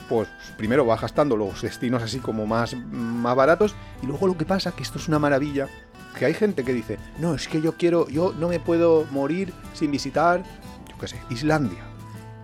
pues 0.09 0.27
primero 0.57 0.85
vas 0.85 1.01
gastando 1.01 1.37
los 1.37 1.61
destinos 1.61 2.01
así 2.01 2.17
como 2.17 2.47
más, 2.47 2.75
más 2.75 3.35
baratos 3.35 3.75
y 4.01 4.07
luego 4.07 4.25
lo 4.25 4.35
que 4.37 4.45
pasa, 4.45 4.71
que 4.71 4.81
esto 4.81 4.97
es 4.97 5.07
una 5.07 5.19
maravilla, 5.19 5.67
que 6.15 6.25
hay 6.25 6.33
gente 6.33 6.63
que 6.63 6.73
dice, 6.73 6.97
no, 7.19 7.35
es 7.35 7.47
que 7.47 7.61
yo 7.61 7.73
quiero, 7.73 8.07
yo 8.07 8.33
no 8.37 8.49
me 8.49 8.59
puedo 8.59 9.05
morir 9.11 9.53
sin 9.73 9.91
visitar, 9.91 10.43
yo 10.89 10.97
qué 10.99 11.07
sé, 11.07 11.19
Islandia. 11.29 11.83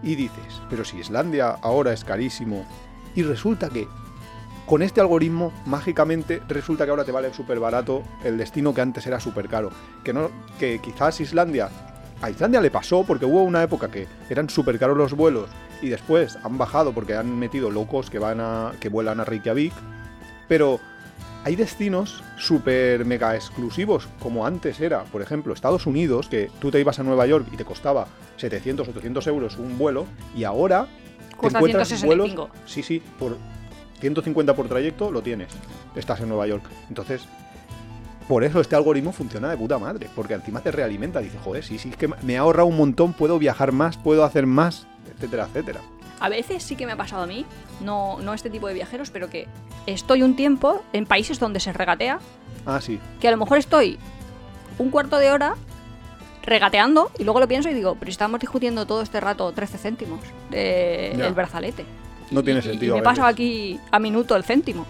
Y 0.03 0.15
dices, 0.15 0.61
pero 0.69 0.83
si 0.83 0.97
Islandia 0.97 1.57
ahora 1.61 1.93
es 1.93 2.03
carísimo, 2.03 2.65
y 3.15 3.23
resulta 3.23 3.69
que 3.69 3.87
con 4.65 4.81
este 4.81 5.01
algoritmo, 5.01 5.51
mágicamente, 5.65 6.41
resulta 6.47 6.85
que 6.85 6.91
ahora 6.91 7.03
te 7.03 7.11
vale 7.11 7.33
súper 7.33 7.59
barato 7.59 8.03
el 8.23 8.37
destino 8.37 8.73
que 8.73 8.81
antes 8.81 9.05
era 9.05 9.19
súper 9.19 9.49
caro. 9.49 9.69
Que, 10.03 10.13
no, 10.13 10.29
que 10.59 10.79
quizás 10.79 11.19
Islandia, 11.19 11.69
a 12.21 12.29
Islandia 12.29 12.61
le 12.61 12.71
pasó 12.71 13.03
porque 13.03 13.25
hubo 13.25 13.43
una 13.43 13.63
época 13.63 13.89
que 13.89 14.07
eran 14.29 14.49
súper 14.49 14.79
caros 14.79 14.97
los 14.97 15.13
vuelos 15.13 15.49
y 15.81 15.89
después 15.89 16.37
han 16.43 16.57
bajado 16.57 16.93
porque 16.93 17.15
han 17.15 17.37
metido 17.37 17.69
locos 17.69 18.09
que, 18.09 18.19
van 18.19 18.39
a, 18.39 18.71
que 18.79 18.89
vuelan 18.89 19.19
a 19.19 19.25
Reykjavik, 19.25 19.73
pero 20.47 20.79
hay 21.43 21.55
destinos 21.55 22.23
súper 22.37 23.05
mega 23.05 23.35
exclusivos, 23.35 24.07
como 24.19 24.45
antes 24.45 24.79
era, 24.79 25.03
por 25.05 25.21
ejemplo, 25.21 25.53
Estados 25.53 25.85
Unidos, 25.87 26.27
que 26.27 26.51
tú 26.59 26.69
te 26.71 26.79
ibas 26.79 26.99
a 26.99 27.03
Nueva 27.03 27.25
York 27.25 27.47
y 27.51 27.57
te 27.57 27.65
costaba 27.65 28.07
700, 28.37 28.87
800 28.87 29.27
euros 29.27 29.57
un 29.57 29.77
vuelo, 29.77 30.05
y 30.35 30.43
ahora 30.43 30.87
te 31.39 31.47
encuentras 31.47 31.87
165. 31.87 32.05
vuelos, 32.05 32.49
sí, 32.65 32.83
sí, 32.83 33.01
por 33.17 33.37
150 33.99 34.55
por 34.55 34.67
trayecto 34.67 35.11
lo 35.11 35.21
tienes, 35.21 35.49
estás 35.95 36.19
en 36.21 36.29
Nueva 36.29 36.47
York. 36.47 36.63
Entonces, 36.89 37.23
por 38.27 38.43
eso 38.43 38.61
este 38.61 38.75
algoritmo 38.75 39.11
funciona 39.11 39.49
de 39.49 39.57
puta 39.57 39.79
madre, 39.79 40.09
porque 40.15 40.35
encima 40.35 40.61
te 40.61 40.71
realimenta, 40.71 41.19
dice, 41.19 41.37
joder, 41.43 41.63
sí, 41.63 41.79
sí, 41.79 41.89
es 41.89 41.97
que 41.97 42.07
me 42.07 42.37
ha 42.37 42.41
ahorrado 42.41 42.67
un 42.67 42.77
montón, 42.77 43.13
puedo 43.13 43.39
viajar 43.39 43.71
más, 43.71 43.97
puedo 43.97 44.23
hacer 44.23 44.45
más, 44.45 44.85
etcétera, 45.15 45.47
etcétera. 45.47 45.81
A 46.21 46.29
veces 46.29 46.63
sí 46.63 46.75
que 46.77 46.85
me 46.85 46.93
ha 46.93 46.95
pasado 46.95 47.23
a 47.23 47.27
mí, 47.27 47.45
no, 47.81 48.19
no 48.21 48.33
este 48.33 48.49
tipo 48.49 48.67
de 48.67 48.73
viajeros, 48.75 49.09
pero 49.09 49.29
que 49.29 49.47
estoy 49.87 50.21
un 50.23 50.35
tiempo 50.35 50.83
en 50.93 51.05
países 51.05 51.39
donde 51.39 51.59
se 51.59 51.73
regatea, 51.73 52.19
Ah, 52.65 52.79
sí, 52.79 52.99
que 53.19 53.27
a 53.27 53.31
lo 53.31 53.37
mejor 53.37 53.57
estoy 53.57 53.97
un 54.77 54.91
cuarto 54.91 55.17
de 55.17 55.31
hora 55.31 55.55
regateando 56.43 57.11
y 57.19 57.23
luego 57.23 57.39
lo 57.39 57.47
pienso 57.47 57.69
y 57.69 57.73
digo, 57.73 57.95
pero 57.95 58.05
si 58.05 58.11
estábamos 58.11 58.39
discutiendo 58.39 58.85
todo 58.85 59.01
este 59.01 59.19
rato 59.19 59.51
13 59.51 59.77
céntimos 59.79 60.19
del 60.51 61.33
brazalete. 61.33 61.85
No 62.29 62.43
tiene 62.43 62.59
Y- 62.59 62.63
sentido 62.63 62.95
Y, 62.95 62.99
me 62.99 63.03
paso 63.03 63.25
aquí 63.25 63.79
a 63.91 63.99
minuto 63.99 64.35
el 64.35 64.43
céntimo. 64.43 64.85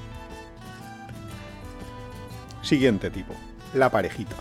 Siguiente 2.61 3.09
tipo, 3.09 3.33
la 3.73 3.89
parejita. 3.89 4.35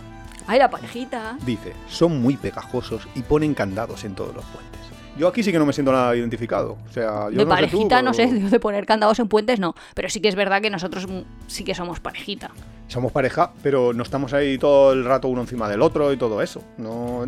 Ay, 0.47 0.59
la 0.59 0.69
parejita. 0.69 1.37
Dice, 1.45 1.73
son 1.89 2.21
muy 2.21 2.35
pegajosos 2.37 3.07
y 3.15 3.21
ponen 3.23 3.53
candados 3.53 4.03
en 4.03 4.13
todos 4.15 4.35
los 4.35 4.45
puentes. 4.45 4.80
Yo 5.17 5.27
aquí 5.27 5.43
sí 5.43 5.51
que 5.51 5.59
no 5.59 5.65
me 5.65 5.73
siento 5.73 5.91
nada 5.91 6.15
identificado. 6.15 6.77
O 6.89 6.93
sea, 6.93 7.25
yo 7.29 7.37
de 7.37 7.43
no 7.45 7.49
parejita, 7.49 7.97
sé 7.97 8.01
tú, 8.01 8.05
no 8.05 8.13
sé, 8.13 8.49
de 8.49 8.59
poner 8.59 8.85
candados 8.85 9.19
en 9.19 9.27
puentes 9.27 9.59
no. 9.59 9.75
Pero 9.93 10.09
sí 10.09 10.21
que 10.21 10.29
es 10.29 10.35
verdad 10.35 10.61
que 10.61 10.69
nosotros 10.69 11.07
mm, 11.07 11.21
sí 11.47 11.63
que 11.63 11.75
somos 11.75 11.99
parejita. 11.99 12.51
Somos 12.87 13.11
pareja, 13.11 13.51
pero 13.61 13.93
no 13.93 14.03
estamos 14.03 14.33
ahí 14.33 14.57
todo 14.57 14.93
el 14.93 15.03
rato 15.05 15.27
uno 15.27 15.41
encima 15.41 15.67
del 15.69 15.81
otro 15.81 16.11
y 16.13 16.17
todo 16.17 16.41
eso. 16.41 16.63
No, 16.77 17.25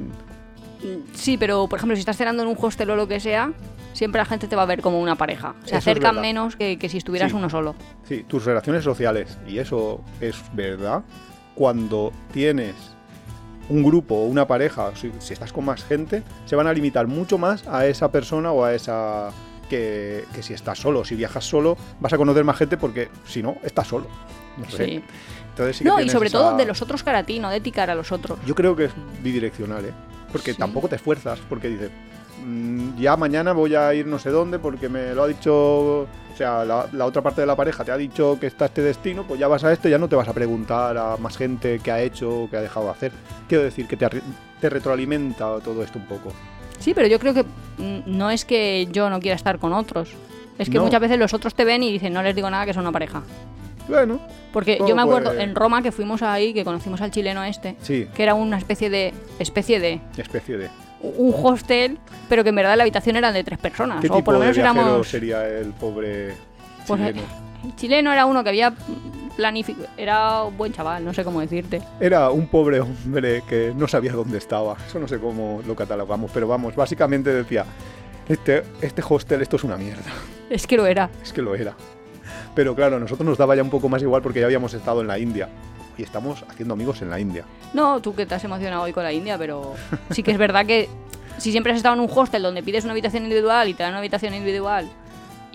Sí, 1.14 1.38
pero 1.38 1.68
por 1.68 1.78
ejemplo, 1.80 1.96
si 1.96 2.02
estás 2.02 2.18
cenando 2.18 2.44
en 2.44 2.50
un 2.50 2.58
hostel 2.60 2.90
o 2.90 2.96
lo 2.98 3.08
que 3.08 3.20
sea, 3.22 3.54
siempre 3.94 4.20
la 4.20 4.26
gente 4.26 4.48
te 4.48 4.56
va 4.58 4.64
a 4.64 4.66
ver 4.66 4.82
como 4.82 5.00
una 5.00 5.16
pareja. 5.16 5.56
Se 5.64 5.70
Eso 5.70 5.78
acercan 5.78 6.20
menos 6.20 6.58
que, 6.58 6.78
que 6.78 6.90
si 6.90 6.98
estuvieras 6.98 7.32
Sí. 7.32 7.38
uno 7.38 7.50
solo. 7.50 7.76
Sí, 8.04 8.26
tus 8.28 8.44
relaciones 8.44 8.84
sociales, 8.84 9.38
y 9.48 9.60
eso 9.60 10.02
es 10.20 10.36
verdad, 10.54 11.04
cuando 11.56 12.12
tienes 12.34 12.76
un 13.70 13.84
grupo 13.84 14.16
o 14.16 14.26
una 14.26 14.46
pareja, 14.48 14.92
si, 14.96 15.12
si 15.20 15.34
estás 15.34 15.54
con 15.54 15.66
más 15.66 15.84
gente, 15.84 16.24
se 16.46 16.56
van 16.56 16.68
a 16.68 16.74
limitar 16.74 17.08
mucho 17.08 17.38
más 17.38 17.66
a 17.68 17.86
esa 17.88 18.12
persona 18.12 18.52
o 18.52 18.64
a 18.64 18.74
esa 18.74 19.30
que, 19.70 20.26
que 20.36 20.44
si 20.44 20.54
estás 20.54 20.78
solo. 20.80 21.06
Si 21.06 21.16
viajas 21.16 21.46
solo, 21.46 21.78
vas 22.00 22.12
a 22.14 22.18
conocer 22.18 22.44
más 22.44 22.58
gente 22.58 22.78
porque 22.78 23.10
si 23.26 23.42
no, 23.42 23.56
estás 23.64 23.88
solo. 23.88 24.08
No 24.58 24.70
sé. 24.70 24.86
Sí. 24.86 25.04
Entonces 25.50 25.78
sí 25.78 25.84
que 25.84 25.90
No, 25.90 26.00
y 26.02 26.10
sobre 26.10 26.28
esa- 26.30 26.40
todo 26.40 26.58
de 26.58 26.66
los 26.66 26.82
otros 26.82 27.04
cara 27.04 27.20
a 27.20 27.24
ti, 27.24 27.40
no 27.40 27.50
de 27.50 27.62
ti 27.62 27.72
cara 27.72 27.94
a 27.94 27.96
los 27.96 28.12
otros. 28.12 28.38
Yo 28.46 28.54
creo 28.56 28.76
que 28.76 28.86
es 28.86 28.92
bidireccional, 29.24 29.86
¿eh? 29.86 29.92
Porque 30.32 30.52
Sí. 30.54 30.58
tampoco 30.60 30.88
te 30.90 30.96
esfuerzas, 30.96 31.40
porque 31.48 31.70
dices, 31.70 31.90
"Mm, 31.90 32.13
ya 32.98 33.16
mañana 33.18 33.54
voy 33.54 33.76
a 33.76 33.94
ir 33.94 34.06
no 34.08 34.20
sé 34.20 34.30
dónde 34.30 34.60
porque 34.60 34.90
me 34.90 35.14
lo 35.14 35.24
ha 35.24 35.28
dicho, 35.28 36.00
o 36.02 36.08
sea, 36.38 36.66
la, 36.66 36.88
la 36.92 37.06
otra 37.06 37.22
parte 37.22 37.42
de 37.42 37.48
la 37.48 37.56
pareja 37.56 37.84
te 37.84 37.92
ha 37.92 37.98
dicho 37.98 38.38
que 38.40 38.48
está 38.48 38.66
este 38.66 38.82
destino, 38.82 39.24
pues 39.28 39.40
ya 39.40 39.48
vas 39.48 39.64
a 39.64 39.72
este, 39.72 39.90
ya 39.90 39.98
no 39.98 40.08
te 40.08 40.16
vas 40.16 40.28
a 40.28 40.34
preguntar 40.34 40.98
a 40.98 41.18
más 41.18 41.38
gente 41.38 41.80
qué 41.84 41.92
ha 41.92 42.02
hecho 42.02 42.44
o 42.44 42.50
qué 42.50 42.58
ha 42.58 42.62
dejado 42.62 42.86
de 42.88 42.92
hacer. 42.92 43.12
Quiero 43.48 43.64
decir 43.64 43.88
que 43.88 43.98
te, 43.98 44.08
retroalimenta 44.70 45.60
todo 45.60 45.84
esto 45.84 46.00
un 46.00 46.06
poco. 46.06 46.32
Sí, 46.80 46.94
pero 46.94 47.08
yo 47.08 47.20
creo 47.20 47.34
que 47.34 47.44
mm, 47.44 48.02
no 48.08 48.30
es 48.32 48.46
que 48.46 48.88
yo 48.92 49.10
no 49.10 49.20
quiera 49.20 49.36
estar 49.36 49.60
con 49.60 49.74
otros. 49.74 50.12
Es 50.58 50.70
que 50.70 50.78
No. 50.78 50.84
muchas 50.84 51.00
veces 51.02 51.18
los 51.18 51.34
otros 51.34 51.56
te 51.56 51.66
ven 51.66 51.82
y 51.84 51.92
dicen, 51.92 52.14
no 52.14 52.22
les 52.22 52.36
digo 52.36 52.50
nada 52.50 52.66
que 52.66 52.74
son 52.74 52.82
una 52.82 52.92
pareja. 52.92 53.24
Bueno, 53.88 54.20
Porque 54.54 54.78
yo 54.88 54.96
me 54.96 55.02
acuerdo 55.02 55.32
puede- 55.32 55.44
en 55.44 55.56
Roma 55.56 55.82
que 55.82 55.92
fuimos 55.92 56.22
ahí, 56.22 56.54
que 56.54 56.64
conocimos 56.64 57.02
al 57.02 57.12
chileno 57.12 57.44
este, 57.44 57.76
sí, 57.82 58.08
que 58.16 58.24
era 58.24 58.34
una 58.34 58.58
especie 58.58 58.90
de 58.90 59.14
especie 59.40 59.80
de 59.82 60.00
especie 60.18 60.58
de... 60.58 60.70
un 61.04 61.34
hostel, 61.44 62.00
pero 62.30 62.44
que 62.44 62.50
en 62.50 62.56
verdad 62.56 62.76
la 62.78 62.84
habitación 62.84 63.16
era 63.16 63.32
de 63.32 63.44
tres 63.44 63.60
personas. 63.60 64.00
¿Qué 64.02 64.08
o 64.08 64.16
tipo 64.16 64.24
por 64.24 64.34
lo 64.36 64.40
de 64.40 64.46
menos 64.48 64.58
viajero 64.58 64.82
éramos. 64.88 65.08
sería 65.08 65.46
el 65.48 65.72
pobre 65.74 66.34
Pues, 66.88 67.00
chileno? 67.02 67.22
El 67.66 67.76
chileno 67.76 68.12
era 68.14 68.26
uno 68.26 68.44
que 68.44 68.50
había 68.50 68.74
planificado. 69.36 69.88
Era 69.98 70.44
un 70.44 70.58
buen 70.58 70.74
chaval, 70.74 71.04
no 71.04 71.14
sé 71.14 71.24
cómo 71.24 71.42
decirte. 71.42 71.82
Era 72.00 72.30
un 72.30 72.48
pobre 72.48 72.80
hombre 72.82 73.44
que 73.48 73.74
no 73.76 73.88
sabía 73.88 74.14
dónde 74.14 74.38
estaba. 74.38 74.76
Eso 74.88 75.00
no 75.00 75.08
sé 75.08 75.20
cómo 75.20 75.62
lo 75.66 75.76
catalogamos, 75.76 76.32
pero 76.34 76.48
vamos, 76.48 76.76
básicamente 76.76 77.32
decía, 77.34 77.66
este, 78.28 78.64
este 78.82 79.02
hostel, 79.08 79.42
esto 79.42 79.56
es 79.58 79.64
una 79.64 79.78
mierda. 79.78 80.04
Es 80.50 80.68
que 80.68 80.78
lo 80.78 80.86
era. 80.86 81.10
Es 81.24 81.34
que 81.34 81.42
lo 81.42 81.56
era. 81.56 81.74
Pero 82.54 82.76
claro, 82.76 82.98
a 82.98 83.00
nosotros 83.00 83.28
nos 83.28 83.40
daba 83.40 83.56
ya 83.56 83.64
un 83.64 83.72
poco 83.72 83.90
más 83.90 84.04
igual 84.04 84.22
porque 84.22 84.40
ya 84.40 84.46
habíamos 84.46 84.74
estado 84.76 85.02
en 85.02 85.08
la 85.08 85.18
India. 85.18 85.50
Y 85.98 86.04
estamos 86.04 86.44
haciendo 86.50 86.74
amigos 86.74 87.02
en 87.02 87.10
la 87.10 87.20
India. 87.20 87.46
No, 87.74 88.00
tú 88.02 88.16
que 88.16 88.26
te 88.26 88.36
has 88.36 88.44
emocionado 88.44 88.84
hoy 88.84 88.94
con 88.94 89.04
la 89.04 89.14
India, 89.14 89.38
pero 89.38 89.74
sí 90.12 90.24
que 90.24 90.32
es 90.32 90.38
verdad 90.38 90.66
que 90.66 90.90
si 91.38 91.52
siempre 91.52 91.72
has 91.72 91.78
estado 91.78 91.96
en 91.96 92.02
un 92.02 92.10
hostel 92.14 92.42
donde 92.44 92.64
pides 92.64 92.84
una 92.84 92.94
habitación 92.94 93.24
individual 93.24 93.68
y 93.70 93.74
te 93.74 93.84
dan 93.84 93.92
una 93.92 94.00
habitación 94.00 94.34
individual 94.34 94.90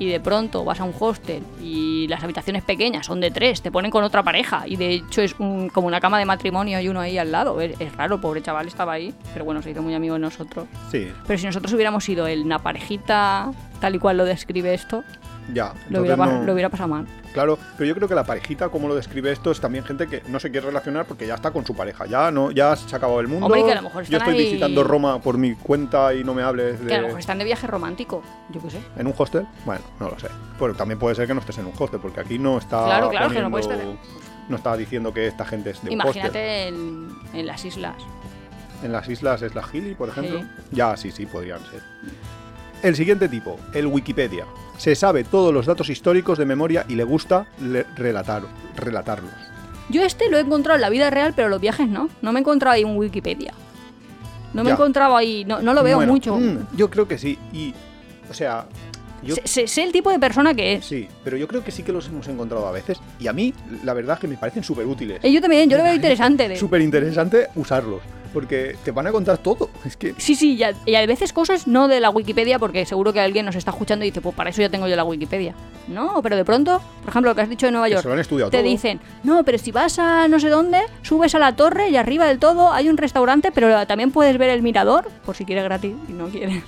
y 0.00 0.06
de 0.08 0.20
pronto 0.20 0.64
vas 0.64 0.78
a 0.78 0.84
un 0.84 0.94
hostel 0.98 1.42
y 1.60 2.06
las 2.06 2.22
habitaciones 2.22 2.62
pequeñas 2.62 3.04
son 3.06 3.20
de 3.20 3.32
tres, 3.32 3.62
te 3.62 3.72
ponen 3.72 3.90
con 3.90 4.04
otra 4.04 4.22
pareja 4.22 4.62
y 4.64 4.76
de 4.76 4.92
hecho 4.92 5.22
es 5.22 5.34
un- 5.40 5.68
como 5.70 5.88
una 5.88 6.00
cama 6.00 6.20
de 6.20 6.24
matrimonio 6.24 6.78
y 6.80 6.88
uno 6.88 7.00
ahí 7.00 7.18
al 7.18 7.32
lado. 7.32 7.60
Es, 7.60 7.80
es 7.80 7.92
raro, 7.96 8.20
pobre 8.20 8.40
chaval 8.40 8.68
estaba 8.68 8.92
ahí, 8.92 9.12
pero 9.32 9.44
bueno, 9.44 9.60
se 9.60 9.70
hizo 9.72 9.82
muy 9.82 9.94
amigo 9.94 10.14
de 10.14 10.20
nosotros. 10.20 10.66
Sí, 10.92 11.10
Pero 11.26 11.36
si 11.38 11.46
nosotros 11.46 11.72
hubiéramos 11.72 12.04
sido 12.04 12.28
el 12.28 12.42
una 12.42 12.60
parejita 12.60 13.50
tal 13.80 13.96
y 13.96 13.98
cual 13.98 14.18
lo 14.18 14.24
describe 14.24 14.72
esto, 14.72 15.02
ya. 15.52 15.72
lo 15.90 16.00
hubiera, 16.00 16.14
Entonces 16.14 16.16
pa- 16.34 16.38
no- 16.40 16.44
lo 16.46 16.52
hubiera 16.52 16.68
pasado 16.68 16.88
mal. 16.88 17.06
Claro, 17.32 17.58
pero 17.76 17.86
yo 17.88 17.94
creo 17.94 18.08
que 18.08 18.14
la 18.14 18.24
parejita, 18.24 18.68
como 18.70 18.88
lo 18.88 18.94
describe 18.94 19.30
esto, 19.30 19.50
es 19.50 19.60
también 19.60 19.84
gente 19.84 20.06
que 20.06 20.22
no 20.28 20.40
se 20.40 20.50
quiere 20.50 20.66
relacionar 20.66 21.04
porque 21.06 21.26
ya 21.26 21.34
está 21.34 21.50
con 21.50 21.64
su 21.64 21.74
pareja. 21.74 22.06
Ya 22.06 22.30
no, 22.30 22.50
ya 22.50 22.74
se 22.76 22.94
ha 22.94 22.98
acabado 22.98 23.20
el 23.20 23.28
mundo. 23.28 23.46
Hombre, 23.46 23.64
que 23.64 23.72
a 23.72 23.76
lo 23.76 23.82
mejor 23.82 24.04
yo 24.04 24.16
estoy 24.18 24.34
ahí- 24.34 24.44
visitando 24.44 24.82
Roma 24.84 25.20
por 25.20 25.36
mi 25.38 25.54
cuenta 25.54 26.14
y 26.14 26.24
no 26.24 26.34
me 26.34 26.42
hables 26.42 26.80
de. 26.80 26.86
Que 26.86 26.94
a 26.94 27.00
lo 27.00 27.06
mejor 27.08 27.20
están 27.20 27.38
de 27.38 27.44
viaje 27.44 27.66
romántico, 27.66 28.22
yo 28.50 28.60
qué 28.62 28.70
sé. 28.70 28.80
¿En 28.96 29.06
un 29.06 29.14
hostel? 29.16 29.46
Bueno, 29.64 29.82
no 30.00 30.08
lo 30.10 30.18
sé. 30.18 30.28
Pero 30.58 30.74
también 30.74 30.98
puede 30.98 31.14
ser 31.14 31.26
que 31.26 31.34
no 31.34 31.40
estés 31.40 31.58
en 31.58 31.66
un 31.66 31.72
hostel, 31.78 32.00
porque 32.00 32.20
aquí 32.20 32.38
no 32.38 32.58
está. 32.58 32.84
Claro, 32.84 33.10
claro, 33.10 33.30
que 33.30 33.40
no 33.40 33.50
puede 33.50 33.64
poniendo- 33.66 33.98
No 34.48 34.56
está 34.56 34.76
diciendo 34.76 35.12
que 35.12 35.26
esta 35.26 35.44
gente 35.44 35.70
es 35.70 35.82
de 35.82 35.90
un 35.90 36.00
hostel. 36.00 36.16
Imagínate 36.16 36.68
en, 36.68 37.08
en 37.34 37.46
las 37.46 37.64
islas. 37.64 37.96
En 38.82 38.92
las 38.92 39.08
islas 39.08 39.42
es 39.42 39.54
la 39.54 39.62
Gili, 39.62 39.94
por 39.94 40.08
ejemplo. 40.08 40.38
Sí. 40.40 40.46
Ya, 40.72 40.96
sí, 40.96 41.10
sí, 41.10 41.26
podrían 41.26 41.58
ser. 41.70 41.82
El 42.82 42.94
siguiente 42.94 43.28
tipo, 43.28 43.58
el 43.74 43.86
Wikipedia. 43.86 44.44
Se 44.76 44.94
sabe 44.94 45.24
todos 45.24 45.52
los 45.52 45.66
datos 45.66 45.88
históricos 45.90 46.38
de 46.38 46.44
memoria 46.44 46.84
y 46.88 46.94
le 46.94 47.04
gusta 47.04 47.46
le- 47.60 47.84
relatar, 47.96 48.42
relatarlos. 48.76 49.32
Yo 49.88 50.02
este 50.04 50.30
lo 50.30 50.38
he 50.38 50.40
encontrado 50.42 50.76
en 50.76 50.82
la 50.82 50.90
vida 50.90 51.10
real, 51.10 51.32
pero 51.34 51.48
los 51.48 51.60
viajes 51.60 51.88
no. 51.88 52.08
No 52.22 52.32
me 52.32 52.38
he 52.38 52.42
encontrado 52.42 52.74
ahí 52.74 52.82
en 52.82 52.96
Wikipedia. 52.96 53.52
No 54.54 54.62
me 54.64 54.70
he 54.70 54.72
encontrado 54.74 55.16
ahí, 55.16 55.44
no, 55.44 55.60
no 55.60 55.74
lo 55.74 55.82
veo 55.82 55.96
Bueno, 55.96 56.12
mucho. 56.12 56.36
mm, 56.36 56.76
yo 56.76 56.88
creo 56.88 57.08
que 57.08 57.18
sí. 57.18 57.38
Y, 57.52 57.74
o 58.30 58.34
sea, 58.34 58.66
yo 59.22 59.34
Sé, 59.44 59.66
sé- 59.66 59.82
el 59.82 59.92
tipo 59.92 60.10
de 60.10 60.18
persona 60.18 60.54
que 60.54 60.74
es. 60.74 60.84
sí, 60.84 61.08
pero 61.24 61.36
yo 61.36 61.48
creo 61.48 61.64
que 61.64 61.70
sí 61.72 61.82
que 61.82 61.92
los 61.92 62.06
hemos 62.08 62.28
encontrado 62.28 62.66
a 62.66 62.70
veces. 62.72 62.98
Y 63.18 63.26
a 63.26 63.32
mí, 63.32 63.52
la 63.82 63.92
verdad 63.94 64.14
es 64.14 64.20
que 64.20 64.28
me 64.28 64.36
parecen 64.36 64.62
súper 64.62 64.86
útiles. 64.86 65.18
Eh, 65.22 65.32
yo 65.32 65.40
también, 65.40 65.68
yo 65.68 65.76
lo 65.76 65.82
veo 65.82 65.94
interesante. 65.94 66.48
De... 66.48 66.56
Súper 66.56 66.80
interesante 66.80 67.48
usarlos. 67.56 68.00
Porque 68.32 68.76
te 68.84 68.90
van 68.90 69.06
a 69.06 69.12
contar 69.12 69.38
todo. 69.38 69.70
Es 69.84 69.96
que 69.96 70.14
Sí, 70.18 70.34
sí, 70.34 70.54
y 70.56 70.62
a, 70.62 70.74
y 70.84 70.94
a 70.94 71.06
veces 71.06 71.32
cosas 71.32 71.66
no 71.66 71.88
de 71.88 72.00
la 72.00 72.10
Wikipedia, 72.10 72.58
porque 72.58 72.84
seguro 72.86 73.12
que 73.12 73.20
alguien 73.20 73.46
nos 73.46 73.56
está 73.56 73.70
escuchando 73.70 74.04
y 74.04 74.08
dice, 74.08 74.20
pues 74.20 74.34
para 74.34 74.50
eso 74.50 74.60
ya 74.60 74.68
tengo 74.68 74.86
yo 74.88 74.96
la 74.96 75.04
Wikipedia. 75.04 75.54
No, 75.88 76.20
pero 76.22 76.36
de 76.36 76.44
pronto, 76.44 76.80
por 77.00 77.10
ejemplo, 77.10 77.30
lo 77.30 77.34
que 77.34 77.42
has 77.42 77.48
dicho 77.48 77.66
de 77.66 77.72
Nueva 77.72 77.88
York, 77.88 78.02
se 78.02 78.08
lo 78.08 78.14
han 78.14 78.20
estudiado 78.20 78.50
te 78.50 78.58
todo. 78.58 78.66
dicen, 78.68 79.00
no, 79.24 79.42
pero 79.44 79.58
si 79.58 79.72
vas 79.72 79.98
a 79.98 80.28
no 80.28 80.38
sé 80.38 80.48
dónde, 80.50 80.82
subes 81.02 81.34
a 81.34 81.38
la 81.38 81.56
torre 81.56 81.88
y 81.88 81.96
arriba 81.96 82.26
del 82.26 82.38
todo 82.38 82.72
hay 82.72 82.88
un 82.88 82.96
restaurante, 82.96 83.52
pero 83.52 83.86
también 83.86 84.10
puedes 84.10 84.36
ver 84.36 84.50
el 84.50 84.62
mirador, 84.62 85.08
por 85.24 85.34
si 85.36 85.44
quieres 85.44 85.64
gratis 85.64 85.94
y 86.08 86.12
no 86.12 86.28
quieres. 86.28 86.62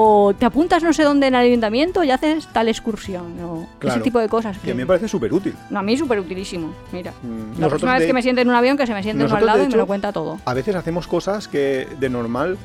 O 0.00 0.32
te 0.32 0.46
apuntas 0.46 0.82
no 0.84 0.92
sé 0.92 1.02
dónde 1.02 1.26
en 1.26 1.34
el 1.34 1.40
ayuntamiento 1.40 2.04
y 2.04 2.10
haces 2.12 2.46
tal 2.52 2.68
excursión. 2.68 3.36
O 3.42 3.66
Claro, 3.80 3.96
ese 3.96 4.04
tipo 4.04 4.20
de 4.20 4.28
cosas. 4.28 4.56
Que 4.58 4.72
me 4.72 4.86
parece 4.86 5.08
súper 5.08 5.32
útil. 5.32 5.54
No, 5.70 5.80
a 5.80 5.82
mí 5.82 5.96
súper 5.96 6.20
utilísimo. 6.20 6.72
Mira. 6.92 7.12
Mm, 7.22 7.60
La 7.60 7.68
próxima 7.68 7.98
vez 7.98 8.06
que 8.06 8.12
me 8.12 8.22
siente 8.22 8.42
en 8.42 8.48
un 8.48 8.54
avión, 8.54 8.76
que 8.76 8.86
se 8.86 8.94
me 8.94 9.02
siente 9.02 9.24
uno 9.24 9.34
al 9.34 9.44
lado 9.44 9.64
y 9.64 9.68
me 9.68 9.76
lo 9.76 9.86
cuenta 9.88 10.12
todo. 10.12 10.38
a 10.44 10.54
veces 10.54 10.76
hacemos 10.76 11.08
cosas 11.08 11.48
que 11.48 11.88
de 11.98 12.08
normal 12.08 12.56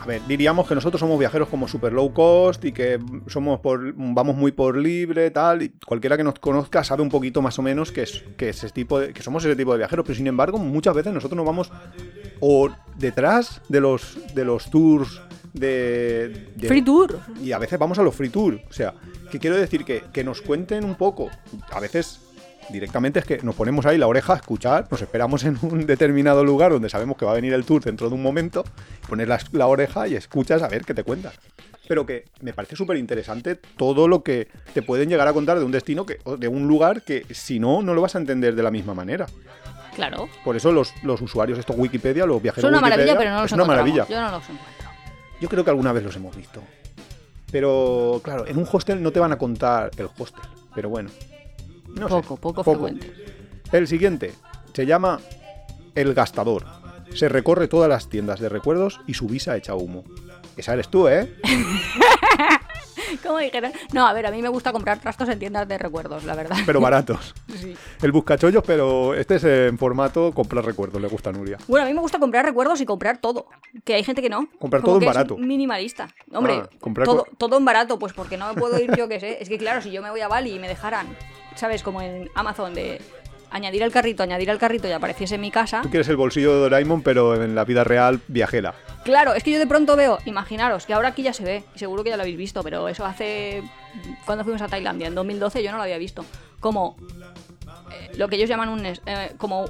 a 0.00 0.06
ver, 0.06 0.22
diríamos 0.28 0.68
que 0.68 0.74
nosotros 0.74 1.00
somos 1.00 1.18
viajeros 1.18 1.48
como 1.48 1.66
super 1.66 1.92
low 1.92 2.12
cost 2.12 2.64
y 2.64 2.70
que 2.72 3.00
somos 3.26 3.58
por, 3.60 3.92
vamos 3.96 4.36
muy 4.36 4.52
por 4.52 4.76
libre, 4.76 5.30
tal. 5.32 5.62
Y 5.62 5.70
cualquiera 5.84 6.16
que 6.16 6.22
nos 6.24 6.38
conozca 6.38 6.84
sabe 6.84 7.02
un 7.02 7.08
poquito 7.08 7.42
más 7.42 7.58
o 7.58 7.62
menos 7.62 7.90
que, 7.92 8.02
es, 8.02 8.22
que, 8.36 8.50
ese 8.50 8.68
tipo 8.70 9.00
de- 9.00 9.12
que 9.12 9.22
somos 9.22 9.44
ese 9.44 9.56
tipo 9.56 9.72
de 9.72 9.78
viajeros. 9.78 10.04
Pero 10.06 10.16
sin 10.16 10.26
embargo, 10.28 10.58
muchas 10.58 10.94
veces 10.94 11.12
nosotros 11.12 11.36
nos 11.36 11.44
vamos 11.46 11.72
o 12.40 12.68
detrás 12.96 13.60
de 13.68 13.80
los, 13.80 14.16
de 14.34 14.44
los 14.44 14.70
tours 14.70 15.20
de, 15.58 16.48
de- 16.54 16.68
Free 16.68 16.82
tour. 16.82 17.18
y 17.42 17.52
a 17.52 17.58
veces 17.58 17.78
vamos 17.78 17.98
a 17.98 18.02
los 18.02 18.14
free 18.14 18.28
tour. 18.30 18.60
O 18.68 18.72
sea, 18.72 18.94
que 19.30 19.38
quiero 19.38 19.56
decir 19.56 19.84
que, 19.84 20.04
que 20.12 20.22
nos 20.24 20.42
cuenten 20.42 20.84
un 20.84 20.94
poco. 20.94 21.30
A 21.72 21.80
veces 21.80 22.20
directamente 22.70 23.20
es 23.20 23.24
que 23.24 23.38
nos 23.42 23.54
ponemos 23.54 23.86
ahí 23.86 23.96
la 23.96 24.06
oreja 24.08 24.32
a 24.34 24.36
escuchar, 24.36 24.88
nos 24.90 25.00
esperamos 25.00 25.44
en 25.44 25.56
un 25.62 25.86
determinado 25.86 26.44
lugar 26.44 26.72
donde 26.72 26.88
sabemos 26.88 27.16
que 27.16 27.24
va 27.24 27.32
a 27.32 27.34
venir 27.36 27.52
el 27.52 27.64
tour 27.64 27.82
dentro 27.82 28.08
de 28.08 28.14
un 28.14 28.22
momento, 28.22 28.64
pones 29.08 29.28
la, 29.28 29.38
la 29.52 29.66
oreja 29.68 30.08
y 30.08 30.14
escuchas 30.16 30.62
a 30.62 30.68
ver 30.68 30.84
qué 30.84 30.92
te 30.94 31.04
cuentan. 31.04 31.32
Pero 31.88 32.04
que 32.04 32.24
me 32.40 32.52
parece 32.52 32.74
súper 32.74 32.96
interesante 32.96 33.54
todo 33.54 34.08
lo 34.08 34.24
que 34.24 34.48
te 34.74 34.82
pueden 34.82 35.08
llegar 35.08 35.28
a 35.28 35.32
contar 35.32 35.58
de 35.60 35.64
un 35.64 35.70
destino, 35.70 36.04
que, 36.04 36.18
de 36.38 36.48
un 36.48 36.66
lugar 36.66 37.02
que 37.02 37.24
si 37.32 37.60
no, 37.60 37.80
no 37.82 37.94
lo 37.94 38.02
vas 38.02 38.16
a 38.16 38.18
entender 38.18 38.56
de 38.56 38.62
la 38.64 38.72
misma 38.72 38.92
manera. 38.94 39.26
Claro. 39.94 40.28
Por 40.44 40.56
eso 40.56 40.72
los, 40.72 40.92
los 41.04 41.20
usuarios, 41.22 41.58
estos 41.60 41.76
Wikipedia, 41.78 42.26
los 42.26 42.42
viajeros 42.42 42.62
Son 42.62 42.70
una 42.76 42.78
Wikipedia, 42.84 43.14
maravilla, 43.14 43.18
pero 43.18 43.30
no 43.30 43.42
los 43.42 43.46
es 43.46 43.52
una 43.52 43.64
maravilla. 43.64 44.06
Yo 44.08 44.20
no 44.20 44.30
los 44.32 44.42
encuentro. 44.50 44.85
Yo 45.40 45.48
creo 45.48 45.64
que 45.64 45.70
alguna 45.70 45.92
vez 45.92 46.04
los 46.04 46.16
hemos 46.16 46.36
visto. 46.36 46.62
Pero, 47.50 48.20
claro, 48.24 48.46
en 48.46 48.58
un 48.58 48.66
hostel 48.70 49.02
no 49.02 49.12
te 49.12 49.20
van 49.20 49.32
a 49.32 49.38
contar 49.38 49.90
el 49.96 50.08
hostel. 50.18 50.42
Pero 50.74 50.88
bueno. 50.88 51.10
No 51.88 52.08
sé. 52.08 52.14
Poco, 52.14 52.36
poco 52.36 52.64
frecuente. 52.64 53.12
El 53.72 53.86
siguiente 53.86 54.32
se 54.72 54.86
llama 54.86 55.20
El 55.94 56.14
Gastador. 56.14 56.64
Se 57.14 57.28
recorre 57.28 57.68
todas 57.68 57.88
las 57.88 58.08
tiendas 58.08 58.40
de 58.40 58.48
recuerdos 58.48 59.00
y 59.06 59.14
su 59.14 59.26
visa 59.26 59.56
echa 59.56 59.74
humo. 59.74 60.04
Esa 60.56 60.74
eres 60.74 60.88
tú, 60.88 61.08
¿eh? 61.08 61.34
¿Cómo 63.22 63.38
dijeron? 63.38 63.72
No, 63.92 64.06
a 64.06 64.12
ver, 64.12 64.26
a 64.26 64.30
mí 64.30 64.42
me 64.42 64.48
gusta 64.48 64.72
comprar 64.72 64.98
trastos 65.00 65.28
en 65.28 65.38
tiendas 65.38 65.66
de 65.68 65.78
recuerdos, 65.78 66.24
la 66.24 66.34
verdad. 66.34 66.56
Pero 66.66 66.80
baratos. 66.80 67.34
Sí. 67.56 67.74
El 68.02 68.12
buscachollos, 68.12 68.62
pero 68.66 69.14
este 69.14 69.36
es 69.36 69.44
en 69.44 69.78
formato 69.78 70.32
comprar 70.32 70.62
recuerdos, 70.64 71.00
le 71.00 71.08
gusta 71.08 71.30
a 71.30 71.32
Nuria. 71.32 71.56
Bueno, 71.66 71.86
a 71.86 71.88
mí 71.88 71.94
me 71.94 72.00
gusta 72.00 72.18
comprar 72.18 72.44
recuerdos 72.44 72.80
y 72.82 72.84
comprar 72.86 73.16
todo. 73.18 73.46
Que 73.84 73.94
hay 73.94 74.04
gente 74.04 74.20
que 74.20 74.28
no. 74.28 74.46
Comprar 74.58 74.82
Como 74.82 74.92
todo 74.92 74.94
en 74.96 75.00
que 75.00 75.06
es 75.06 75.14
barato. 75.14 75.36
minimalista. 75.38 76.08
Hombre, 76.32 76.60
Ah, 76.64 76.68
comprar 76.80 77.06
todo, 77.06 77.26
todo 77.38 77.56
en 77.56 77.64
barato, 77.64 77.98
pues 77.98 78.12
porque 78.12 78.36
no 78.36 78.52
me 78.52 78.60
puedo 78.60 78.78
ir 78.78 78.94
yo 78.94 79.08
que 79.08 79.20
sé. 79.20 79.38
Es 79.40 79.48
que 79.48 79.56
claro, 79.56 79.80
si 79.80 79.90
yo 79.90 80.02
me 80.02 80.10
voy 80.10 80.20
a 80.20 80.28
Bali 80.28 80.52
y 80.54 80.58
me 80.58 80.68
dejaran, 80.68 81.06
¿sabes? 81.54 81.82
Como 81.82 82.02
en 82.02 82.28
Amazon 82.34 82.74
de 82.74 83.00
añadir 83.50 83.84
al 83.84 83.92
carrito, 83.92 84.22
añadir 84.22 84.50
al 84.50 84.58
carrito 84.58 84.88
y 84.88 84.92
apareciese 84.92 85.36
en 85.36 85.40
mi 85.40 85.50
casa. 85.50 85.82
Tú 85.82 85.90
quieres 85.90 86.08
el 86.08 86.16
bolsillo 86.16 86.54
de 86.54 86.60
Doraemon, 86.60 87.02
pero 87.02 87.42
en 87.42 87.54
la 87.54 87.64
vida 87.64 87.84
real 87.84 88.20
viajera. 88.28 88.74
Claro, 89.04 89.34
es 89.34 89.42
que 89.42 89.52
yo 89.52 89.58
de 89.58 89.66
pronto 89.66 89.96
veo, 89.96 90.18
imaginaros, 90.24 90.86
que 90.86 90.92
ahora 90.92 91.08
aquí 91.08 91.22
ya 91.22 91.32
se 91.32 91.44
ve, 91.44 91.64
y 91.74 91.78
seguro 91.78 92.02
que 92.02 92.10
ya 92.10 92.16
lo 92.16 92.22
habéis 92.22 92.36
visto, 92.36 92.62
pero 92.62 92.88
eso 92.88 93.04
hace... 93.04 93.62
cuando 94.24 94.44
fuimos 94.44 94.62
a 94.62 94.68
Tailandia? 94.68 95.06
En 95.06 95.14
2012 95.14 95.62
yo 95.62 95.70
no 95.70 95.76
lo 95.76 95.84
había 95.84 95.98
visto. 95.98 96.24
Como 96.60 96.96
eh, 97.92 98.10
lo 98.16 98.28
que 98.28 98.36
ellos 98.36 98.48
llaman 98.48 98.68
un... 98.68 98.84
eh, 98.84 98.96
como 99.38 99.66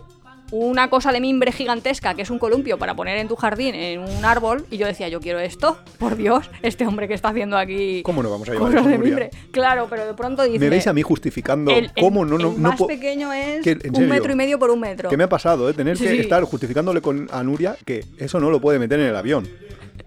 una 0.53 0.89
cosa 0.91 1.13
de 1.13 1.21
mimbre 1.21 1.53
gigantesca, 1.53 2.15
que 2.15 2.23
es 2.23 2.31
un 2.31 2.39
columpio 2.39 2.79
para 2.79 2.95
poner 2.95 3.19
en 3.19 3.29
tu 3.29 3.37
jardín, 3.37 3.75
en 3.75 4.01
un 4.01 4.25
árbol, 4.25 4.65
y 4.71 4.77
yo 4.77 4.87
decía, 4.87 5.09
yo 5.09 5.21
quiero 5.21 5.39
esto, 5.41 5.79
por 5.99 6.17
Dios, 6.17 6.51
este 6.63 6.87
hombre 6.87 7.09
que 7.09 7.15
está 7.15 7.31
haciendo 7.31 7.57
aquí... 7.59 8.03
¿Cómo 8.03 8.23
no 8.23 8.31
vamos 8.31 8.49
a 8.49 8.53
llevar 8.53 8.73
cosas 8.73 8.87
de 8.87 8.99
mimbre. 8.99 9.31
Claro, 9.51 9.87
pero 9.91 10.07
de 10.07 10.15
pronto 10.15 10.43
dice... 10.45 10.59
Me 10.59 10.69
veis 10.69 10.87
a 10.87 10.93
mí 10.93 11.03
justificando 11.03 11.71
el, 11.71 11.87
el- 11.87 11.93
cómo 12.01 12.25
no, 12.25 12.39
no, 12.39 12.53
el 12.53 12.59
más 12.59 12.81
pequeño 12.83 13.33
es 13.33 13.63
que- 13.63 13.73
un 13.89 13.95
serio. 13.95 14.09
metro 14.09 14.33
y 14.33 14.37
medio 14.37 14.59
por 14.59 14.71
un 14.71 14.81
metro. 14.81 15.09
¿Qué 15.11 15.17
me 15.17 15.25
ha 15.25 15.29
pasado, 15.29 15.69
eh? 15.69 15.73
Tener 15.75 15.97
que 15.97 16.09
Sí. 16.09 16.19
estar 16.19 16.43
justificándole 16.45 17.01
con, 17.01 17.29
a 17.33 17.43
Nuria 17.43 17.77
que 17.85 18.05
eso 18.19 18.39
no 18.41 18.51
lo 18.51 18.61
puede 18.61 18.79
meter 18.79 19.01
en 19.01 19.07
el 19.07 19.17
avión. 19.17 19.49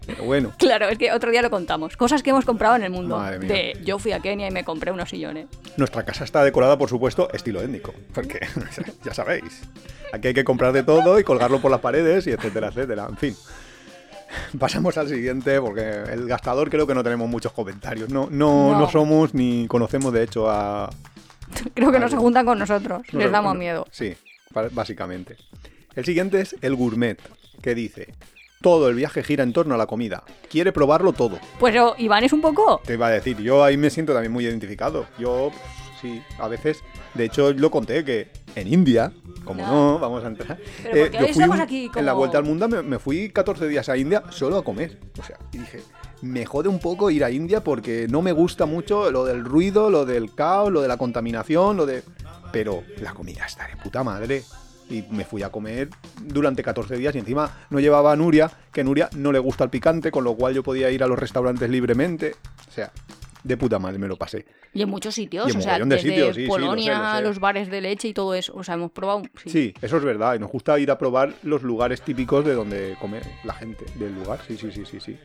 Pero 0.06 0.24
bueno. 0.24 0.52
Claro, 0.58 0.88
es 0.88 0.98
que 0.98 1.12
otro 1.12 1.30
día 1.30 1.42
lo 1.42 1.50
contamos. 1.50 1.96
Cosas 1.96 2.22
que 2.22 2.30
hemos 2.30 2.44
comprado 2.44 2.76
en 2.76 2.82
el 2.84 2.90
mundo. 2.90 3.16
Madre 3.18 3.38
mía. 3.38 3.48
De 3.48 3.78
yo 3.84 3.98
fui 3.98 4.12
a 4.12 4.20
Kenia 4.20 4.48
y 4.48 4.50
me 4.50 4.64
compré 4.64 4.90
unos 4.92 5.10
sillones. 5.10 5.46
Nuestra 5.76 6.04
casa 6.04 6.24
está 6.24 6.42
decorada, 6.44 6.76
por 6.78 6.88
supuesto, 6.88 7.28
estilo 7.32 7.60
étnico. 7.62 7.92
Porque, 8.14 8.40
ya 9.04 9.14
sabéis, 9.14 9.62
aquí 10.12 10.28
hay 10.28 10.34
que 10.34 10.44
comprar 10.44 10.72
de 10.72 10.82
todo 10.82 11.18
y 11.18 11.24
colgarlo 11.24 11.60
por 11.60 11.70
las 11.70 11.80
paredes 11.80 12.26
y 12.26 12.30
etcétera, 12.30 12.68
etcétera. 12.68 13.06
En 13.08 13.16
fin. 13.16 13.36
Pasamos 14.58 14.96
al 14.96 15.08
siguiente, 15.08 15.60
porque 15.60 15.82
el 16.12 16.26
gastador 16.28 16.70
creo 16.70 16.86
que 16.86 16.94
no 16.94 17.02
tenemos 17.02 17.28
muchos 17.28 17.52
comentarios. 17.52 18.10
No, 18.10 18.28
no, 18.30 18.72
No. 18.72 18.78
no 18.78 18.88
somos 18.90 19.34
ni 19.34 19.66
conocemos, 19.66 20.12
de 20.12 20.22
hecho, 20.22 20.48
a... 20.48 20.88
Creo 21.74 21.90
que 21.90 21.98
no 21.98 22.08
se 22.08 22.16
juntan 22.16 22.46
con 22.46 22.56
nosotros. 22.58 23.02
no- 23.12 23.18
Les 23.18 23.32
damos 23.32 23.56
miedo. 23.56 23.86
Sí, 23.90 24.14
básicamente. 24.72 25.36
El 25.96 26.04
siguiente 26.04 26.40
es 26.40 26.54
el 26.60 26.76
gourmet, 26.76 27.18
que 27.60 27.74
dice... 27.74 28.14
Todo 28.60 28.88
el 28.90 28.94
viaje 28.94 29.22
gira 29.22 29.42
en 29.42 29.54
torno 29.54 29.74
a 29.74 29.78
la 29.78 29.86
comida. 29.86 30.22
Quiere 30.50 30.70
probarlo 30.72 31.12
todo. 31.14 31.38
Pues 31.58 31.74
oh, 31.80 31.94
Iván 31.96 32.24
es 32.24 32.32
un 32.34 32.42
poco. 32.42 32.80
Te 32.84 32.92
iba 32.94 33.06
a 33.06 33.10
decir, 33.10 33.38
yo 33.38 33.64
ahí 33.64 33.78
me 33.78 33.88
siento 33.88 34.12
también 34.12 34.32
muy 34.32 34.44
identificado. 34.44 35.06
Yo, 35.18 35.50
pues, 35.50 35.62
sí, 36.02 36.22
a 36.38 36.46
veces, 36.46 36.82
de 37.14 37.24
hecho, 37.24 37.54
lo 37.54 37.70
conté 37.70 38.04
que 38.04 38.28
en 38.54 38.68
India, 38.70 39.12
como 39.46 39.62
No. 39.62 39.92
no, 39.92 39.98
vamos 39.98 40.22
a 40.24 40.26
entrar. 40.26 40.58
Pero 40.82 41.06
eh, 41.06 41.10
yo 41.10 41.32
fui 41.32 41.44
un- 41.44 41.58
aquí 41.60 41.90
en 41.96 42.04
la 42.04 42.12
vuelta 42.12 42.36
al 42.36 42.44
mundo, 42.44 42.68
me, 42.68 42.82
me 42.82 42.98
fui 42.98 43.30
14 43.30 43.66
días 43.66 43.88
a 43.88 43.96
India 43.96 44.24
solo 44.28 44.58
a 44.58 44.62
comer. 44.64 44.98
O 45.18 45.24
sea, 45.24 45.38
y 45.52 45.58
dije, 45.58 45.80
me 46.20 46.44
jode 46.44 46.68
un 46.68 46.80
poco 46.80 47.10
ir 47.10 47.24
a 47.24 47.30
India 47.30 47.64
porque 47.64 48.08
no 48.10 48.20
me 48.20 48.32
gusta 48.32 48.66
mucho 48.66 49.10
lo 49.10 49.24
del 49.24 49.42
ruido, 49.42 49.88
lo 49.88 50.04
del 50.04 50.34
caos, 50.34 50.70
lo 50.70 50.82
de 50.82 50.88
la 50.88 50.98
contaminación, 50.98 51.78
lo 51.78 51.86
de. 51.86 52.02
Pero 52.52 52.82
la 53.00 53.14
comida 53.14 53.46
está 53.46 53.66
de 53.68 53.76
puta 53.82 54.04
madre. 54.04 54.42
Y 54.90 55.04
me 55.10 55.24
fui 55.24 55.42
a 55.42 55.50
comer 55.50 55.88
durante 56.20 56.62
14 56.62 56.96
días 56.96 57.14
y 57.14 57.18
encima 57.18 57.50
no 57.70 57.80
llevaba 57.80 58.12
a 58.12 58.16
Nuria, 58.16 58.50
que 58.72 58.82
a 58.82 58.84
Nuria 58.84 59.08
no 59.16 59.32
le 59.32 59.38
gusta 59.38 59.64
el 59.64 59.70
picante, 59.70 60.10
con 60.10 60.24
lo 60.24 60.34
cual 60.34 60.52
yo 60.52 60.62
podía 60.62 60.90
ir 60.90 61.02
a 61.02 61.06
los 61.06 61.18
restaurantes 61.18 61.70
libremente. 61.70 62.34
O 62.68 62.72
sea, 62.72 62.92
de 63.44 63.56
puta 63.56 63.78
madre 63.78 63.98
me 63.98 64.08
lo 64.08 64.16
pasé. 64.16 64.44
Y 64.72 64.82
en 64.82 64.88
muchos 64.88 65.14
sitios. 65.14 65.48
Y 65.48 65.52
en 65.52 65.58
o 65.58 65.60
sea, 65.60 65.78
desde 65.78 65.98
sitios, 65.98 66.36
sí, 66.36 66.42
sí, 66.42 66.46
lo 66.46 66.54
sé, 66.54 66.60
Polonia, 66.60 67.12
lo 67.12 67.16
sé. 67.16 67.22
los 67.22 67.40
bares 67.40 67.70
de 67.70 67.80
leche 67.80 68.08
y 68.08 68.14
todo 68.14 68.34
eso. 68.34 68.52
O 68.54 68.62
sea, 68.62 68.74
hemos 68.74 68.90
probado. 68.90 69.22
Sí. 69.42 69.50
Sí, 69.50 69.74
eso 69.80 69.96
es 69.96 70.04
verdad. 70.04 70.34
Y 70.34 70.38
nos 70.38 70.50
gusta 70.50 70.78
ir 70.78 70.90
a 70.90 70.98
probar 70.98 71.34
los 71.42 71.62
lugares 71.62 72.02
típicos 72.02 72.44
de 72.44 72.54
donde 72.54 72.96
come 73.00 73.20
la 73.44 73.54
gente 73.54 73.84
del 73.96 74.14
lugar. 74.14 74.40
Sí, 74.46 74.56
sí, 74.56 74.70
sí, 74.70 74.84
sí, 74.84 75.00
sí. 75.00 75.18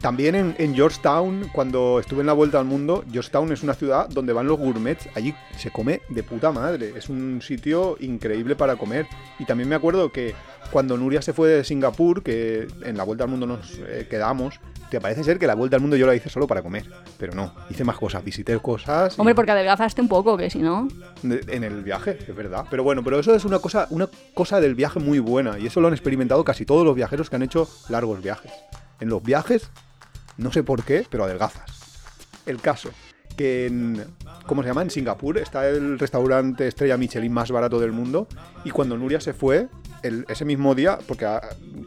También 0.00 0.34
en, 0.34 0.54
en 0.58 0.74
Georgetown, 0.74 1.50
cuando 1.52 2.00
estuve 2.00 2.20
en 2.20 2.26
la 2.26 2.32
vuelta 2.32 2.58
al 2.58 2.64
mundo, 2.64 3.04
Georgetown 3.12 3.52
es 3.52 3.62
una 3.62 3.74
ciudad 3.74 4.08
donde 4.08 4.32
van 4.32 4.46
los 4.46 4.58
gourmets. 4.58 5.06
Allí 5.14 5.34
se 5.58 5.70
come 5.70 6.00
de 6.08 6.22
puta 6.22 6.50
madre. 6.50 6.94
Es 6.96 7.10
un 7.10 7.42
sitio 7.42 7.96
increíble 8.00 8.56
para 8.56 8.76
comer. 8.76 9.06
Y 9.38 9.44
también 9.44 9.68
me 9.68 9.74
acuerdo 9.74 10.10
que 10.10 10.34
cuando 10.72 10.96
Nuria 10.96 11.20
se 11.20 11.34
fue 11.34 11.48
de 11.50 11.64
Singapur, 11.64 12.22
que 12.22 12.66
en 12.82 12.96
la 12.96 13.04
vuelta 13.04 13.24
al 13.24 13.30
mundo 13.30 13.46
nos 13.46 13.78
eh, 13.86 14.06
quedamos, 14.08 14.58
te 14.90 15.02
parece 15.02 15.22
ser 15.22 15.38
que 15.38 15.46
la 15.46 15.54
vuelta 15.54 15.76
al 15.76 15.82
mundo 15.82 15.96
yo 15.96 16.06
la 16.06 16.14
hice 16.14 16.30
solo 16.30 16.46
para 16.46 16.62
comer. 16.62 16.86
Pero 17.18 17.34
no, 17.34 17.52
hice 17.68 17.84
más 17.84 17.98
cosas, 17.98 18.24
visité 18.24 18.58
cosas. 18.58 19.18
y- 19.18 19.20
Hombre, 19.20 19.34
porque 19.34 19.50
adelgazaste 19.50 20.00
un 20.00 20.08
poco, 20.08 20.34
que 20.38 20.48
si 20.48 20.60
no. 20.60 20.88
en 21.22 21.62
el 21.62 21.82
viaje, 21.82 22.16
es 22.26 22.34
verdad. 22.34 22.64
Pero 22.70 22.82
bueno, 22.84 23.04
pero 23.04 23.18
eso 23.20 23.34
es 23.34 23.44
una 23.44 23.58
cosa, 23.58 23.86
una 23.90 24.08
cosa 24.32 24.60
del 24.62 24.74
viaje 24.74 24.98
muy 24.98 25.18
buena. 25.18 25.58
Y 25.58 25.66
eso 25.66 25.82
lo 25.82 25.88
han 25.88 25.94
experimentado 25.94 26.42
casi 26.42 26.64
todos 26.64 26.86
los 26.86 26.94
viajeros 26.94 27.28
que 27.28 27.36
han 27.36 27.42
hecho 27.42 27.68
largos 27.90 28.22
viajes. 28.22 28.50
En 28.98 29.08
los 29.08 29.22
viajes, 29.22 29.70
no 30.40 30.52
sé 30.52 30.62
por 30.62 30.82
qué, 30.84 31.06
pero 31.08 31.24
adelgazas. 31.24 31.70
El 32.46 32.60
caso, 32.60 32.90
que 33.36 33.66
en. 33.66 34.04
¿Cómo 34.46 34.62
se 34.62 34.68
llama? 34.68 34.82
En 34.82 34.90
Singapur 34.90 35.38
está 35.38 35.68
el 35.68 35.98
restaurante 35.98 36.66
estrella 36.66 36.96
Michelin 36.96 37.32
más 37.32 37.50
barato 37.50 37.78
del 37.78 37.92
mundo. 37.92 38.26
Y 38.64 38.70
cuando 38.70 38.96
Nuria 38.96 39.20
se 39.20 39.32
fue, 39.32 39.68
el- 40.02 40.24
ese 40.28 40.44
mismo 40.44 40.74
día, 40.74 40.98
porque 41.06 41.24
a- 41.26 41.40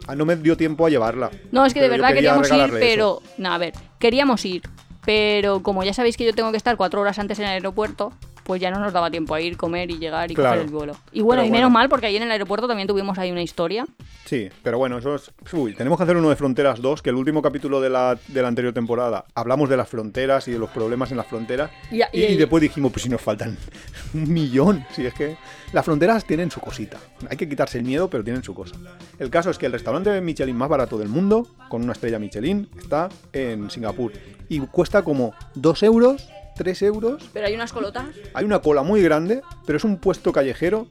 a- 0.08 0.16
no 0.16 0.26
me 0.26 0.36
dio 0.38 0.56
tiempo 0.56 0.86
a 0.86 0.90
llevarla. 0.90 1.30
No, 1.52 1.66
es 1.66 1.74
que 1.74 1.82
de 1.82 1.90
verdad 1.90 2.14
quería 2.14 2.40
queríamos 2.42 2.72
ir, 2.74 2.80
pero. 2.80 3.22
No, 3.38 3.52
a 3.52 3.58
ver, 3.58 3.74
queríamos 4.00 4.46
ir. 4.46 4.62
Pero 5.06 5.62
como 5.62 5.84
ya 5.84 5.94
sabéis 5.94 6.16
que 6.16 6.24
yo 6.26 6.34
tengo 6.34 6.52
que 6.52 6.58
estar 6.58 6.78
cuatro 6.78 7.02
horas 7.02 7.20
antes 7.20 7.38
en 7.40 7.46
el 7.46 7.52
aeropuerto, 7.52 8.14
pues 8.44 8.62
ya 8.62 8.72
no 8.72 8.80
nos 8.80 8.94
daba 8.94 9.10
tiempo 9.12 9.34
a 9.36 9.42
ir, 9.42 9.58
comer 9.58 9.90
y 9.92 9.98
llegar 10.00 10.32
y 10.32 10.36
Claro. 10.36 10.52
coger 10.52 10.66
el 10.66 10.72
vuelo. 10.72 10.96
Y 11.12 11.22
bueno, 11.22 11.42
Pero 11.42 11.48
y 11.48 11.52
menos 11.52 11.68
bueno. 11.70 11.80
mal, 11.80 11.90
porque 11.90 12.08
ahí 12.08 12.18
en 12.18 12.24
el 12.24 12.32
aeropuerto 12.32 12.68
también 12.68 12.88
tuvimos 12.88 13.18
ahí 13.18 13.32
una 13.32 13.42
historia. 13.42 13.86
Sí, 14.26 14.50
pero 14.64 14.78
bueno, 14.78 14.98
eso 14.98 15.16
es... 15.16 15.32
Uy, 15.52 15.74
tenemos 15.76 15.98
que 15.98 16.04
hacer 16.04 16.18
uno 16.18 16.30
de 16.30 16.36
Fronteras 16.36 16.82
2, 16.82 17.02
que 17.02 17.10
el 17.10 17.16
último 17.16 17.42
capítulo 17.42 17.82
de 17.82 17.90
la, 17.90 18.18
de 18.28 18.42
la 18.42 18.48
anterior 18.48 18.74
temporada 18.74 19.26
hablamos 19.36 19.70
de 19.70 19.78
las 19.78 19.88
fronteras 19.90 20.48
y 20.48 20.52
de 20.52 20.60
los 20.60 20.70
problemas 20.70 21.12
en 21.12 21.18
las 21.18 21.28
fronteras. 21.28 21.72
Y- 21.92 22.02
Y, 22.14 22.24
y- 22.26 22.38
después 22.38 22.62
dijimos, 22.62 22.92
pues 22.92 23.04
si 23.04 23.10
nos 23.10 23.22
faltan 23.22 23.58
un 24.14 24.32
millón. 24.32 24.86
Si 24.92 25.06
es 25.06 25.14
que 25.14 25.38
las 25.72 25.84
fronteras 25.86 26.26
tienen 26.26 26.50
su 26.52 26.60
cosita. 26.62 26.98
Hay 27.30 27.38
que 27.38 27.48
quitarse 27.50 27.78
el 27.78 27.84
miedo, 27.84 28.10
pero 28.10 28.24
tienen 28.24 28.44
su 28.44 28.54
cosa. 28.54 28.76
El 29.20 29.30
caso 29.30 29.50
es 29.50 29.58
que 29.58 29.66
el 29.66 29.72
restaurante 29.72 30.20
Michelin 30.22 30.56
más 30.56 30.70
barato 30.70 30.98
del 30.98 31.10
mundo, 31.10 31.48
con 31.70 31.84
una 31.84 31.94
estrella 31.94 32.20
Michelin, 32.20 32.70
está 32.78 33.10
en 33.34 33.70
Singapur. 33.70 34.12
Y 34.50 34.60
cuesta 34.60 35.04
como 35.04 35.34
2 35.56 35.84
euros, 35.84 36.28
3 36.56 36.82
euros. 36.84 37.30
Pero 37.34 37.48
hay 37.48 37.56
unas 37.56 37.74
colotas. 37.74 38.06
Hay 38.34 38.46
una 38.46 38.60
cola 38.60 38.84
muy 38.84 39.02
grande, 39.02 39.42
pero 39.66 39.78
es 39.78 39.84
un 39.84 39.98
puesto 39.98 40.32
callejero 40.32 40.88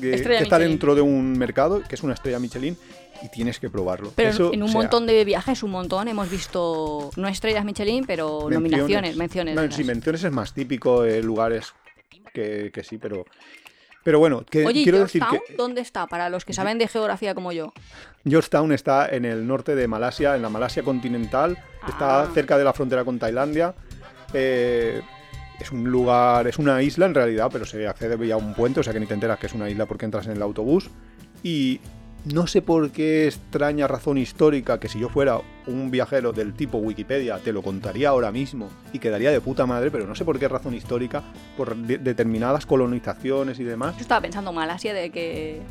que, 0.00 0.14
está 0.14 0.58
dentro 0.58 0.94
de 0.94 1.00
un 1.00 1.38
mercado, 1.38 1.82
que 1.88 1.94
es 1.94 2.02
una 2.02 2.14
estrella 2.14 2.38
Michelin, 2.38 2.76
y 3.22 3.28
tienes 3.28 3.58
que 3.58 3.70
probarlo. 3.70 4.12
Pero 4.14 4.30
Eso, 4.30 4.52
en 4.52 4.62
un 4.62 4.68
o 4.68 4.72
sea, 4.72 4.82
montón 4.82 5.06
de 5.06 5.24
viajes, 5.24 5.62
un 5.62 5.70
montón, 5.70 6.08
hemos 6.08 6.30
visto, 6.30 7.10
no 7.16 7.28
estrellas 7.28 7.64
Michelin, 7.64 8.04
pero 8.06 8.48
nominaciones, 8.50 9.16
menciones. 9.16 9.54
No, 9.54 9.70
sí, 9.70 9.84
menciones 9.84 10.24
es 10.24 10.32
más 10.32 10.52
típico, 10.52 11.04
eh, 11.04 11.22
lugares 11.22 11.72
que, 12.34 12.70
que 12.72 12.84
sí, 12.84 12.98
pero 12.98 13.24
Pero 14.04 14.18
bueno, 14.20 14.44
que 14.44 14.64
Oye, 14.64 14.80
¿y 14.80 14.82
quiero 14.84 15.00
decir 15.00 15.22
que 15.28 15.56
dónde 15.56 15.80
está? 15.80 16.06
Para 16.06 16.28
los 16.28 16.44
que 16.44 16.52
saben 16.52 16.78
de 16.78 16.86
geografía 16.86 17.34
como 17.34 17.50
yo. 17.50 17.72
Georgetown 18.24 18.70
está 18.72 19.08
en 19.08 19.24
el 19.24 19.46
norte 19.48 19.74
de 19.74 19.88
Malasia, 19.88 20.36
en 20.36 20.42
la 20.42 20.48
Malasia 20.48 20.82
continental, 20.82 21.58
está 21.88 22.22
Ah. 22.22 22.30
cerca 22.32 22.56
de 22.56 22.64
la 22.64 22.72
frontera 22.72 23.04
con 23.04 23.18
Tailandia. 23.18 23.74
Eh, 24.38 25.00
es 25.58 25.72
un 25.72 25.84
lugar, 25.84 26.46
es 26.46 26.58
una 26.58 26.82
isla 26.82 27.06
en 27.06 27.14
realidad, 27.14 27.48
pero 27.50 27.64
se 27.64 27.86
accede 27.88 28.16
vía 28.16 28.36
un 28.36 28.52
puente, 28.52 28.80
o 28.80 28.82
sea 28.82 28.92
que 28.92 29.00
ni 29.00 29.06
te 29.06 29.14
enteras 29.14 29.38
que 29.38 29.46
es 29.46 29.54
una 29.54 29.70
isla 29.70 29.86
porque 29.86 30.04
entras 30.04 30.26
en 30.26 30.32
el 30.32 30.42
autobús. 30.42 30.90
Y 31.42 31.80
no 32.26 32.46
sé 32.46 32.60
por 32.60 32.90
qué 32.90 33.26
extraña 33.26 33.86
razón 33.86 34.18
histórica 34.18 34.78
que 34.78 34.88
si 34.88 34.98
yo 34.98 35.08
fuera 35.08 35.40
un 35.66 35.90
viajero 35.90 36.32
del 36.32 36.52
tipo 36.52 36.76
Wikipedia 36.78 37.38
te 37.38 37.52
lo 37.54 37.62
contaría 37.62 38.10
ahora 38.10 38.30
mismo 38.32 38.68
y 38.92 38.98
quedaría 38.98 39.30
de 39.30 39.40
puta 39.40 39.64
madre, 39.64 39.90
pero 39.90 40.06
no 40.06 40.14
sé 40.14 40.24
por 40.26 40.38
qué 40.38 40.46
razón 40.48 40.74
histórica, 40.74 41.22
por 41.56 41.74
de- 41.74 41.98
determinadas 41.98 42.66
colonizaciones 42.66 43.58
y 43.58 43.64
demás. 43.64 43.94
Yo 43.96 44.02
estaba 44.02 44.20
pensando 44.20 44.52
Malasia 44.52 44.92
de 44.92 45.10
que 45.10 45.62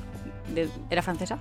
de- 0.55 0.69
era 0.89 1.03
francesa. 1.03 1.37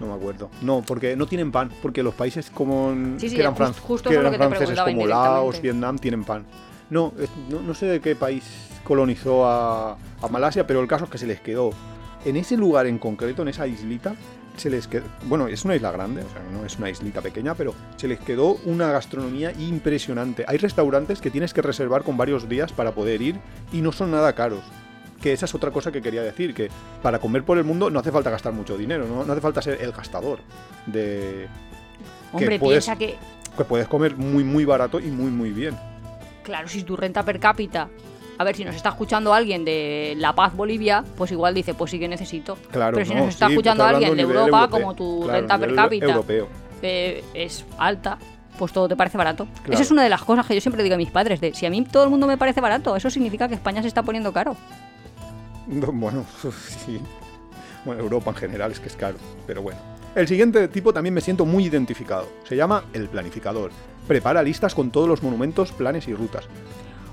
No 0.00 0.06
me 0.08 0.14
acuerdo. 0.14 0.50
No, 0.62 0.82
porque 0.82 1.14
no 1.16 1.26
tienen 1.26 1.52
pan, 1.52 1.70
porque 1.80 2.02
los 2.02 2.14
países 2.14 2.50
como 2.50 2.92
Sí, 3.18 3.28
sí, 3.28 3.34
que 3.36 3.42
eran, 3.42 3.54
just- 3.54 3.78
justo 3.80 4.10
que 4.10 4.16
que 4.16 4.36
franceses 4.36 4.78
como 4.80 5.06
Laos. 5.06 5.60
Vietnam 5.60 5.98
tienen 5.98 6.24
pan. 6.24 6.44
No, 6.90 7.12
no 7.48 7.74
sé 7.74 7.86
de 7.86 8.00
qué 8.00 8.16
país 8.16 8.44
colonizó 8.84 9.46
a, 9.46 9.92
a 10.20 10.28
Malasia, 10.30 10.66
pero 10.66 10.80
el 10.80 10.88
caso 10.88 11.04
es 11.04 11.10
que 11.10 11.18
se 11.18 11.26
les 11.26 11.40
quedó 11.40 11.70
en 12.24 12.36
ese 12.36 12.56
lugar 12.56 12.86
en 12.86 12.98
concreto, 12.98 13.42
en 13.42 13.48
esa 13.48 13.66
islita, 13.66 14.14
se 14.56 14.68
les 14.68 14.86
quedó, 14.86 15.04
bueno, 15.24 15.46
es 15.46 15.64
una 15.64 15.74
isla 15.74 15.90
grande, 15.90 16.22
o 16.22 16.28
sea, 16.28 16.42
no 16.52 16.66
es 16.66 16.76
una 16.78 16.90
islita 16.90 17.20
pequeña, 17.22 17.54
pero 17.54 17.74
se 17.96 18.06
les 18.08 18.18
quedó 18.20 18.58
una 18.66 18.90
gastronomía 18.92 19.52
impresionante. 19.58 20.44
Hay 20.46 20.58
restaurantes 20.58 21.20
que 21.20 21.30
tienes 21.30 21.54
que 21.54 21.62
reservar 21.62 22.02
con 22.02 22.16
varios 22.16 22.48
días 22.48 22.72
para 22.72 22.92
poder 22.92 23.22
ir 23.22 23.36
y 23.72 23.80
no 23.80 23.92
son 23.92 24.10
nada 24.10 24.34
caros. 24.34 24.62
Que 25.22 25.32
esa 25.32 25.44
es 25.46 25.54
otra 25.54 25.70
cosa 25.70 25.90
que 25.92 26.02
quería 26.02 26.22
decir, 26.22 26.52
que 26.52 26.68
para 27.00 27.18
comer 27.20 27.44
por 27.44 27.56
el 27.56 27.64
mundo 27.64 27.88
no 27.90 28.00
hace 28.00 28.10
falta 28.10 28.28
gastar 28.28 28.52
mucho 28.52 28.76
dinero, 28.76 29.06
no, 29.06 29.24
no 29.24 29.32
hace 29.32 29.40
falta 29.40 29.62
ser 29.62 29.78
el 29.80 29.92
gastador 29.92 30.40
de 30.86 31.46
Hombre, 32.32 32.58
puedes- 32.58 32.84
piensa 32.84 32.96
que, 32.98 33.16
que 33.56 33.64
puedes 33.64 33.86
comer 33.88 34.16
muy 34.16 34.42
muy 34.44 34.64
barato 34.64 34.98
y 34.98 35.04
muy 35.06 35.30
muy 35.30 35.50
bien. 35.50 35.76
claro, 36.42 36.66
si 36.68 36.82
tu 36.82 36.96
renta 36.96 37.22
per 37.22 37.38
cápita. 37.38 37.88
A 38.38 38.44
ver, 38.44 38.56
si 38.56 38.64
nos 38.64 38.74
está 38.74 38.88
escuchando 38.88 39.32
alguien 39.32 39.64
de 39.64 40.14
La 40.16 40.34
Paz, 40.34 40.56
Bolivia, 40.56 41.04
pues 41.16 41.30
igual 41.30 41.54
dice, 41.54 41.74
pues 41.74 41.90
sí 41.92 42.00
que 42.00 42.08
necesito. 42.08 42.56
Claro, 42.72 42.94
Pero 42.96 43.06
si 43.06 43.14
no, 43.14 43.20
nos 43.20 43.28
está 43.34 43.46
sí, 43.46 43.52
escuchando 43.52 43.84
estoy 43.84 43.94
alguien 44.04 44.16
de 44.16 44.22
Europa, 44.22 44.58
europeo. 44.64 44.70
como 44.80 44.94
tu 44.96 45.20
Claro, 45.22 45.38
renta 45.38 45.58
per 45.58 45.74
cápita 45.76 46.06
Europeo. 46.06 46.48
eh, 46.80 47.22
es 47.34 47.64
alta, 47.78 48.18
pues 48.58 48.72
todo 48.72 48.88
te 48.88 48.96
parece 48.96 49.16
barato. 49.18 49.46
Claro. 49.62 49.74
Esa 49.74 49.82
es 49.82 49.90
una 49.92 50.02
de 50.02 50.08
las 50.08 50.22
cosas 50.24 50.46
que 50.46 50.54
yo 50.54 50.60
siempre 50.60 50.82
digo 50.82 50.94
a 50.96 50.98
mis 50.98 51.10
padres, 51.10 51.40
de 51.40 51.54
si 51.54 51.66
a 51.66 51.70
mí 51.70 51.82
todo 51.84 52.02
el 52.04 52.10
mundo 52.10 52.26
me 52.26 52.36
parece 52.38 52.60
barato, 52.60 52.96
eso 52.96 53.10
significa 53.10 53.46
que 53.46 53.54
España 53.54 53.82
se 53.82 53.88
está 53.88 54.02
poniendo 54.02 54.32
caro. 54.32 54.56
No, 55.66 55.86
Bueno, 55.92 56.24
sí. 56.86 57.00
Bueno, 57.84 58.02
Europa 58.02 58.30
en 58.30 58.36
general 58.36 58.70
es 58.72 58.80
que 58.80 58.88
es 58.88 58.96
caro, 58.96 59.16
pero 59.46 59.62
bueno. 59.62 59.78
El 60.14 60.28
siguiente 60.28 60.68
tipo 60.68 60.92
también 60.92 61.14
me 61.14 61.20
siento 61.20 61.44
muy 61.44 61.64
identificado. 61.66 62.28
Se 62.44 62.54
llama 62.54 62.84
el 62.92 63.08
planificador. 63.08 63.70
Prepara 64.06 64.42
listas 64.42 64.74
con 64.74 64.90
todos 64.90 65.08
los 65.08 65.22
monumentos, 65.22 65.72
planes 65.72 66.06
y 66.06 66.14
rutas. 66.14 66.44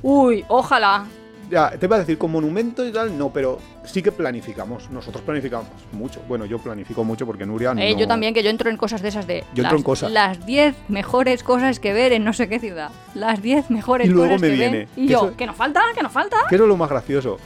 Uy, 0.02 0.44
ojalá. 0.48 1.06
Ya, 1.50 1.72
te 1.72 1.88
iba 1.88 1.96
a 1.96 2.00
decir, 2.00 2.20
con 2.20 2.32
monumentos 2.32 2.88
y 2.88 2.92
tal, 2.92 3.18
no, 3.18 3.34
pero 3.34 3.58
sí 3.84 4.04
que 4.04 4.12
planificamos. 4.12 4.88
Nosotros 4.92 5.24
planificamos 5.24 5.68
mucho. 5.94 6.22
Bueno, 6.28 6.46
yo 6.46 6.60
planifico 6.60 7.04
mucho 7.04 7.26
porque 7.26 7.46
Nuria 7.46 7.72
Eh, 7.72 7.94
no... 7.94 8.00
Yo 8.00 8.08
también, 8.08 8.36
que 8.36 8.44
yo 8.44 8.52
entro 8.52 8.70
en 8.70 8.78
cosas 8.78 9.02
de 9.02 9.08
esas 9.10 9.26
de... 9.26 9.44
Yo 9.56 9.64
las, 9.64 9.72
entro 9.72 9.78
en 9.78 9.84
cosas. 9.84 10.12
Las 10.12 10.46
10 10.46 10.76
mejores 10.90 11.42
cosas 11.42 11.80
que 11.80 11.92
ver 11.94 12.14
en 12.14 12.24
no 12.24 12.34
sé 12.34 12.48
qué 12.50 12.60
ciudad. 12.60 12.92
Las 13.16 13.42
10 13.42 13.72
mejores 13.72 14.08
Y 14.08 14.12
luego 14.12 14.28
cosas 14.28 14.42
me 14.42 14.50
que 14.50 14.54
viene, 14.56 14.78
ver. 14.80 14.88
Y 14.96 15.08
que 15.08 15.14
yo, 15.14 15.18
eso- 15.30 15.38
¿que 15.38 15.48
nos 15.48 15.56
falta? 15.56 15.82
¿Que 15.96 16.04
nos 16.04 16.12
falta? 16.12 16.38
¿Qué 16.50 16.56
es 16.56 16.62
lo 16.62 16.78
más 16.78 16.90
gracioso? 16.90 17.40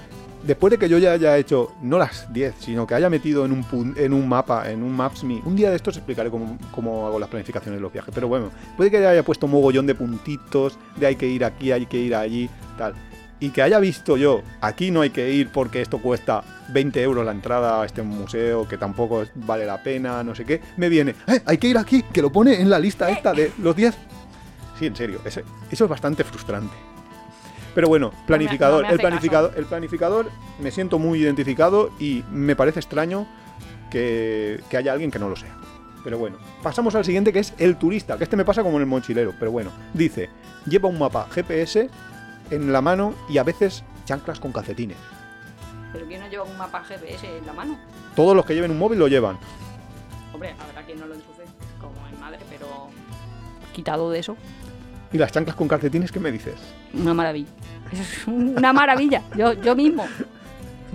Después 0.43 0.71
de 0.71 0.77
que 0.77 0.89
yo 0.89 0.97
ya 0.97 1.13
haya 1.13 1.37
hecho, 1.37 1.73
no 1.81 1.97
las 1.97 2.31
10, 2.33 2.55
sino 2.59 2.85
que 2.85 2.95
haya 2.95 3.09
metido 3.09 3.45
en 3.45 3.53
un, 3.53 3.93
en 3.97 4.11
un 4.13 4.27
mapa, 4.27 4.69
en 4.69 4.83
un 4.83 4.91
Maps.me, 4.93 5.41
un 5.45 5.55
día 5.55 5.69
de 5.69 5.77
estos 5.77 5.95
explicaré 5.95 6.29
cómo, 6.29 6.57
cómo 6.71 7.07
hago 7.07 7.17
las 7.17 7.29
planificaciones 7.29 7.77
de 7.77 7.81
los 7.81 7.93
viajes, 7.93 8.11
pero 8.13 8.27
bueno, 8.27 8.51
puede 8.75 8.91
que 8.91 8.99
ya 8.99 9.11
haya 9.11 9.23
puesto 9.23 9.45
un 9.45 9.53
mogollón 9.53 9.87
de 9.87 9.95
puntitos, 9.95 10.77
de 10.97 11.05
hay 11.07 11.15
que 11.15 11.27
ir 11.27 11.45
aquí, 11.45 11.71
hay 11.71 11.85
que 11.85 11.97
ir 11.97 12.13
allí, 12.13 12.49
tal. 12.77 12.93
Y 13.39 13.51
que 13.51 13.61
haya 13.61 13.79
visto 13.79 14.17
yo, 14.17 14.41
aquí 14.59 14.91
no 14.91 14.99
hay 15.01 15.11
que 15.11 15.31
ir 15.31 15.49
porque 15.49 15.81
esto 15.81 15.99
cuesta 15.99 16.43
20 16.73 17.01
euros 17.01 17.25
la 17.25 17.31
entrada 17.31 17.81
a 17.81 17.85
este 17.85 18.01
museo, 18.03 18.67
que 18.67 18.77
tampoco 18.77 19.23
vale 19.35 19.65
la 19.65 19.81
pena, 19.81 20.23
no 20.23 20.35
sé 20.35 20.43
qué, 20.43 20.59
me 20.75 20.89
viene, 20.89 21.15
"Eh, 21.25 21.41
hay 21.45 21.57
que 21.57 21.67
ir 21.67 21.77
aquí, 21.77 22.03
que 22.03 22.21
lo 22.21 22.31
pone 22.33 22.59
en 22.59 22.69
la 22.69 22.79
lista 22.79 23.09
esta 23.09 23.31
de 23.31 23.53
los 23.59 23.75
10. 23.77 23.95
Sí, 24.77 24.87
en 24.87 24.95
serio, 24.95 25.21
eso 25.25 25.41
es 25.71 25.87
bastante 25.87 26.25
frustrante. 26.25 26.92
Pero 27.75 27.87
bueno, 27.87 28.11
planificador. 28.27 28.83
no 28.83 28.87
me 28.87 28.93
el, 28.93 28.99
planificador 28.99 29.53
el 29.55 29.65
planificador 29.65 30.29
me 30.59 30.71
siento 30.71 30.99
muy 30.99 31.19
identificado 31.19 31.89
y 31.99 32.23
me 32.31 32.55
parece 32.55 32.79
extraño 32.79 33.27
que, 33.89 34.61
que 34.69 34.77
haya 34.77 34.93
alguien 34.93 35.11
que 35.11 35.19
no 35.19 35.29
lo 35.29 35.35
sea. 35.35 35.55
Pero 36.03 36.17
bueno, 36.17 36.37
pasamos 36.61 36.95
al 36.95 37.05
siguiente 37.05 37.31
que 37.31 37.39
es 37.39 37.53
el 37.57 37.77
turista, 37.77 38.17
que 38.17 38.25
este 38.25 38.35
me 38.35 38.43
pasa 38.43 38.61
como 38.61 38.75
en 38.75 38.81
el 38.81 38.87
mochilero, 38.87 39.33
pero 39.39 39.51
bueno, 39.51 39.71
dice, 39.93 40.29
lleva 40.65 40.89
un 40.89 40.99
mapa 40.99 41.27
GPS 41.31 41.89
en 42.51 42.73
la 42.73 42.81
mano 42.81 43.15
y 43.29 43.37
a 43.37 43.43
veces 43.43 43.83
chanclas 44.05 44.39
con 44.39 44.51
calcetines. 44.51 44.97
Pero 45.93 46.05
¿quién 46.07 46.19
no 46.21 46.27
lleva 46.27 46.43
un 46.43 46.57
mapa 46.57 46.83
GPS 46.83 47.37
en 47.37 47.45
la 47.45 47.53
mano? 47.53 47.77
Todos 48.15 48.35
los 48.35 48.45
que 48.45 48.53
lleven 48.53 48.71
un 48.71 48.79
móvil 48.79 48.99
lo 48.99 49.07
llevan. 49.07 49.37
Hombre, 50.33 50.55
habrá 50.59 50.83
quien 50.83 50.99
no 50.99 51.07
lo 51.07 51.13
enchufe, 51.13 51.43
como 51.79 52.07
en 52.07 52.19
madre, 52.19 52.39
pero... 52.49 52.89
Quitado 53.71 54.11
de 54.11 54.19
eso, 54.19 54.37
¿Y 55.13 55.17
las 55.17 55.31
chanclas 55.31 55.55
con 55.55 55.67
calcetines 55.67 56.11
qué 56.11 56.19
me 56.19 56.31
dices? 56.31 56.55
una 56.93 57.13
maravilla. 57.13 57.47
Es 57.91 58.27
una 58.27 58.73
maravilla. 58.73 59.21
Yo, 59.37 59.53
yo 59.53 59.75
mismo. 59.75 60.05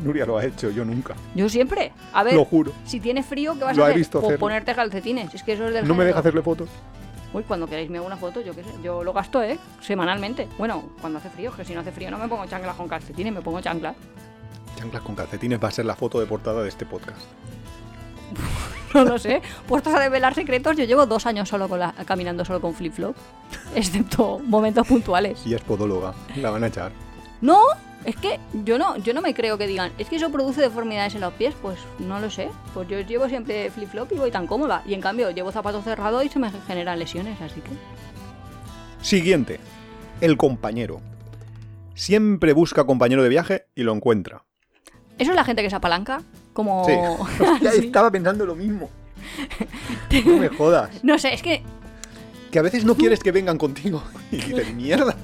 Nuria 0.02 0.26
lo 0.26 0.36
ha 0.38 0.44
hecho, 0.44 0.70
yo 0.70 0.84
nunca. 0.84 1.14
Yo 1.34 1.48
siempre. 1.48 1.92
A 2.12 2.22
ver, 2.24 2.34
Lo 2.34 2.44
juro. 2.44 2.72
si 2.84 3.00
tienes 3.00 3.26
frío, 3.26 3.54
¿qué 3.54 3.64
vas 3.64 3.76
Lo 3.76 3.84
a 3.84 3.86
he 3.86 3.90
hacer? 3.90 3.98
visto 3.98 4.18
Pues 4.18 4.26
hacerlo. 4.30 4.40
ponerte 4.40 4.74
calcetines. 4.74 5.34
Es 5.34 5.42
que 5.42 5.52
eso 5.54 5.66
es 5.68 5.74
del 5.74 5.86
No 5.88 5.94
me 5.94 6.04
deja 6.04 6.18
hacerle 6.18 6.42
fotos. 6.42 6.68
Uy, 7.32 7.42
cuando 7.44 7.66
queráis 7.66 7.90
me 7.90 7.98
hago 7.98 8.06
una 8.06 8.16
foto, 8.16 8.40
yo 8.40 8.54
qué 8.54 8.62
sé. 8.64 8.70
Yo 8.82 9.04
lo 9.04 9.12
gasto, 9.12 9.42
¿eh? 9.42 9.58
Semanalmente. 9.80 10.48
Bueno, 10.58 10.90
cuando 11.00 11.18
hace 11.18 11.30
frío, 11.30 11.52
que 11.54 11.64
si 11.64 11.74
no 11.74 11.80
hace 11.80 11.92
frío 11.92 12.10
no 12.10 12.18
me 12.18 12.26
pongo 12.28 12.46
chanclas 12.46 12.74
con 12.76 12.88
calcetines, 12.88 13.32
me 13.32 13.40
pongo 13.42 13.60
chanclas. 13.60 13.94
Chanclas 14.76 15.02
con 15.02 15.14
calcetines 15.14 15.62
va 15.62 15.68
a 15.68 15.72
ser 15.72 15.84
la 15.84 15.94
foto 15.96 16.20
de 16.20 16.26
portada 16.26 16.62
de 16.62 16.68
este 16.68 16.86
podcast. 16.86 17.20
No 18.94 19.04
lo 19.04 19.18
sé. 19.18 19.42
Puestos 19.66 19.94
a 19.94 20.00
develar 20.00 20.34
secretos, 20.34 20.76
yo 20.76 20.84
llevo 20.84 21.06
dos 21.06 21.26
años 21.26 21.48
solo 21.48 21.68
con 21.68 21.78
la- 21.80 21.92
caminando 22.06 22.44
solo 22.44 22.60
con 22.60 22.74
flip-flop. 22.74 23.16
Excepto 23.74 24.38
momentos 24.44 24.86
puntuales. 24.86 25.40
Y 25.46 25.54
es 25.54 25.60
podóloga, 25.62 26.14
la 26.36 26.50
van 26.50 26.64
a 26.64 26.68
echar. 26.68 26.92
No, 27.40 27.60
es 28.04 28.16
que 28.16 28.40
yo 28.64 28.78
no, 28.78 28.96
yo 28.96 29.12
no 29.14 29.20
me 29.20 29.34
creo 29.34 29.58
que 29.58 29.66
digan, 29.66 29.92
es 29.98 30.08
que 30.08 30.16
eso 30.16 30.30
produce 30.30 30.60
deformidades 30.60 31.14
en 31.14 31.20
los 31.20 31.32
pies, 31.34 31.54
pues 31.60 31.78
no 31.98 32.18
lo 32.20 32.30
sé. 32.30 32.48
Pues 32.74 32.88
yo 32.88 33.00
llevo 33.00 33.28
siempre 33.28 33.70
flip-flop 33.70 34.12
y 34.12 34.16
voy 34.16 34.30
tan 34.30 34.46
cómoda. 34.46 34.82
Y 34.86 34.94
en 34.94 35.00
cambio 35.00 35.30
llevo 35.30 35.52
zapatos 35.52 35.84
cerrados 35.84 36.24
y 36.24 36.28
se 36.28 36.38
me 36.38 36.50
generan 36.66 36.98
lesiones, 36.98 37.40
así 37.40 37.60
que. 37.60 37.70
Siguiente, 39.02 39.60
el 40.20 40.36
compañero. 40.36 41.00
Siempre 41.94 42.52
busca 42.52 42.84
compañero 42.84 43.22
de 43.22 43.28
viaje 43.28 43.66
y 43.74 43.82
lo 43.82 43.92
encuentra. 43.92 44.44
Eso 45.18 45.30
es 45.32 45.36
la 45.36 45.44
gente 45.44 45.62
que 45.62 45.70
se 45.70 45.76
apalanca, 45.76 46.22
como. 46.58 46.84
Sí. 46.84 46.92
Estaba 47.86 48.10
pensando 48.10 48.44
lo 48.44 48.56
mismo. 48.56 48.90
No 50.26 50.38
me 50.38 50.48
jodas. 50.48 50.90
No 51.04 51.18
sé, 51.18 51.34
es 51.34 51.42
que 51.42 51.62
Que 52.50 52.58
a 52.58 52.62
veces 52.62 52.84
no 52.84 52.96
quieres 52.96 53.20
que 53.20 53.30
vengan 53.30 53.58
contigo. 53.58 54.02
Y 54.32 54.36
dices, 54.38 54.74
mierda. 54.74 55.14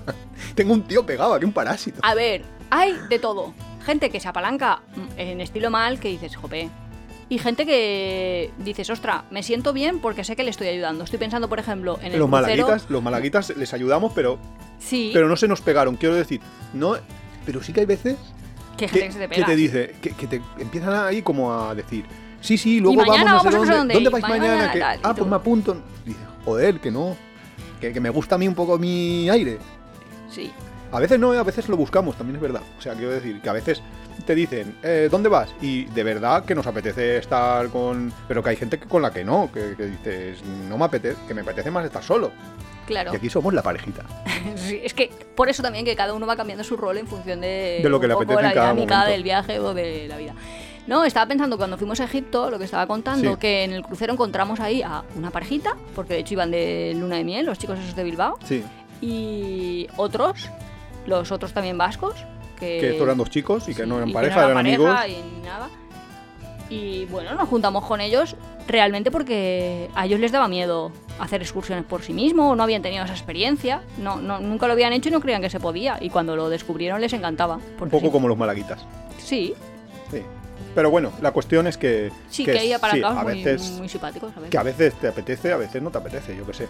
Tengo 0.55 0.75
un 0.75 0.83
tío 0.83 1.05
pegado 1.05 1.35
aquí, 1.35 1.45
un 1.45 1.53
parásito. 1.53 1.99
A 2.03 2.15
ver, 2.15 2.45
hay 2.71 2.95
de 3.09 3.19
todo. 3.19 3.53
Gente 3.85 4.11
que 4.11 4.21
se 4.21 4.29
apalanca 4.29 4.83
en 5.17 5.41
estilo 5.41 5.71
mal, 5.71 5.99
que 5.99 6.09
dices, 6.09 6.37
jope. 6.37 6.69
Y 7.29 7.39
gente 7.39 7.67
que 7.67 8.53
dices, 8.59 8.89
ostra, 8.91 9.25
me 9.31 9.43
siento 9.43 9.73
bien 9.73 9.99
porque 9.99 10.23
sé 10.23 10.37
que 10.37 10.45
le 10.45 10.51
estoy 10.51 10.69
ayudando. 10.69 11.03
Estoy 11.03 11.19
pensando, 11.19 11.49
por 11.49 11.59
ejemplo, 11.59 11.99
en 12.01 12.13
el 12.13 12.19
Los 12.21 12.29
crucero. 12.29 12.47
malaguitas, 12.47 12.91
los 12.91 13.03
malaguitas 13.03 13.57
les 13.57 13.75
ayudamos, 13.75 14.13
pero, 14.15 14.39
Sí, 14.79 15.11
pero 15.13 15.29
no 15.29 15.37
se 15.37 15.49
nos 15.49 15.61
pegaron. 15.63 15.97
Quiero 15.97 16.15
decir, 16.15 16.41
no. 16.75 16.97
Pero 17.47 17.63
sí 17.63 17.73
que 17.73 17.81
hay 17.81 17.87
veces 17.87 18.17
que 18.77 18.87
que, 18.87 19.13
se 19.13 19.19
te 19.19 19.29
que 19.29 19.45
te 19.45 19.57
dice, 19.57 19.95
que, 20.01 20.11
que 20.11 20.27
te 20.27 20.43
empiezan 20.59 20.95
ahí 20.95 21.23
como 21.23 21.53
a 21.53 21.75
decir, 21.75 22.05
sí, 22.41 22.57
sí, 22.59 22.81
luego 22.81 23.03
vamos, 23.07 23.47
a 23.47 23.51
dónde. 23.51 23.95
dónde, 23.95 24.11
vais 24.11 24.23
mañana? 24.23 24.47
mañana 24.49 24.73
Que- 24.73 24.81
tal, 24.81 24.97
y 24.99 25.01
ah, 25.03 25.15
pues 25.15 25.31
me 25.31 25.37
apunto. 25.37 25.77
Y 26.05 26.09
dices, 26.11 26.25
joder, 26.45 26.81
que 26.81 26.91
no. 26.91 27.17
Que, 27.81 27.93
que 27.93 28.01
me 28.01 28.11
gusta 28.11 28.37
a 28.37 28.39
mí 28.39 28.49
un 28.49 28.55
poco 28.55 28.79
mi 28.79 29.29
aire. 29.29 29.59
Sí. 30.31 30.51
A 30.93 31.01
veces 31.01 31.19
no, 31.19 31.33
a 31.33 31.43
veces 31.43 31.69
lo 31.69 31.77
buscamos, 31.77 32.17
también 32.17 32.37
es 32.37 32.43
verdad. 32.43 32.63
O 32.79 32.81
sea, 32.81 32.95
quiero 32.95 33.11
decir 33.11 33.41
que 33.41 33.49
a 33.49 33.53
veces 33.53 33.83
te 34.25 34.35
dicen, 34.35 34.77
eh, 34.83 35.09
¿dónde 35.11 35.29
vas? 35.29 35.51
Y 35.61 35.87
de 35.87 36.05
verdad 36.05 36.45
que 36.45 36.55
nos 36.55 36.67
apetece 36.69 37.17
estar 37.19 37.69
con... 37.69 38.13
Pero 38.29 38.43
que 38.45 38.51
hay 38.51 38.57
gente 38.57 38.79
que 38.79 38.87
con 38.87 39.03
la 39.03 39.13
que 39.13 39.25
no, 39.25 39.51
que, 39.53 39.75
que 39.77 39.87
dices, 39.87 40.45
no 40.69 40.79
me 40.79 40.85
apetece, 40.85 41.19
que 41.27 41.35
me 41.35 41.41
apetece 41.41 41.71
más 41.71 41.85
estar 41.85 42.03
solo. 42.03 42.31
Claro. 42.87 43.13
Y 43.13 43.17
aquí 43.17 43.31
somos 43.31 43.53
la 43.55 43.63
parejita. 43.63 44.03
Sí, 44.57 44.81
es 44.85 44.93
que 44.95 45.11
por 45.35 45.49
eso 45.49 45.63
también 45.63 45.85
que 45.85 45.97
cada 45.97 46.13
uno 46.15 46.27
va 46.27 46.37
cambiando 46.37 46.63
su 46.65 46.77
rol 46.77 46.99
en 46.99 47.07
función 47.07 47.41
de, 47.41 47.81
De 47.83 47.89
lo 47.89 47.99
que 47.99 48.07
le 48.07 48.15
apetece 48.15 48.43
la 48.43 48.51
dinámica 48.51 49.05
del 49.07 49.23
viaje 49.23 49.59
o 49.59 49.73
de 49.75 50.07
la 50.09 50.17
vida. 50.19 50.35
No, 50.87 51.05
estaba 51.05 51.27
pensando 51.27 51.57
cuando 51.57 51.79
fuimos 51.79 51.99
a 52.01 52.05
Egipto, 52.05 52.51
lo 52.51 52.59
que 52.59 52.65
estaba 52.67 52.87
contando, 52.87 53.33
Sí. 53.33 53.37
que 53.39 53.65
en 53.65 53.73
el 53.73 53.83
crucero 53.83 54.13
encontramos 54.13 54.61
ahí 54.61 54.83
a 54.83 55.03
una 55.17 55.31
parejita, 55.31 55.77
porque 55.95 56.15
de 56.15 56.21
hecho 56.21 56.35
iban 56.35 56.51
de 56.51 56.93
luna 56.97 57.17
de 57.17 57.25
miel, 57.25 57.47
los 57.47 57.59
chicos 57.59 57.79
esos 57.79 57.97
de 57.97 58.05
Bilbao, 58.05 58.39
Sí. 58.45 58.63
y 59.01 59.87
otros, 59.97 60.51
los 61.07 61.33
otros 61.33 61.53
también 61.55 61.79
vascos, 61.79 62.15
que, 62.59 62.79
Que 62.81 62.91
estos 62.91 63.05
eran 63.07 63.17
dos 63.19 63.31
chicos 63.31 63.69
y 63.69 63.75
que 63.75 63.83
sí, 63.83 63.89
no 63.89 63.97
eran 63.97 64.09
que 64.09 64.15
pareja, 64.15 64.45
eran 64.45 64.59
amigos. 64.59 64.95
pareja 64.95 65.09
y 65.19 65.43
nada. 65.45 65.69
Y 66.71 67.05
bueno, 67.07 67.35
nos 67.35 67.49
juntamos 67.49 67.85
con 67.85 68.01
ellos 68.01 68.37
realmente 68.67 69.11
porque 69.11 69.91
a 69.95 70.07
ellos 70.07 70.19
les 70.19 70.33
daba 70.33 70.49
miedo 70.49 70.91
hacer 71.19 71.43
excursiones 71.43 71.85
por 71.85 72.03
sí 72.03 72.13
mismos, 72.13 72.57
no 72.57 72.63
habían 72.63 72.83
tenido 72.83 73.05
esa 73.05 73.13
experiencia, 73.13 73.83
no, 73.99 74.17
no, 74.17 74.41
nunca 74.41 74.67
lo 74.67 74.73
habían 74.73 74.93
hecho 74.93 75.11
y 75.11 75.13
no 75.13 75.21
creían 75.21 75.43
que 75.43 75.51
se 75.51 75.61
podía. 75.61 75.99
Y 76.01 76.11
cuando 76.11 76.37
lo 76.37 76.49
descubrieron 76.49 77.01
les 77.01 77.13
encantaba. 77.13 77.59
Un 77.81 77.91
poco 77.91 78.07
sí. 78.07 78.13
como 78.13 78.29
los 78.29 78.39
malaguitas. 78.39 78.85
Sí, 79.19 79.55
Sí. 80.11 80.23
Pero 80.75 80.91
bueno, 80.91 81.13
la 81.21 81.33
cuestión 81.33 81.67
es 81.67 81.77
que. 81.77 82.11
sí, 82.29 82.45
que, 82.45 82.53
hay 82.53 82.69
sí, 82.69 82.73
a 82.73 83.23
muy, 83.23 83.45
muy 83.79 83.89
simpáticos. 83.89 84.37
a 84.37 84.41
veces. 84.41 84.51
que 84.51 84.59
a 84.59 84.63
veces 84.63 84.95
te 84.95 85.09
apetece, 85.09 85.53
a 85.53 85.57
veces 85.57 85.83
no 85.83 85.91
te 85.91 85.99
apetece, 85.99 86.37
yo 86.37 86.47
qué 86.47 86.55
sé. 86.55 86.69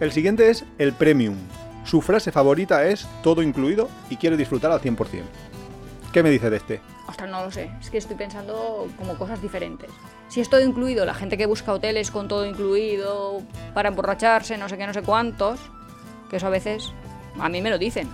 El 0.00 0.12
siguiente 0.12 0.50
es 0.50 0.64
el 0.78 0.92
Premium. 0.92 1.36
Su 1.84 2.00
frase 2.00 2.30
favorita 2.30 2.86
es 2.86 3.08
todo 3.22 3.42
incluido 3.42 3.88
y 4.10 4.16
quiere 4.16 4.36
disfrutar 4.36 4.70
al 4.70 4.80
100%. 4.80 5.22
¿Qué 6.12 6.22
me 6.22 6.30
dice 6.30 6.48
de 6.48 6.56
este? 6.56 6.80
Ostras, 7.06 7.30
no 7.30 7.44
lo 7.44 7.50
sé. 7.50 7.70
Es 7.80 7.90
que 7.90 7.98
estoy 7.98 8.16
pensando 8.16 8.88
como 8.96 9.16
cosas 9.16 9.40
diferentes. 9.42 9.90
Si 10.28 10.40
es 10.40 10.48
todo 10.48 10.60
incluido, 10.62 11.04
la 11.04 11.14
gente 11.14 11.36
que 11.36 11.46
busca 11.46 11.72
hoteles 11.72 12.10
con 12.10 12.28
todo 12.28 12.46
incluido 12.46 13.42
para 13.74 13.90
emborracharse, 13.90 14.56
no 14.56 14.68
sé 14.68 14.78
qué, 14.78 14.86
no 14.86 14.94
sé 14.94 15.02
cuántos, 15.02 15.60
que 16.30 16.36
eso 16.36 16.46
a 16.46 16.50
veces 16.50 16.92
a 17.38 17.48
mí 17.48 17.60
me 17.62 17.70
lo 17.70 17.78
dicen. 17.78 18.08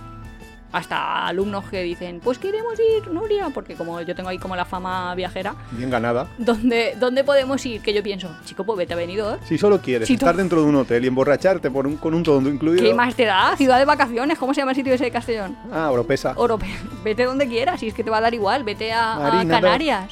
Hasta 0.71 1.27
alumnos 1.27 1.63
que 1.69 1.83
dicen, 1.83 2.19
pues 2.21 2.37
queremos 2.37 2.73
ir, 2.79 3.07
Nuria, 3.09 3.49
porque 3.53 3.75
como 3.75 4.01
yo 4.01 4.13
tengo 4.13 4.27
ahí 4.27 4.37
como 4.37 4.57
la 4.57 4.65
fama 4.65 5.15
viajera, 5.15 5.55
Bien 5.71 5.89
ganada. 5.89 6.27
¿dónde, 6.37 6.95
¿dónde 6.99 7.23
podemos 7.23 7.65
ir? 7.65 7.81
Que 7.81 7.93
yo 7.93 8.03
pienso, 8.03 8.29
chico, 8.43 8.65
pues 8.65 8.77
vete 8.79 8.93
a 8.93 8.97
Benidorm. 8.97 9.39
Si 9.45 9.57
solo 9.57 9.79
quieres 9.79 10.05
Si 10.07 10.15
estar 10.15 10.35
dentro 10.35 10.61
de 10.61 10.67
un 10.67 10.75
hotel 10.75 11.05
y 11.05 11.07
emborracharte 11.07 11.71
por 11.71 11.87
un- 11.87 11.95
con 11.95 12.13
un 12.13 12.23
todo 12.23 12.41
incluido. 12.49 12.83
¿Qué 12.83 12.93
más 12.93 13.15
te 13.15 13.23
da? 13.23 13.55
Ciudad 13.55 13.77
de 13.79 13.85
vacaciones, 13.85 14.37
¿cómo 14.37 14.53
se 14.53 14.61
llama 14.61 14.71
el 14.71 14.75
sitio 14.75 14.93
ese 14.93 15.05
de 15.05 15.11
Castellón? 15.11 15.55
Ah, 15.71 15.89
Oropesa. 15.91 16.33
Oro, 16.35 16.59
vete 17.05 17.23
donde 17.23 17.47
quieras, 17.47 17.79
si 17.79 17.87
es 17.87 17.93
que 17.93 18.03
te 18.03 18.09
va 18.09 18.17
a 18.17 18.21
dar 18.21 18.33
igual, 18.33 18.65
vete 18.65 18.91
a, 18.91 19.39
a 19.41 19.47
Canarias. 19.47 20.11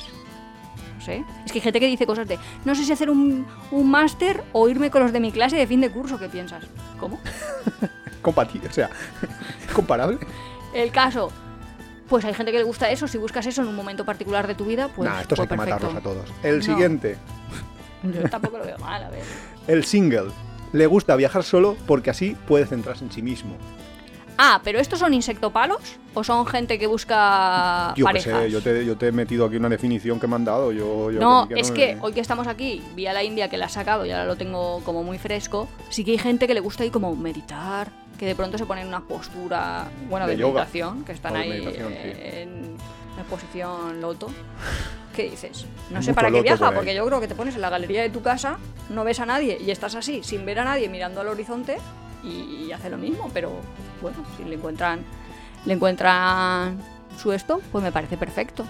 No 0.97 1.01
sé. 1.04 1.26
Es 1.45 1.51
que 1.51 1.58
hay 1.58 1.62
gente 1.64 1.82
que 1.82 1.88
dice 1.88 2.06
cosas 2.06 2.26
de, 2.26 2.39
no 2.64 2.74
sé 2.74 2.86
si 2.86 2.93
hacer 2.93 3.10
un, 3.10 3.45
un 3.72 3.91
máster 3.91 4.41
o 4.54 4.70
irme 4.70 4.89
con 4.89 5.01
los 5.04 5.12
de 5.12 5.20
mi 5.20 5.34
clase 5.34 5.58
de 5.58 5.68
fin 5.68 5.82
de 5.82 5.89
curso, 5.91 6.18
¿qué 6.18 6.30
piensas? 6.30 6.64
¿Cómo? 6.97 7.20
Compatible, 8.24 8.67
o 8.69 8.74
sea, 8.74 8.89
comparable. 9.76 10.17
El 10.74 10.91
caso, 10.91 11.32
pues 12.09 12.26
hay 12.26 12.34
gente 12.34 12.51
que 12.51 12.57
le 12.57 12.63
gusta 12.63 12.89
eso, 12.89 13.07
si 13.07 13.19
buscas 13.19 13.45
eso 13.45 13.61
en 13.61 13.67
un 13.67 13.76
momento 13.76 14.03
particular 14.05 14.47
de 14.47 14.55
tu 14.55 14.65
vida, 14.65 14.88
pues... 14.88 15.07
nah, 15.07 15.21
estos 15.21 15.39
hay 15.39 15.45
pues 15.47 15.59
que 15.59 15.65
matarlos 15.69 15.95
a 15.95 16.01
todos. 16.01 16.30
El 16.41 16.57
No. 16.59 16.63
siguiente, 16.63 17.17
Yo 18.01 18.28
tampoco 18.30 18.57
lo 18.57 18.65
veo 18.65 18.78
mal, 18.80 19.03
a 19.03 19.09
ver. 19.11 19.21
el 19.67 19.84
single. 19.86 20.32
Le 20.71 20.88
gusta 20.88 21.15
viajar 21.15 21.43
solo 21.43 21.78
porque 21.86 22.09
así 22.09 22.36
puede 22.47 22.65
centrarse 22.65 23.03
en 23.05 23.11
sí 23.11 23.21
mismo. 23.21 23.55
Ah, 24.36 24.59
¿pero 24.63 24.80
estos 24.80 24.97
son 24.97 25.13
insectopalos? 25.13 25.78
¿O 26.15 26.24
son 26.24 26.47
gente 26.47 26.80
que 26.80 26.88
busca 26.88 27.89
Yo 27.95 27.97
qué 27.97 28.03
parejas? 28.03 28.41
sé, 28.45 28.49
yo 28.51 28.61
te, 28.63 28.84
yo 28.84 28.97
te 28.97 29.07
he 29.09 29.11
metido 29.11 29.45
aquí 29.45 29.57
una 29.57 29.69
definición 29.69 30.19
que 30.19 30.26
me 30.26 30.34
han 30.36 30.43
dado. 30.43 30.71
Yo, 30.71 31.11
yo 31.11 31.19
No, 31.19 31.47
es 31.55 31.69
no 31.69 31.76
que 31.76 31.95
me- 31.95 32.01
hoy 32.01 32.13
que 32.13 32.19
estamos 32.21 32.47
aquí, 32.47 32.82
vi 32.95 33.05
a 33.05 33.13
la 33.13 33.24
India 33.24 33.47
que 33.47 33.57
la 33.57 33.67
ha 33.67 33.69
sacado 33.69 34.07
y 34.07 34.11
ahora 34.11 34.26
lo 34.26 34.36
tengo 34.36 34.82
como 34.84 35.03
muy 35.03 35.19
fresco. 35.19 35.69
Sí 35.89 36.03
que 36.03 36.11
hay 36.13 36.17
gente 36.17 36.47
que 36.47 36.55
le 36.55 36.61
gusta 36.61 36.82
ahí 36.82 36.89
como 36.89 37.15
meditar, 37.15 37.91
que 38.18 38.26
de 38.26 38.36
pronto 38.36 38.57
se 38.57 38.66
pone 38.66 38.82
en 38.82 38.88
una 38.88 39.01
postura, 39.01 39.88
bueno, 40.09 40.26
de, 40.28 40.34
De 40.34 40.39
yoga. 40.41 40.61
meditación, 40.61 41.03
que 41.03 41.11
están 41.11 41.36
ahí 41.36 41.49
meditación, 41.49 41.93
en 41.93 42.78
la 43.18 43.24
posición 43.24 44.01
loto. 44.01 44.28
¿Qué 45.16 45.30
dices? 45.30 45.66
No 45.91 45.97
Hay 45.99 46.03
sé 46.03 46.14
para 46.14 46.32
qué 46.32 46.41
viaja, 46.41 46.66
por 46.68 46.76
porque 46.76 46.95
yo 46.95 47.05
creo 47.05 47.20
que 47.20 47.28
te 47.28 47.36
pones 47.36 47.53
en 47.55 47.61
la 47.61 47.70
galería 47.70 48.01
de 48.01 48.09
tu 48.09 48.22
casa, 48.22 48.57
no 48.89 49.03
ves 49.03 49.20
a 49.20 49.26
nadie 49.26 49.59
y 49.64 49.70
estás 49.70 49.93
así, 49.95 50.24
sin 50.24 50.45
ver 50.45 50.59
a 50.59 50.64
nadie, 50.64 50.89
mirando 50.89 51.22
al 51.22 51.28
horizonte 51.28 51.78
y 52.24 52.72
hace 52.72 52.89
lo 52.89 52.97
mismo, 52.97 53.30
pero 53.34 53.51
bueno, 54.01 54.18
si 54.38 54.43
le 54.45 54.55
encuentran, 54.55 55.01
le 55.66 55.74
encuentran 55.74 56.78
su 57.22 57.32
esto, 57.32 57.61
pues 57.72 57.84
me 57.84 57.91
parece 57.91 58.18
perfecto. 58.18 58.66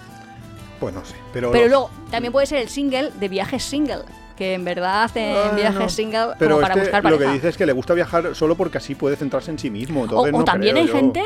Pues 0.79 0.93
no 0.93 1.05
sé. 1.05 1.15
Pero, 1.31 1.51
Pero 1.51 1.67
luego 1.67 1.89
también 2.11 2.33
puede 2.33 2.45
ser 2.45 2.59
el 2.59 2.67
single 2.67 3.11
de 3.11 3.29
viajes 3.29 3.63
single, 3.63 4.03
que 4.35 4.53
en 4.53 4.65
verdad 4.65 5.03
hacen 5.03 5.35
Ah, 5.35 5.51
viajes 5.55 5.99
no. 5.99 6.33
Pero 6.39 6.55
como 6.55 6.61
para 6.61 6.73
este 6.73 6.79
buscar 6.85 7.03
lo 7.03 7.09
pareja. 7.11 7.25
que 7.31 7.35
dice 7.35 7.49
es 7.49 7.57
que 7.57 7.65
le 7.65 7.73
gusta 7.73 7.93
viajar 7.93 8.35
solo 8.35 8.55
porque 8.55 8.77
así 8.77 8.95
puede 8.95 9.15
centrarse 9.15 9.51
en 9.51 9.59
sí 9.59 9.69
mismo. 9.69 10.03
o 10.03 10.21
o 10.21 10.31
no 10.31 10.43
también 10.43 10.77
hay 10.77 10.87
yo. 10.87 10.93
gente 10.93 11.23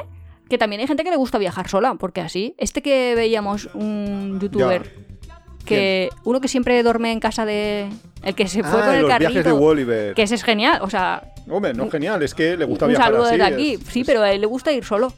que 0.49 0.57
también 0.57 0.79
hay 0.81 0.87
gente 0.87 1.03
que 1.03 1.09
le 1.09 1.17
gusta 1.17 1.37
viajar 1.37 1.67
sola, 1.67 1.95
porque 1.99 2.21
así, 2.21 2.55
este 2.57 2.81
que 2.81 3.13
veíamos 3.15 3.69
un 3.73 4.39
youtuber 4.39 4.93
que 5.65 6.09
uno 6.23 6.39
que 6.39 6.47
siempre 6.47 6.81
duerme 6.83 7.11
en 7.11 7.19
casa 7.19 7.45
de 7.45 7.89
el 8.23 8.35
que 8.35 8.47
se 8.47 8.63
fue 8.63 8.81
Ah, 8.81 8.85
con 8.85 8.95
el 8.95 9.01
los 9.01 9.09
viajes 9.19 9.35
de 9.35 9.43
carrito, 9.43 9.57
Wolliver. 9.59 10.13
que 10.13 10.21
ese 10.23 10.35
es 10.35 10.43
genial, 10.43 10.79
o 10.81 10.89
sea, 10.89 11.33
Hombre, 11.49 11.73
no 11.73 11.89
genial, 11.89 12.21
es 12.23 12.33
que 12.33 12.55
le 12.57 12.65
gusta 12.65 12.85
un 12.85 12.91
viajar 12.91 13.07
saludo 13.09 13.23
así. 13.25 13.37
desde 13.37 13.53
aquí. 13.53 13.73
es- 13.73 13.81
sí, 13.91 14.01
es- 14.01 14.07
pero 14.07 14.21
a 14.21 14.31
él 14.31 14.41
le 14.41 14.47
gusta 14.47 14.71
ir 14.71 14.83
solo. 14.85 15.11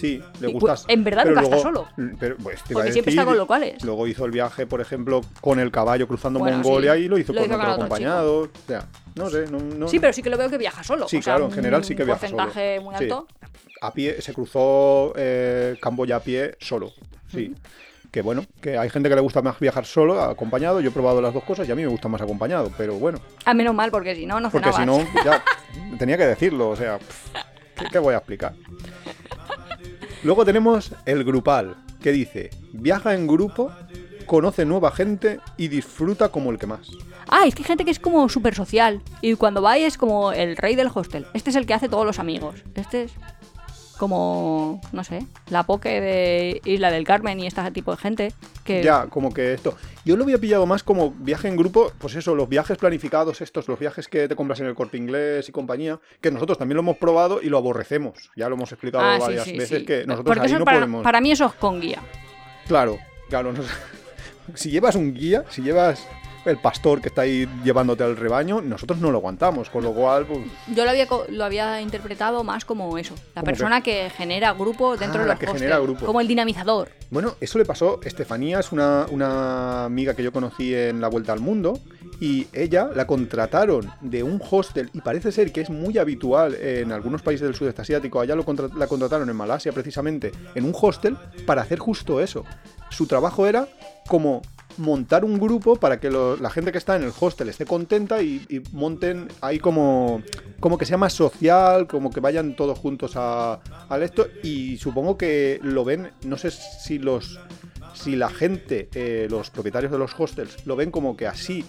Sí, 0.00 0.22
le 0.40 0.48
Y, 0.48 0.52
gusta. 0.52 0.74
pues, 0.74 0.84
en 0.88 1.04
verdad 1.04 1.22
pero 1.24 1.40
nunca 1.42 1.56
está 1.56 1.70
luego- 1.70 1.88
Pero, 2.18 2.36
pues, 2.38 2.62
te 2.64 2.74
Porque 2.74 2.92
siempre 2.92 3.10
está 3.12 3.22
decir, 3.22 3.24
con 3.26 3.36
locales. 3.36 3.84
Luego 3.84 4.06
hizo 4.06 4.24
el 4.24 4.30
viaje, 4.30 4.66
por 4.66 4.80
ejemplo, 4.80 5.20
con 5.40 5.60
el 5.60 5.70
caballo 5.70 6.08
cruzando 6.08 6.38
Bueno, 6.38 6.56
Mongolia 6.58 6.94
sí. 6.94 7.00
y 7.02 7.08
lo 7.08 7.18
hizo 7.18 7.32
Lo 7.32 7.40
con 7.42 7.50
hizo 7.50 7.58
otro 7.60 7.72
acompañado. 7.72 8.40
O 8.42 8.48
sea, 8.66 8.86
no 9.14 9.28
sé, 9.30 9.44
no, 9.50 9.58
no- 9.58 9.88
Sí, 9.88 9.98
pero 10.00 10.12
sí 10.12 10.22
que 10.22 10.30
lo 10.30 10.38
veo 10.38 10.48
que 10.48 10.58
viaja 10.58 10.82
solo. 10.82 11.06
Sí, 11.08 11.18
o 11.18 11.22
sea, 11.22 11.34
claro, 11.34 11.46
en 11.46 11.52
general 11.52 11.84
sí 11.84 11.94
que 11.94 12.02
un 12.02 12.06
viaja 12.06 12.26
solo. 12.28 12.36
porcentaje 12.38 12.80
muy 12.80 12.94
Sí. 12.96 13.04
alto. 13.04 13.26
a 13.82 13.94
pie, 13.94 14.20
se 14.20 14.34
cruzó 14.34 15.14
eh, 15.16 15.74
Camboya 15.80 16.16
a 16.16 16.20
pie 16.20 16.54
solo. 16.60 16.92
Sí. 17.32 17.54
Que 18.10 18.20
bueno, 18.22 18.44
que 18.60 18.76
hay 18.76 18.90
gente 18.90 19.08
que 19.08 19.14
le 19.14 19.20
gusta 19.20 19.40
más 19.40 19.58
viajar 19.60 19.86
solo, 19.86 20.20
acompañado. 20.20 20.80
Yo 20.80 20.90
he 20.90 20.92
probado 20.92 21.22
las 21.22 21.32
dos 21.32 21.44
cosas 21.44 21.66
y 21.68 21.72
a 21.72 21.74
mí 21.76 21.82
me 21.82 21.88
gusta 21.88 22.08
más 22.08 22.20
acompañado, 22.20 22.70
pero 22.76 22.94
bueno, 22.94 23.20
A 23.44 23.54
menos 23.54 23.74
mal, 23.74 23.90
porque 23.90 24.14
si 24.16 24.26
no, 24.26 24.38
no 24.40 24.50
porque 24.50 24.72
si 24.72 24.84
no, 24.84 24.98
ya 25.24 25.42
tenía 25.98 26.18
que 26.18 26.26
decirlo, 26.26 26.70
o 26.70 26.76
sea, 26.76 26.98
¿qué, 27.78 27.86
qué 27.90 27.98
voy 28.00 28.12
a 28.14 28.18
explicar? 28.18 28.52
Luego 30.22 30.44
tenemos 30.44 30.92
el 31.06 31.24
grupal, 31.24 31.76
que 32.02 32.12
dice, 32.12 32.50
viaja 32.72 33.14
en 33.14 33.26
grupo, 33.26 33.72
conoce 34.26 34.66
nueva 34.66 34.90
gente 34.90 35.40
y 35.56 35.68
disfruta 35.68 36.28
como 36.28 36.50
el 36.50 36.58
que 36.58 36.66
más. 36.66 36.90
Ah, 37.26 37.46
es 37.46 37.54
que 37.54 37.62
hay 37.62 37.66
gente 37.66 37.84
que 37.86 37.90
es 37.90 37.98
como 37.98 38.28
súper 38.28 38.54
social. 38.54 39.00
Y 39.22 39.34
cuando 39.34 39.62
va 39.62 39.78
es 39.78 39.96
como 39.96 40.32
el 40.32 40.56
rey 40.56 40.76
del 40.76 40.90
hostel. 40.92 41.26
Este 41.32 41.50
es 41.50 41.56
el 41.56 41.64
que 41.64 41.74
hace 41.74 41.88
todos 41.88 42.04
los 42.04 42.18
amigos. 42.18 42.62
Este 42.74 43.04
es 43.04 43.12
como, 44.00 44.80
no 44.92 45.04
sé, 45.04 45.26
la 45.50 45.62
poke 45.64 46.00
de 46.00 46.60
Isla 46.64 46.90
del 46.90 47.04
Carmen 47.04 47.38
y 47.38 47.46
este 47.46 47.70
tipo 47.70 47.90
de 47.92 47.98
gente. 47.98 48.32
Que 48.64 48.82
Ya, 48.82 49.06
como 49.06 49.32
que 49.32 49.52
esto. 49.52 49.76
Yo 50.06 50.16
lo 50.16 50.24
había 50.24 50.38
pillado 50.38 50.64
más 50.64 50.82
como 50.82 51.10
viaje 51.10 51.48
en 51.48 51.56
grupo, 51.56 51.92
pues 51.98 52.14
eso, 52.16 52.34
los 52.34 52.48
viajes 52.48 52.78
planificados, 52.78 53.42
estos, 53.42 53.68
los 53.68 53.78
viajes 53.78 54.08
que 54.08 54.26
te 54.26 54.34
compras 54.34 54.58
en 54.60 54.66
el 54.66 54.74
corte 54.74 54.96
inglés 54.96 55.48
y 55.48 55.52
compañía, 55.52 56.00
que 56.22 56.30
nosotros 56.30 56.56
también 56.56 56.76
lo 56.76 56.80
hemos 56.80 56.96
probado 56.96 57.42
y 57.42 57.50
lo 57.50 57.58
aborrecemos. 57.58 58.30
Ya 58.36 58.48
lo 58.48 58.54
hemos 58.54 58.72
explicado 58.72 59.04
Ah, 59.04 59.18
varias 59.18 59.44
sí, 59.44 59.56
veces 59.58 59.80
sí. 59.80 59.84
que 59.84 60.06
nosotros 60.06 60.24
Porque 60.34 60.40
ahí 60.40 60.46
eso 60.52 60.58
no 60.60 60.64
para, 60.64 60.78
podemos. 60.78 61.02
para 61.04 61.20
mí 61.20 61.30
eso 61.32 61.44
es 61.46 61.52
con 61.52 61.78
guía. 61.80 62.00
Claro, 62.66 62.96
claro. 63.28 63.52
nos- 63.52 63.66
si 64.54 64.70
llevas 64.70 64.94
un 64.96 65.12
guía, 65.12 65.44
si 65.50 65.60
llevas 65.62 66.06
el 66.44 66.56
pastor 66.58 67.00
que 67.00 67.08
está 67.08 67.22
ahí 67.22 67.48
llevándote 67.64 68.02
al 68.04 68.16
rebaño, 68.16 68.60
nosotros 68.60 68.98
no 69.00 69.10
lo 69.10 69.18
aguantamos, 69.18 69.70
con 69.70 69.82
lo 69.84 69.92
cual, 69.92 70.26
pues, 70.26 70.40
Yo 70.74 70.84
lo 70.84 70.90
había, 70.90 71.06
lo 71.28 71.44
había 71.44 71.80
interpretado 71.80 72.44
más 72.44 72.64
como 72.64 72.96
eso. 72.98 73.14
La 73.34 73.42
¿Cómo 73.42 73.44
persona 73.44 73.80
que? 73.82 74.10
genera 74.10 74.52
grupo 74.52 74.96
dentro 74.96 75.20
Ah, 75.20 75.22
de 75.22 75.28
la 75.28 75.34
los 75.34 75.40
que 75.40 75.46
hostels, 75.46 75.62
genera 75.62 75.78
grupo. 75.80 76.06
Como 76.06 76.20
el 76.20 76.28
dinamizador. 76.28 76.88
Bueno, 77.10 77.34
eso 77.40 77.58
le 77.58 77.64
pasó. 77.64 78.00
Estefanía 78.04 78.60
es 78.60 78.72
una, 78.72 79.06
una 79.10 79.84
amiga 79.84 80.14
que 80.14 80.22
yo 80.22 80.32
conocí 80.32 80.74
en 80.74 81.00
la 81.00 81.08
Vuelta 81.08 81.32
al 81.32 81.40
Mundo. 81.40 81.78
Y 82.22 82.48
ella 82.52 82.90
la 82.94 83.06
contrataron 83.06 83.90
de 84.02 84.22
un 84.22 84.42
hostel. 84.50 84.90
Y 84.92 85.00
parece 85.00 85.32
ser 85.32 85.52
que 85.52 85.62
es 85.62 85.70
muy 85.70 85.96
habitual 85.96 86.54
en 86.54 86.92
algunos 86.92 87.22
países 87.22 87.46
del 87.46 87.54
sudeste 87.54 87.80
asiático. 87.80 88.20
Allá 88.20 88.34
lo 88.36 88.44
contra- 88.44 88.68
la 88.76 88.86
contrataron 88.86 89.30
en 89.30 89.36
Malasia 89.36 89.72
precisamente. 89.72 90.30
En 90.54 90.64
un 90.66 90.74
hostel 90.78 91.16
para 91.46 91.62
hacer 91.62 91.78
justo 91.78 92.20
eso. 92.20 92.44
Su 92.90 93.06
trabajo 93.06 93.46
era 93.46 93.66
como 94.06 94.42
montar 94.78 95.24
un 95.24 95.38
grupo 95.38 95.76
para 95.76 96.00
que 96.00 96.10
la 96.10 96.50
gente 96.50 96.72
que 96.72 96.78
está 96.78 96.96
en 96.96 97.02
el 97.04 97.12
hostel 97.18 97.48
esté 97.48 97.66
contenta 97.66 98.22
y, 98.22 98.62
monten 98.72 99.28
ahí 99.40 99.58
como, 99.58 100.22
como 100.60 100.78
que 100.78 100.86
sea 100.86 100.96
más 100.96 101.12
social, 101.12 101.86
como 101.86 102.10
que 102.10 102.20
vayan 102.20 102.56
todos 102.56 102.78
juntos 102.78 103.12
a, 103.16 103.60
esto. 104.00 104.26
Y 104.42 104.76
supongo 104.78 105.16
que 105.16 105.60
lo 105.62 105.84
ven, 105.84 106.12
no 106.24 106.36
sé 106.36 106.50
si 106.50 106.98
los 106.98 107.38
si 107.94 108.16
la 108.16 108.30
gente, 108.30 108.88
eh, 108.94 109.26
los 109.28 109.50
propietarios 109.50 109.92
de 109.92 109.98
los 109.98 110.18
hostels, 110.18 110.64
lo 110.66 110.76
ven 110.76 110.90
como 110.90 111.16
que 111.16 111.26
así 111.26 111.64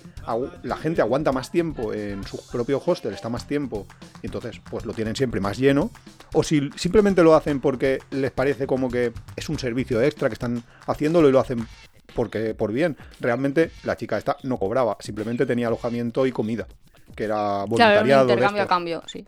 la 0.63 0.77
gente 0.77 1.01
aguanta 1.01 1.31
más 1.31 1.51
tiempo 1.51 1.93
en 1.93 2.23
su 2.23 2.39
propio 2.51 2.81
hostel, 2.85 3.13
está 3.13 3.29
más 3.29 3.47
tiempo, 3.47 3.85
y 4.21 4.27
entonces 4.27 4.61
pues 4.69 4.85
lo 4.85 4.93
tienen 4.93 5.15
siempre 5.15 5.41
más 5.41 5.57
lleno, 5.57 5.91
o 6.33 6.43
si 6.43 6.69
simplemente 6.75 7.23
lo 7.23 7.35
hacen 7.35 7.59
porque 7.59 7.99
les 8.11 8.31
parece 8.31 8.67
como 8.67 8.89
que 8.89 9.11
es 9.35 9.49
un 9.49 9.59
servicio 9.59 10.01
extra 10.01 10.29
que 10.29 10.33
están 10.33 10.63
haciéndolo 10.85 11.27
y 11.27 11.31
lo 11.31 11.39
hacen 11.39 11.67
porque 12.15 12.53
por 12.53 12.71
bien. 12.71 12.97
Realmente 13.19 13.71
la 13.83 13.95
chica 13.97 14.17
esta 14.17 14.37
no 14.43 14.57
cobraba, 14.57 14.97
simplemente 14.99 15.45
tenía 15.45 15.67
alojamiento 15.67 16.25
y 16.25 16.31
comida, 16.31 16.67
que 17.15 17.23
era 17.25 17.35
Claro, 17.35 17.67
voluntariado. 17.67 18.25
de 18.27 18.33
intercambio 18.33 18.63
a 18.63 18.67
cambio, 18.67 19.03
sí. 19.07 19.25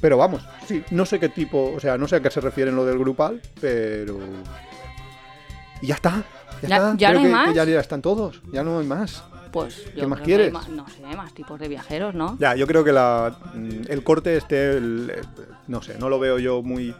Pero 0.00 0.16
vamos, 0.16 0.42
sí, 0.66 0.82
no 0.92 1.04
sé 1.04 1.20
qué 1.20 1.28
tipo, 1.28 1.72
o 1.76 1.80
sea, 1.80 1.98
no 1.98 2.08
sé 2.08 2.16
a 2.16 2.20
qué 2.20 2.30
se 2.30 2.40
refieren 2.40 2.74
lo 2.74 2.86
del 2.86 2.98
grupal, 2.98 3.40
pero. 3.60 4.18
Y 5.82 5.86
ya 5.88 5.94
está. 5.94 6.24
Ya, 6.62 6.68
Ya- 6.68 6.76
está. 6.76 6.94
ya 6.96 7.08
Creo 7.08 7.12
no 7.12 7.18
hay 7.20 7.26
que, 7.26 7.32
más. 7.32 7.48
que 7.48 7.54
ya 7.54 7.64
ya 7.64 7.80
están 7.80 8.02
todos, 8.02 8.40
ya 8.52 8.62
no 8.62 8.78
hay 8.78 8.86
más. 8.86 9.22
Pues 9.52 9.86
¿Qué 9.94 10.02
yo 10.02 10.08
más 10.08 10.20
quieres? 10.20 10.52
no 10.52 10.88
sé, 10.88 11.04
hay 11.04 11.16
más 11.16 11.34
tipos 11.34 11.58
de 11.58 11.66
viajeros, 11.68 12.14
¿no? 12.14 12.36
Ya, 12.38 12.54
yo 12.54 12.66
creo 12.68 12.84
que 12.84 12.92
la, 12.92 13.36
mm, 13.54 13.80
el 13.88 14.04
corte 14.04 14.36
este, 14.36 14.76
el- 14.76 15.12
no 15.66 15.82
sé, 15.82 15.98
no 15.98 16.08
lo 16.08 16.18
veo 16.18 16.38
yo 16.38 16.62
muy, 16.62 16.94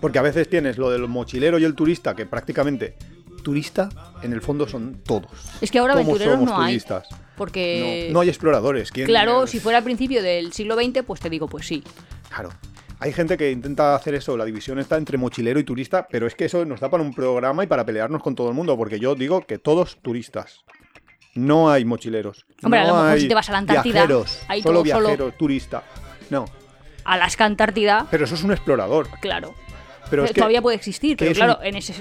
Porque 0.00 0.18
a 0.18 0.22
veces 0.22 0.50
tienes 0.50 0.78
lo 0.78 0.90
del 0.90 1.06
mochilero 1.06 1.60
y 1.60 1.64
el 1.64 1.76
turista, 1.76 2.16
que 2.16 2.26
prácticamente 2.26 2.96
turista 3.42 3.88
en 4.22 4.32
el 4.32 4.40
fondo 4.40 4.66
son 4.68 5.02
todos. 5.04 5.30
Es 5.60 5.70
que 5.70 5.78
ahora 5.78 5.94
aventureros 5.94 6.40
no 6.40 6.56
hay. 6.60 6.72
turistas. 6.72 7.08
Porque, 7.36 8.06
No, 8.08 8.14
no 8.14 8.20
hay 8.20 8.28
exploradores. 8.28 8.90
¿Quién- 8.92 9.06
claro, 9.06 9.46
si 9.46 9.58
fuera 9.60 9.78
al 9.78 9.84
principio 9.84 10.22
del 10.22 10.52
siglo 10.52 10.74
XX, 10.76 11.02
pues 11.02 11.20
te 11.20 11.30
digo, 11.30 11.48
pues 11.48 11.66
sí. 11.66 11.82
Claro. 12.28 12.50
Hay 13.00 13.12
gente 13.12 13.36
que 13.36 13.50
intenta 13.50 13.96
hacer 13.96 14.14
eso, 14.14 14.36
la 14.36 14.44
división 14.44 14.78
está 14.78 14.96
entre 14.96 15.18
mochilero 15.18 15.58
y 15.58 15.64
turista, 15.64 16.06
pero 16.08 16.26
es 16.26 16.36
que 16.36 16.44
eso 16.44 16.64
nos 16.64 16.78
da 16.78 16.88
para 16.88 17.02
un 17.02 17.12
programa 17.12 17.64
y 17.64 17.66
para 17.66 17.84
pelearnos 17.84 18.22
con 18.22 18.36
todo 18.36 18.48
el 18.48 18.54
mundo, 18.54 18.76
porque 18.76 19.00
yo 19.00 19.16
digo 19.16 19.40
que 19.40 19.58
todos 19.58 19.98
turistas. 20.02 20.60
No 21.34 21.70
hay 21.70 21.84
mochileros. 21.84 22.44
Hombre, 22.62 22.80
a 22.80 22.82
no 22.84 22.88
lo 22.90 22.94
mejor 22.96 23.10
hay 23.12 23.20
si 23.22 23.28
te 23.28 23.34
vas 23.34 23.48
a 23.48 23.52
la 23.52 23.58
Antártida, 23.58 23.92
Viajeros, 23.94 24.38
ahí 24.48 24.62
solo 24.62 24.82
todo 24.82 24.92
solo- 24.92 25.06
viajeros, 25.08 25.36
turista. 25.38 25.82
No, 26.30 26.44
Alaska, 27.04 27.44
Antártida, 27.46 28.06
pero 28.10 28.24
eso 28.26 28.34
es 28.36 28.44
un 28.44 28.52
explorador. 28.52 29.08
claro. 29.20 29.54
Pero 30.12 30.24
es 30.24 30.30
que 30.32 30.40
todavía 30.40 30.60
puede 30.62 30.76
existir, 30.76 31.16
pero 31.16 31.32
claro, 31.32 31.58
un- 31.60 31.66
en 31.66 31.76
ese... 31.76 31.92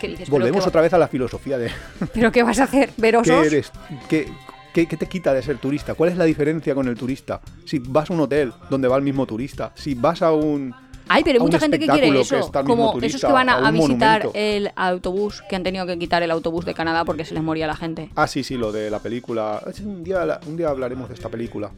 ¿qué 0.00 0.08
dices? 0.08 0.26
¿Pero 0.26 0.30
volvemos 0.30 0.62
qué 0.64 0.68
otra 0.68 0.80
vez 0.80 0.92
a 0.94 0.98
la 0.98 1.08
filosofía 1.08 1.58
de 1.58 1.70
¿Pero 2.14 2.30
qué 2.32 2.42
vas 2.42 2.58
a 2.60 2.64
hacer? 2.64 2.90
¿Ver 2.96 3.18
¿qué 3.22 3.32
eres? 3.40 3.72
¿Qué, 4.08 4.28
qué, 4.72 4.86
qué 4.86 4.96
te 4.96 5.06
quita 5.06 5.34
de 5.34 5.42
ser 5.42 5.58
turista? 5.58 5.94
¿Cuál 5.94 6.10
es 6.10 6.16
la 6.16 6.24
diferencia 6.24 6.74
con 6.74 6.86
el 6.88 6.96
turista? 6.96 7.40
Si 7.64 7.78
vas 7.80 8.08
a 8.08 8.12
un 8.14 8.20
hotel 8.20 8.52
donde 8.70 8.88
va 8.88 8.96
el 8.96 9.02
mismo 9.02 9.26
turista, 9.26 9.72
si 9.74 9.94
vas 9.94 10.22
a 10.22 10.32
un 10.32 10.74
Ay, 11.08 11.22
pero 11.22 11.38
hay 11.38 11.44
mucha 11.46 11.60
gente 11.60 11.78
que 11.78 11.86
quiere 11.86 12.08
eso. 12.20 12.50
que 12.50 12.64
como 12.64 12.92
turista, 12.92 13.16
esos 13.18 13.28
que 13.28 13.32
van 13.32 13.48
a, 13.48 13.54
a 13.54 13.58
un 13.60 13.64
a 13.66 13.70
visitar 13.70 14.24
monumento. 14.24 14.32
el 14.34 14.70
autobús, 14.74 15.42
que 15.48 15.54
han 15.54 15.62
tenido 15.62 15.86
que 15.86 15.96
quitar 15.98 16.22
el 16.22 16.30
autobús 16.32 16.64
de 16.64 16.74
Canadá 16.74 17.04
porque 17.04 17.24
se 17.24 17.32
les 17.34 17.42
moría 17.44 17.66
la 17.68 17.76
gente. 17.76 18.10
Ah, 18.16 18.26
sí, 18.26 18.42
sí, 18.42 18.56
lo 18.56 18.72
de 18.72 18.90
la 18.90 18.98
película. 18.98 19.62
Un 19.84 20.02
día, 20.02 20.40
un 20.46 20.56
día 20.56 20.68
hablaremos 20.68 21.08
de 21.08 21.14
esta 21.14 21.28
película. 21.28 21.70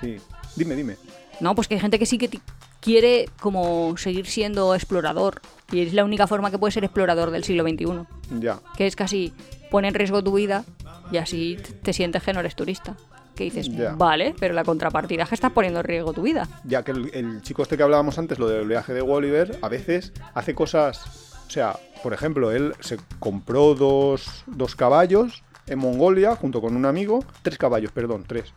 Sí. 0.00 0.16
Dime, 0.56 0.74
dime. 0.74 0.96
No, 1.40 1.54
pues 1.54 1.68
que 1.68 1.74
hay 1.74 1.80
gente 1.80 1.98
que 1.98 2.06
sí 2.06 2.18
que 2.18 2.40
quiere 2.80 3.28
como 3.40 3.96
seguir 3.96 4.26
siendo 4.26 4.74
explorador. 4.74 5.40
Y 5.72 5.80
es 5.80 5.92
la 5.92 6.04
única 6.04 6.26
forma 6.26 6.50
que 6.50 6.58
puede 6.58 6.72
ser 6.72 6.84
explorador 6.84 7.30
del 7.30 7.44
siglo 7.44 7.62
XXI. 7.64 8.40
Ya. 8.40 8.60
Que 8.76 8.86
es 8.86 8.96
casi 8.96 9.32
pone 9.70 9.88
en 9.88 9.94
riesgo 9.94 10.22
tu 10.22 10.34
vida 10.34 10.64
y 11.10 11.16
así 11.18 11.58
te 11.82 11.92
sientes 11.92 12.22
que 12.22 12.32
no 12.32 12.40
eres 12.40 12.54
turista. 12.56 12.96
Que 13.34 13.44
dices, 13.44 13.68
Ya. 13.70 13.92
vale, 13.94 14.34
pero 14.40 14.54
la 14.54 14.64
contrapartida 14.64 15.24
es 15.24 15.28
que 15.28 15.34
estás 15.34 15.52
poniendo 15.52 15.80
en 15.80 15.84
riesgo 15.86 16.12
tu 16.14 16.22
vida. 16.22 16.48
Ya 16.64 16.82
que 16.84 16.92
el, 16.92 17.10
el 17.12 17.42
chico 17.42 17.62
este 17.62 17.76
que 17.76 17.82
hablábamos 17.82 18.18
antes, 18.18 18.38
lo 18.38 18.48
del 18.48 18.66
viaje 18.66 18.94
de 18.94 19.02
Oliver, 19.02 19.58
a 19.60 19.68
veces 19.68 20.12
hace 20.32 20.54
cosas. 20.54 21.04
O 21.46 21.50
sea, 21.50 21.76
por 22.02 22.14
ejemplo, 22.14 22.50
él 22.50 22.72
se 22.80 22.96
compró 23.18 23.74
dos, 23.74 24.44
dos 24.46 24.74
caballos 24.74 25.42
en 25.66 25.80
Mongolia 25.80 26.34
junto 26.36 26.60
con 26.62 26.76
un 26.76 26.86
amigo. 26.86 27.24
Tres 27.42 27.58
caballos, 27.58 27.92
perdón, 27.92 28.24
tres. 28.26 28.54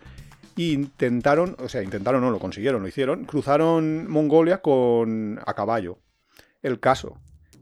Y 0.60 0.74
intentaron, 0.74 1.55
o 1.57 1.70
sea, 1.70 1.82
intentaron, 1.84 2.20
no 2.20 2.32
lo 2.32 2.38
consiguieron, 2.38 2.82
lo 2.82 2.89
hicieron. 2.89 3.24
Cruzaron 3.24 4.12
Mongolia 4.12 4.62
con 4.62 5.39
a 5.45 5.53
caballo. 5.53 5.99
El 6.62 6.82
caso 6.82 7.18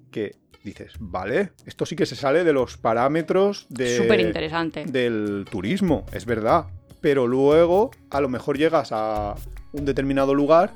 que 0.09 0.37
dices, 0.63 0.93
vale, 0.99 1.51
esto 1.67 1.85
sí 1.85 1.95
que 1.95 2.07
se 2.07 2.15
sale 2.15 2.43
de 2.43 2.53
los 2.53 2.77
parámetros 2.77 3.67
de, 3.69 3.97
Súper 3.97 4.21
interesante. 4.21 4.85
del 4.85 5.45
turismo, 5.47 6.07
es 6.11 6.25
verdad. 6.25 6.65
Pero 6.99 7.27
luego 7.27 7.91
a 8.09 8.19
lo 8.19 8.29
mejor 8.29 8.57
llegas 8.57 8.89
a 8.91 9.35
un 9.73 9.85
determinado 9.85 10.33
lugar 10.33 10.73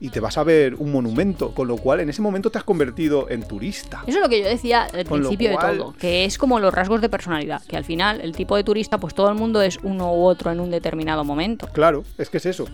y 0.00 0.10
te 0.10 0.20
vas 0.20 0.38
a 0.38 0.44
ver 0.44 0.74
un 0.76 0.92
monumento, 0.92 1.52
con 1.54 1.66
lo 1.68 1.76
cual 1.76 2.00
en 2.00 2.08
ese 2.08 2.22
momento 2.22 2.50
te 2.50 2.58
has 2.58 2.64
convertido 2.64 3.28
en 3.30 3.42
turista. 3.42 4.02
Eso 4.06 4.18
es 4.18 4.22
lo 4.22 4.28
que 4.28 4.40
yo 4.42 4.48
decía 4.48 4.84
al 4.84 5.04
Con 5.06 5.18
principio 5.20 5.52
cual- 5.52 5.72
de 5.72 5.78
todo, 5.78 5.94
que 5.98 6.24
es 6.24 6.38
como 6.38 6.60
los 6.60 6.72
rasgos 6.72 7.00
de 7.00 7.08
personalidad, 7.08 7.62
que 7.66 7.76
al 7.76 7.84
final 7.84 8.20
el 8.20 8.34
tipo 8.36 8.54
de 8.56 8.64
turista, 8.64 8.98
pues 8.98 9.14
todo 9.14 9.28
el 9.28 9.34
mundo 9.34 9.60
es 9.62 9.78
uno 9.82 10.12
u 10.14 10.24
otro 10.24 10.52
en 10.52 10.60
un 10.60 10.70
determinado 10.70 11.24
momento. 11.24 11.68
Claro, 11.72 12.04
es 12.16 12.30
que 12.30 12.36
es 12.36 12.46
eso. 12.46 12.66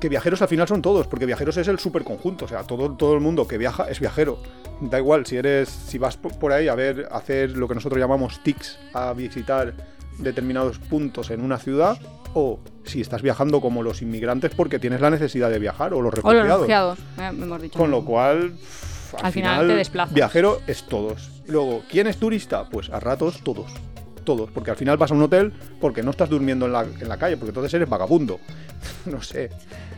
Que 0.00 0.08
viajeros 0.08 0.42
al 0.42 0.48
final 0.48 0.66
son 0.66 0.82
todos, 0.82 1.06
porque 1.06 1.26
viajeros 1.26 1.56
es 1.58 1.68
el 1.68 1.78
superconjunto, 1.78 2.46
o 2.46 2.48
sea, 2.48 2.64
todo, 2.64 2.90
todo 2.96 3.14
el 3.14 3.20
mundo 3.20 3.46
que 3.46 3.56
viaja 3.56 3.84
es 3.88 4.00
viajero. 4.00 4.38
Da 4.80 4.98
igual 4.98 5.24
si 5.26 5.36
eres, 5.36 5.68
si 5.68 5.96
vas 5.98 6.16
por 6.16 6.36
por 6.40 6.50
ahí 6.52 6.66
a 6.66 6.74
ver, 6.74 7.06
a 7.12 7.18
hacer 7.18 7.50
lo 7.56 7.68
que 7.68 7.76
nosotros 7.76 8.00
llamamos 8.00 8.42
tics, 8.42 8.80
a 8.94 9.12
visitar 9.12 9.74
determinados 10.18 10.78
puntos 10.80 11.30
en 11.30 11.40
una 11.40 11.58
ciudad, 11.58 11.96
o 12.34 12.58
si 12.84 13.00
estás 13.00 13.22
viajando 13.22 13.60
como 13.60 13.82
los 13.82 14.02
inmigrantes 14.02 14.52
porque 14.54 14.78
tienes 14.78 15.00
la 15.00 15.10
necesidad 15.10 15.50
de 15.50 15.58
viajar, 15.58 15.94
o 15.94 16.00
los 16.02 16.12
O 16.12 16.16
refugiados. 16.16 16.48
los 16.48 16.58
refugiados, 16.58 16.98
hemos 17.18 17.62
dicho. 17.62 17.78
Con 17.78 17.90
lo 17.90 18.04
cual, 18.04 18.52
al, 19.18 19.26
Al 19.26 19.32
final 19.32 19.66
te 19.68 19.76
desplazas. 19.76 20.14
Viajero 20.14 20.60
es 20.66 20.84
todos. 20.84 21.30
Luego, 21.46 21.82
¿quién 21.90 22.06
es 22.06 22.16
turista? 22.18 22.68
Pues 22.68 22.90
a 22.90 23.00
ratos 23.00 23.40
todos. 23.42 23.70
Todos. 24.24 24.50
Porque 24.52 24.70
al 24.70 24.76
final 24.76 24.96
vas 24.96 25.10
a 25.10 25.14
un 25.14 25.22
hotel 25.22 25.52
porque 25.80 26.02
no 26.02 26.10
estás 26.12 26.28
durmiendo 26.30 26.66
en 26.66 26.72
la, 26.72 26.82
en 26.84 27.08
la 27.08 27.16
calle, 27.16 27.36
porque 27.36 27.50
entonces 27.50 27.74
eres 27.74 27.88
vagabundo. 27.88 28.38
no 29.06 29.20
sé. 29.22 29.50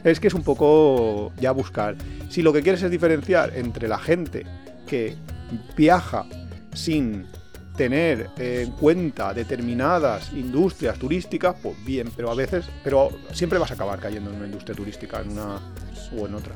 Es 0.02 0.20
que 0.20 0.28
es 0.28 0.34
un 0.34 0.42
poco 0.42 1.32
ya 1.38 1.52
buscar. 1.52 1.96
Si 2.28 2.42
lo 2.42 2.52
que 2.52 2.62
quieres 2.62 2.82
es 2.82 2.90
diferenciar 2.90 3.52
entre 3.56 3.88
la 3.88 3.98
gente 3.98 4.44
que 4.86 5.16
viaja 5.76 6.26
sin 6.74 7.26
tener 7.76 8.30
en 8.38 8.70
cuenta 8.72 9.34
determinadas 9.34 10.32
industrias 10.32 10.98
turísticas, 10.98 11.56
pues 11.62 11.74
bien, 11.84 12.10
pero 12.14 12.30
a 12.30 12.34
veces, 12.34 12.66
pero 12.82 13.10
siempre 13.32 13.58
vas 13.58 13.70
a 13.70 13.74
acabar 13.74 13.98
cayendo 13.98 14.30
en 14.30 14.36
una 14.36 14.46
industria 14.46 14.76
turística, 14.76 15.20
en 15.20 15.30
una 15.32 15.60
o 16.16 16.26
en 16.26 16.34
otra. 16.34 16.54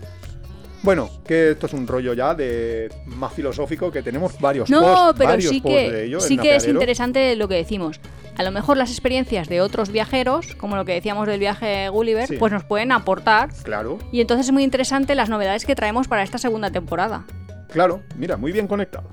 Bueno, 0.83 1.11
que 1.27 1.51
esto 1.51 1.67
es 1.67 1.73
un 1.73 1.89
rollo 1.89 2.15
ya 2.15 2.35
de 2.35 2.89
más 3.07 3.33
filosófico 3.33 3.91
que 3.91 4.01
tenemos 4.03 4.39
varios 4.41 4.71
No, 4.71 4.81
posts, 4.81 5.15
pero 5.19 5.31
varios 5.31 5.51
sí 5.51 5.61
posts 5.61 5.77
de 5.77 5.91
que, 5.91 6.05
ello 6.05 6.21
sí 6.21 6.39
que 6.39 6.55
es 6.55 6.69
interesante 6.69 7.35
lo 7.35 7.49
que 7.49 7.57
decimos. 7.57 8.01
A 8.37 8.45
lo 8.45 8.53
mejor 8.53 8.77
las 8.77 8.91
experiencias 8.93 9.49
de 9.49 9.61
otros 9.61 9.91
viajeros, 9.91 10.55
como 10.55 10.77
lo 10.77 10.85
que 10.85 10.93
decíamos 10.93 11.27
del 11.27 11.41
viaje 11.41 11.89
Gulliver, 11.89 12.29
Sí. 12.29 12.37
pues 12.39 12.53
nos 12.53 12.63
pueden 12.63 12.93
aportar. 12.93 13.49
Claro, 13.65 13.99
Y 14.13 14.21
entonces 14.21 14.47
es 14.47 14.53
muy 14.53 14.63
interesante 14.63 15.17
las 15.17 15.29
novedades 15.29 15.67
que 15.67 15.75
traemos 15.75 16.07
para 16.07 16.23
esta 16.23 16.39
segunda 16.39 16.71
temporada. 16.71 17.25
claro, 17.73 18.03
mira, 18.17 18.37
muy 18.37 18.53
bien 18.53 18.69
conectado. 18.69 19.09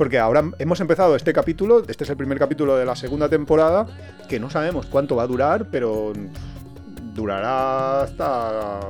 Porque 0.00 0.18
ahora 0.18 0.50
hemos 0.58 0.80
empezado 0.80 1.14
este 1.14 1.34
capítulo, 1.34 1.82
este 1.86 2.04
es 2.04 2.08
el 2.08 2.16
primer 2.16 2.38
capítulo 2.38 2.74
de 2.74 2.86
la 2.86 2.96
segunda 2.96 3.28
temporada, 3.28 3.86
que 4.30 4.40
no 4.40 4.48
sabemos 4.48 4.86
cuánto 4.86 5.14
va 5.14 5.24
a 5.24 5.26
durar, 5.26 5.66
pero 5.70 6.14
durará 7.12 8.04
hasta 8.04 8.80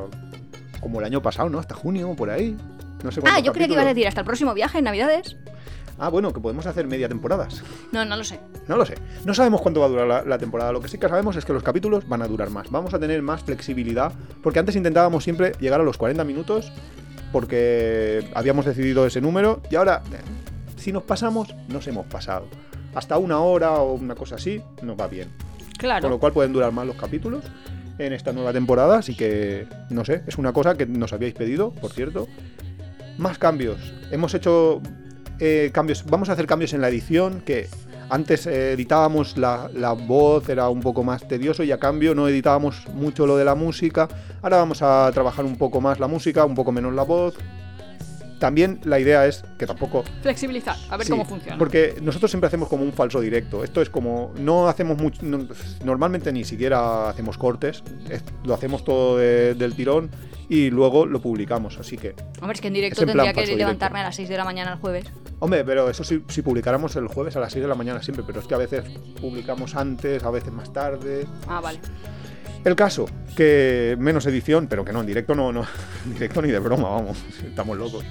como 0.79 1.01
el 1.01 1.07
año 1.07 1.21
pasado, 1.21 1.51
¿no? 1.51 1.59
Hasta 1.59 1.75
junio, 1.75 2.15
por 2.15 2.31
ahí. 2.31 2.57
No 3.03 3.11
sé 3.11 3.23
Ah, 3.27 3.41
yo 3.41 3.53
creía 3.53 3.67
que 3.67 3.73
ibas 3.73 3.87
a 3.87 3.89
decir 3.89 4.07
hasta 4.07 4.21
el 4.21 4.25
próximo 4.25 4.55
viaje 4.55 4.79
en 4.79 4.85
Navidades. 4.85 5.37
Ah, 5.99 6.11
bueno, 6.11 6.33
que 6.33 6.39
podemos 6.39 6.65
hacer 6.67 6.87
media 6.87 7.09
temporadas. 7.09 7.61
No, 7.91 8.05
no 8.05 8.17
lo 8.17 8.23
sé. 8.23 8.39
No 8.69 8.77
lo 8.77 8.87
sé. 8.87 8.95
No 9.25 9.35
sabemos 9.35 9.63
cuánto 9.63 9.81
va 9.81 9.87
a 9.87 9.89
durar 9.89 10.07
la, 10.07 10.23
la 10.23 10.39
temporada. 10.39 10.71
Lo 10.71 10.81
que 10.81 10.87
sí 10.87 10.97
que 10.97 11.09
sabemos 11.09 11.35
es 11.35 11.45
que 11.45 11.53
los 11.53 11.65
capítulos 11.65 12.09
van 12.09 12.23
a 12.23 12.29
durar 12.29 12.51
más. 12.51 12.71
Vamos 12.71 12.95
a 12.95 13.01
tener 13.01 13.21
más 13.21 13.43
flexibilidad. 13.43 14.13
Porque 14.45 14.61
antes 14.61 14.77
intentábamos 14.77 15.25
siempre 15.25 15.55
llegar 15.59 15.81
a 15.81 15.83
los 15.83 15.97
40 15.97 16.23
minutos. 16.23 16.71
Porque 17.33 18.31
habíamos 18.33 18.65
decidido 18.65 19.07
ese 19.07 19.21
número. 19.21 19.61
Y 19.73 19.75
ahora, 19.75 20.03
si 20.81 20.93
nos 20.93 21.05
pasamos, 21.05 21.55
nos 21.69 21.87
hemos 21.87 22.07
pasado. 22.07 22.47
Hasta 22.95 23.19
una 23.19 23.41
hora 23.41 23.75
o 23.75 23.95
una 23.95 24.15
cosa 24.15 24.37
así 24.37 24.63
nos 24.83 24.99
va 24.99 25.07
bien. 25.07 25.29
Claro. 25.79 26.03
Con 26.03 26.11
lo 26.11 26.19
cual 26.19 26.33
pueden 26.33 26.53
durar 26.53 26.73
más 26.73 26.87
los 26.87 26.97
capítulos 26.97 27.45
en 27.99 28.13
esta 28.13 28.33
nueva 28.33 28.53
temporada. 28.53 28.99
Así 28.99 29.15
que, 29.15 29.67
no 29.91 30.05
sé, 30.05 30.23
es 30.27 30.39
una 30.39 30.53
cosa 30.53 30.75
que 30.75 30.87
nos 30.87 31.13
habíais 31.13 31.35
pedido, 31.35 31.71
por 31.71 31.93
cierto. 31.93 32.27
Más 33.19 33.39
cambios. 33.39 33.79
Hemos 34.11 34.35
hecho 34.35 34.81
eh, 35.39 35.71
cambios. 35.73 36.05
Vamos 36.07 36.29
a 36.29 36.33
hacer 36.33 36.47
cambios 36.47 36.73
en 36.73 36.81
la 36.81 36.89
edición. 36.89 37.43
Que 37.43 37.69
antes 38.09 38.47
eh, 38.47 38.73
editábamos 38.73 39.37
la, 39.37 39.71
la 39.75 39.93
voz, 39.93 40.49
era 40.49 40.69
un 40.69 40.81
poco 40.81 41.05
más 41.05 41.29
tedioso. 41.29 41.63
Y 41.63 41.73
a 41.73 41.79
cambio 41.79 42.15
no 42.15 42.29
editábamos 42.29 42.89
mucho 42.95 43.27
lo 43.27 43.37
de 43.37 43.45
la 43.45 43.55
música. 43.55 44.09
Ahora 44.43 44.57
vamos 44.57 44.83
a 44.83 45.11
trabajar 45.13 45.45
un 45.45 45.57
poco 45.57 45.81
más 45.81 46.01
la 46.01 46.09
música, 46.09 46.45
un 46.45 46.55
poco 46.55 46.73
menos 46.73 46.95
la 46.95 47.03
voz. 47.03 47.37
También 48.41 48.81
la 48.85 48.99
idea 48.99 49.27
es 49.27 49.45
que 49.59 49.67
tampoco 49.67 50.03
Flexibilizar, 50.23 50.75
a 50.89 50.97
ver 50.97 51.07
Sí, 51.07 51.13
cómo 51.13 51.25
funciona. 51.25 51.59
Porque 51.59 51.95
nosotros 52.03 52.31
siempre 52.31 52.49
hacemos 52.49 52.69
como 52.69 52.83
un 52.83 52.93
falso 52.93 53.21
directo. 53.21 53.63
Esto 53.63 53.81
es 53.83 53.91
como. 53.91 54.33
No 54.41 54.67
hacemos 54.69 54.99
mucho. 54.99 55.21
no- 55.23 55.47
normalmente 55.85 56.33
ni 56.33 56.45
siquiera 56.45 57.09
hacemos 57.11 57.39
cortes. 57.39 57.85
es- 58.09 58.25
lo 58.45 58.55
hacemos 58.55 58.83
todo 58.83 59.19
de- 59.19 59.55
del 59.55 59.75
tirón 59.75 60.11
y 60.49 60.71
luego 60.71 61.05
lo 61.07 61.21
publicamos. 61.21 61.79
Así 61.79 61.97
que. 61.99 62.15
Hombre, 62.41 62.55
es 62.55 62.61
que 62.61 62.69
en 62.69 62.75
directo 62.75 63.03
en 63.03 63.09
tendría 63.09 63.33
que 63.33 63.47
levantarme 63.47 63.99
directo. 63.99 63.99
a 63.99 64.03
las 64.05 64.17
6 64.17 64.29
de 64.29 64.37
la 64.37 64.45
mañana 64.45 64.73
el 64.73 64.79
jueves. 64.79 65.05
Hombre, 65.39 65.65
pero 65.65 65.89
eso 65.91 66.03
sí, 66.03 66.25
si 66.29 66.43
publicáramos 66.43 66.97
el 66.97 67.07
jueves 67.09 67.37
a 67.37 67.41
las 67.41 67.53
6 67.53 67.63
de 67.63 67.69
la 67.69 67.75
mañana 67.75 68.03
siempre. 68.03 68.25
Pero 68.27 68.41
es 68.41 68.47
que 68.47 68.55
a 68.55 68.59
veces 68.59 68.85
publicamos 69.21 69.77
antes, 69.77 70.25
a 70.25 70.31
veces 70.31 70.51
más 70.53 70.73
tarde. 70.73 71.27
Ah, 71.47 71.61
vale. 71.61 71.79
El 72.65 72.77
caso, 72.77 73.07
que 73.37 73.97
menos 73.99 74.27
edición, 74.27 74.67
pero 74.67 74.85
que 74.85 74.93
no, 74.93 75.01
en 75.01 75.07
directo 75.07 75.35
no, 75.35 75.53
no. 75.53 75.65
En 76.07 76.15
directo 76.15 76.43
ni 76.43 76.51
de 76.51 76.59
broma, 76.59 76.91
vamos. 76.91 77.19
Estamos 77.47 77.77
locos. 77.77 78.05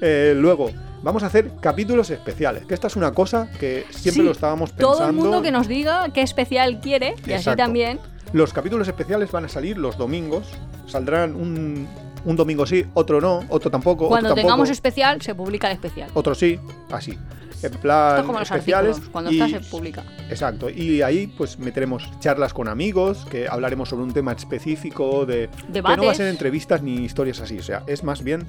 Eh, 0.00 0.34
luego, 0.36 0.70
vamos 1.02 1.22
a 1.22 1.26
hacer 1.26 1.52
capítulos 1.60 2.10
especiales. 2.10 2.66
Que 2.66 2.74
esta 2.74 2.88
es 2.88 2.96
una 2.96 3.12
cosa 3.12 3.48
que 3.60 3.86
siempre 3.90 4.22
Sí, 4.22 4.22
lo 4.22 4.32
estábamos 4.32 4.70
pensando. 4.70 4.98
Todo 4.98 5.06
el 5.06 5.12
mundo 5.12 5.42
que 5.42 5.52
nos 5.52 5.68
diga 5.68 6.08
qué 6.12 6.22
especial 6.22 6.80
quiere 6.80 7.14
y 7.24 7.32
así 7.32 7.54
también. 7.54 8.00
Los 8.32 8.52
capítulos 8.52 8.88
especiales 8.88 9.30
van 9.30 9.44
a 9.44 9.48
salir 9.48 9.78
los 9.78 9.96
domingos. 9.96 10.48
Saldrán 10.86 11.36
un, 11.36 11.86
un 12.24 12.36
domingo 12.36 12.66
sí, 12.66 12.84
otro 12.94 13.20
no, 13.20 13.44
otro 13.48 13.70
tampoco. 13.70 14.08
Cuando 14.08 14.30
otro 14.30 14.36
tengamos 14.36 14.68
tampoco, 14.68 14.72
especial, 14.72 15.22
se 15.22 15.34
publica 15.34 15.68
el 15.68 15.74
especial. 15.74 16.10
Otro 16.14 16.34
sí, 16.34 16.58
así. 16.90 17.16
En 17.62 17.72
plan. 17.72 18.08
Esto 18.10 18.20
es 18.20 18.26
como 18.26 18.38
los 18.40 18.50
especiales. 18.50 19.00
cuando 19.12 19.30
y- 19.30 19.40
está 19.40 19.60
se 19.60 19.70
publica. 19.70 20.04
Exacto. 20.28 20.68
Y 20.70 21.02
ahí 21.02 21.26
pues 21.26 21.58
meteremos 21.58 22.08
charlas 22.20 22.52
con 22.52 22.68
amigos, 22.68 23.26
que 23.30 23.48
hablaremos 23.48 23.88
sobre 23.88 24.04
un 24.04 24.12
tema 24.12 24.32
específico 24.32 25.26
de. 25.26 25.48
Que 25.72 25.80
no 25.80 25.82
va 25.84 25.90
a 25.92 25.96
Debates. 25.96 26.16
ser 26.16 26.28
entrevistas 26.28 26.82
ni 26.82 27.04
historias 27.04 27.40
así. 27.40 27.58
O 27.58 27.62
sea, 27.62 27.82
es 27.86 28.02
más 28.04 28.22
bien 28.22 28.46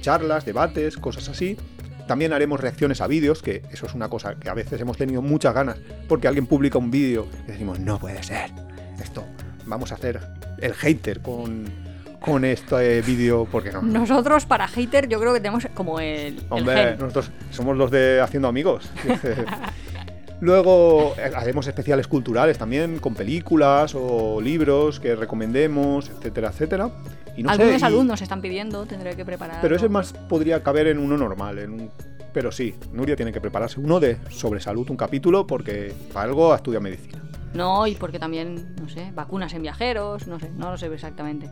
charlas, 0.00 0.44
debates, 0.44 0.96
cosas 0.96 1.28
así. 1.28 1.56
También 2.06 2.34
haremos 2.34 2.60
reacciones 2.60 3.00
a 3.00 3.06
vídeos, 3.06 3.40
que 3.42 3.62
eso 3.72 3.86
es 3.86 3.94
una 3.94 4.08
cosa 4.10 4.34
que 4.34 4.50
a 4.50 4.54
veces 4.54 4.78
hemos 4.80 4.98
tenido 4.98 5.22
muchas 5.22 5.54
ganas, 5.54 5.78
porque 6.06 6.28
alguien 6.28 6.46
publica 6.46 6.76
un 6.76 6.90
vídeo 6.90 7.26
y 7.44 7.52
decimos, 7.52 7.80
no 7.80 7.98
puede 7.98 8.22
ser, 8.22 8.50
esto, 9.02 9.24
vamos 9.64 9.90
a 9.90 9.94
hacer 9.94 10.20
el 10.60 10.74
hater 10.74 11.22
con, 11.22 11.64
con 12.24 12.44
este 12.44 13.02
vídeo, 13.02 13.46
porque 13.50 13.70
no. 13.70 13.82
Nosotros 13.82 14.46
para 14.46 14.66
hater 14.66 15.08
yo 15.08 15.20
creo 15.20 15.34
que 15.34 15.40
tenemos 15.40 15.66
como 15.74 16.00
el... 16.00 16.38
el 16.38 16.46
Hombre, 16.48 16.74
gen. 16.74 16.98
nosotros 16.98 17.30
somos 17.50 17.76
los 17.76 17.90
de 17.90 18.20
Haciendo 18.20 18.48
Amigos. 18.48 18.88
Luego 20.40 21.14
eh, 21.18 21.30
haremos 21.34 21.66
especiales 21.66 22.08
culturales 22.08 22.58
también, 22.58 22.98
con 22.98 23.14
películas 23.14 23.94
o 23.94 24.40
libros 24.40 25.00
que 25.00 25.14
recomendemos, 25.16 26.10
etcétera, 26.10 26.48
etcétera. 26.48 26.90
Y 27.36 27.42
no 27.42 27.54
sé, 27.54 27.62
Algunos 27.62 27.82
y- 27.82 27.84
alumnos 27.84 28.22
están 28.22 28.40
pidiendo, 28.40 28.84
tendré 28.86 29.16
que 29.16 29.24
preparar. 29.24 29.58
Pero 29.60 29.76
ese 29.76 29.88
más 29.88 30.12
podría 30.12 30.62
caber 30.62 30.86
en 30.88 30.98
uno 30.98 31.16
normal, 31.16 31.58
en 31.58 31.70
un... 31.72 31.90
Pero 32.32 32.50
sí, 32.50 32.74
Nuria 32.92 33.16
tiene 33.16 33.32
que 33.32 33.40
prepararse 33.40 33.78
uno 33.80 34.00
de 34.00 34.18
sobre 34.30 34.60
salud, 34.60 34.88
un 34.90 34.96
capítulo, 34.96 35.46
porque 35.46 35.92
para 36.12 36.26
algo 36.26 36.52
ha 36.52 36.56
estudiado 36.56 36.82
medicina. 36.82 37.22
No, 37.54 37.86
y 37.86 37.94
porque 37.94 38.18
también, 38.18 38.74
no 38.80 38.88
sé, 38.88 39.12
vacunas 39.14 39.54
en 39.54 39.62
viajeros, 39.62 40.26
no 40.26 40.40
sé, 40.40 40.50
no 40.50 40.72
lo 40.72 40.76
sé 40.76 40.86
exactamente. 40.86 41.48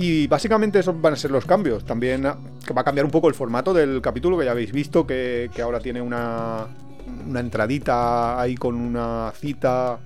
Y 0.00 0.28
básicamente 0.28 0.78
esos 0.78 0.98
van 1.00 1.14
a 1.14 1.16
ser 1.16 1.32
los 1.32 1.44
cambios. 1.44 1.84
También 1.84 2.24
ah, 2.24 2.38
va 2.74 2.82
a 2.82 2.84
cambiar 2.84 3.04
un 3.04 3.10
poco 3.10 3.26
el 3.26 3.34
formato 3.34 3.74
del 3.74 4.00
capítulo, 4.00 4.38
que 4.38 4.44
ya 4.44 4.52
habéis 4.52 4.70
visto, 4.70 5.04
que, 5.04 5.50
ahora 5.60 5.80
tiene 5.80 6.00
una, 6.00 6.68
una 7.26 7.40
entradita 7.40 8.40
ahí 8.40 8.54
con 8.54 8.76
una 8.76 9.32
cita 9.34 9.98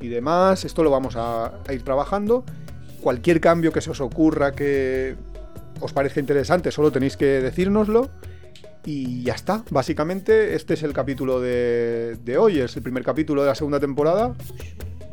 y 0.00 0.06
demás. 0.06 0.64
Esto 0.64 0.84
lo 0.84 0.90
vamos 0.92 1.16
a, 1.16 1.52
ir 1.68 1.82
trabajando. 1.82 2.44
Cualquier 3.00 3.40
cambio 3.40 3.72
que 3.72 3.80
se 3.80 3.90
os 3.90 4.00
ocurra 4.00 4.52
que 4.52 5.16
os 5.80 5.92
parezca 5.92 6.20
interesante, 6.20 6.70
solo 6.70 6.92
tenéis 6.92 7.16
que 7.16 7.40
decírnoslo. 7.40 8.08
Y 8.84 9.24
ya 9.24 9.34
está. 9.34 9.64
Básicamente, 9.70 10.54
este 10.54 10.74
es 10.74 10.84
el 10.84 10.92
capítulo 10.92 11.40
de 11.40 12.36
hoy. 12.38 12.60
Es 12.60 12.76
el 12.76 12.84
primer 12.84 13.02
capítulo 13.02 13.42
de 13.42 13.48
la 13.48 13.56
segunda 13.56 13.80
temporada. 13.80 14.32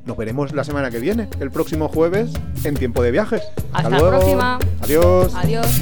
Nos 0.08 0.16
veremos 0.16 0.53
la 0.53 0.64
semana 0.64 0.89
que 0.89 0.99
viene, 0.99 1.28
el 1.41 1.51
próximo 1.51 1.89
jueves, 1.89 2.32
en 2.64 2.76
tiempo 2.76 3.03
de 3.03 3.12
viajes. 3.12 3.43
Hasta 3.74 3.89
la 3.89 3.97
próxima. 3.97 4.60
Adiós. 4.82 5.36
Adiós. 5.36 5.82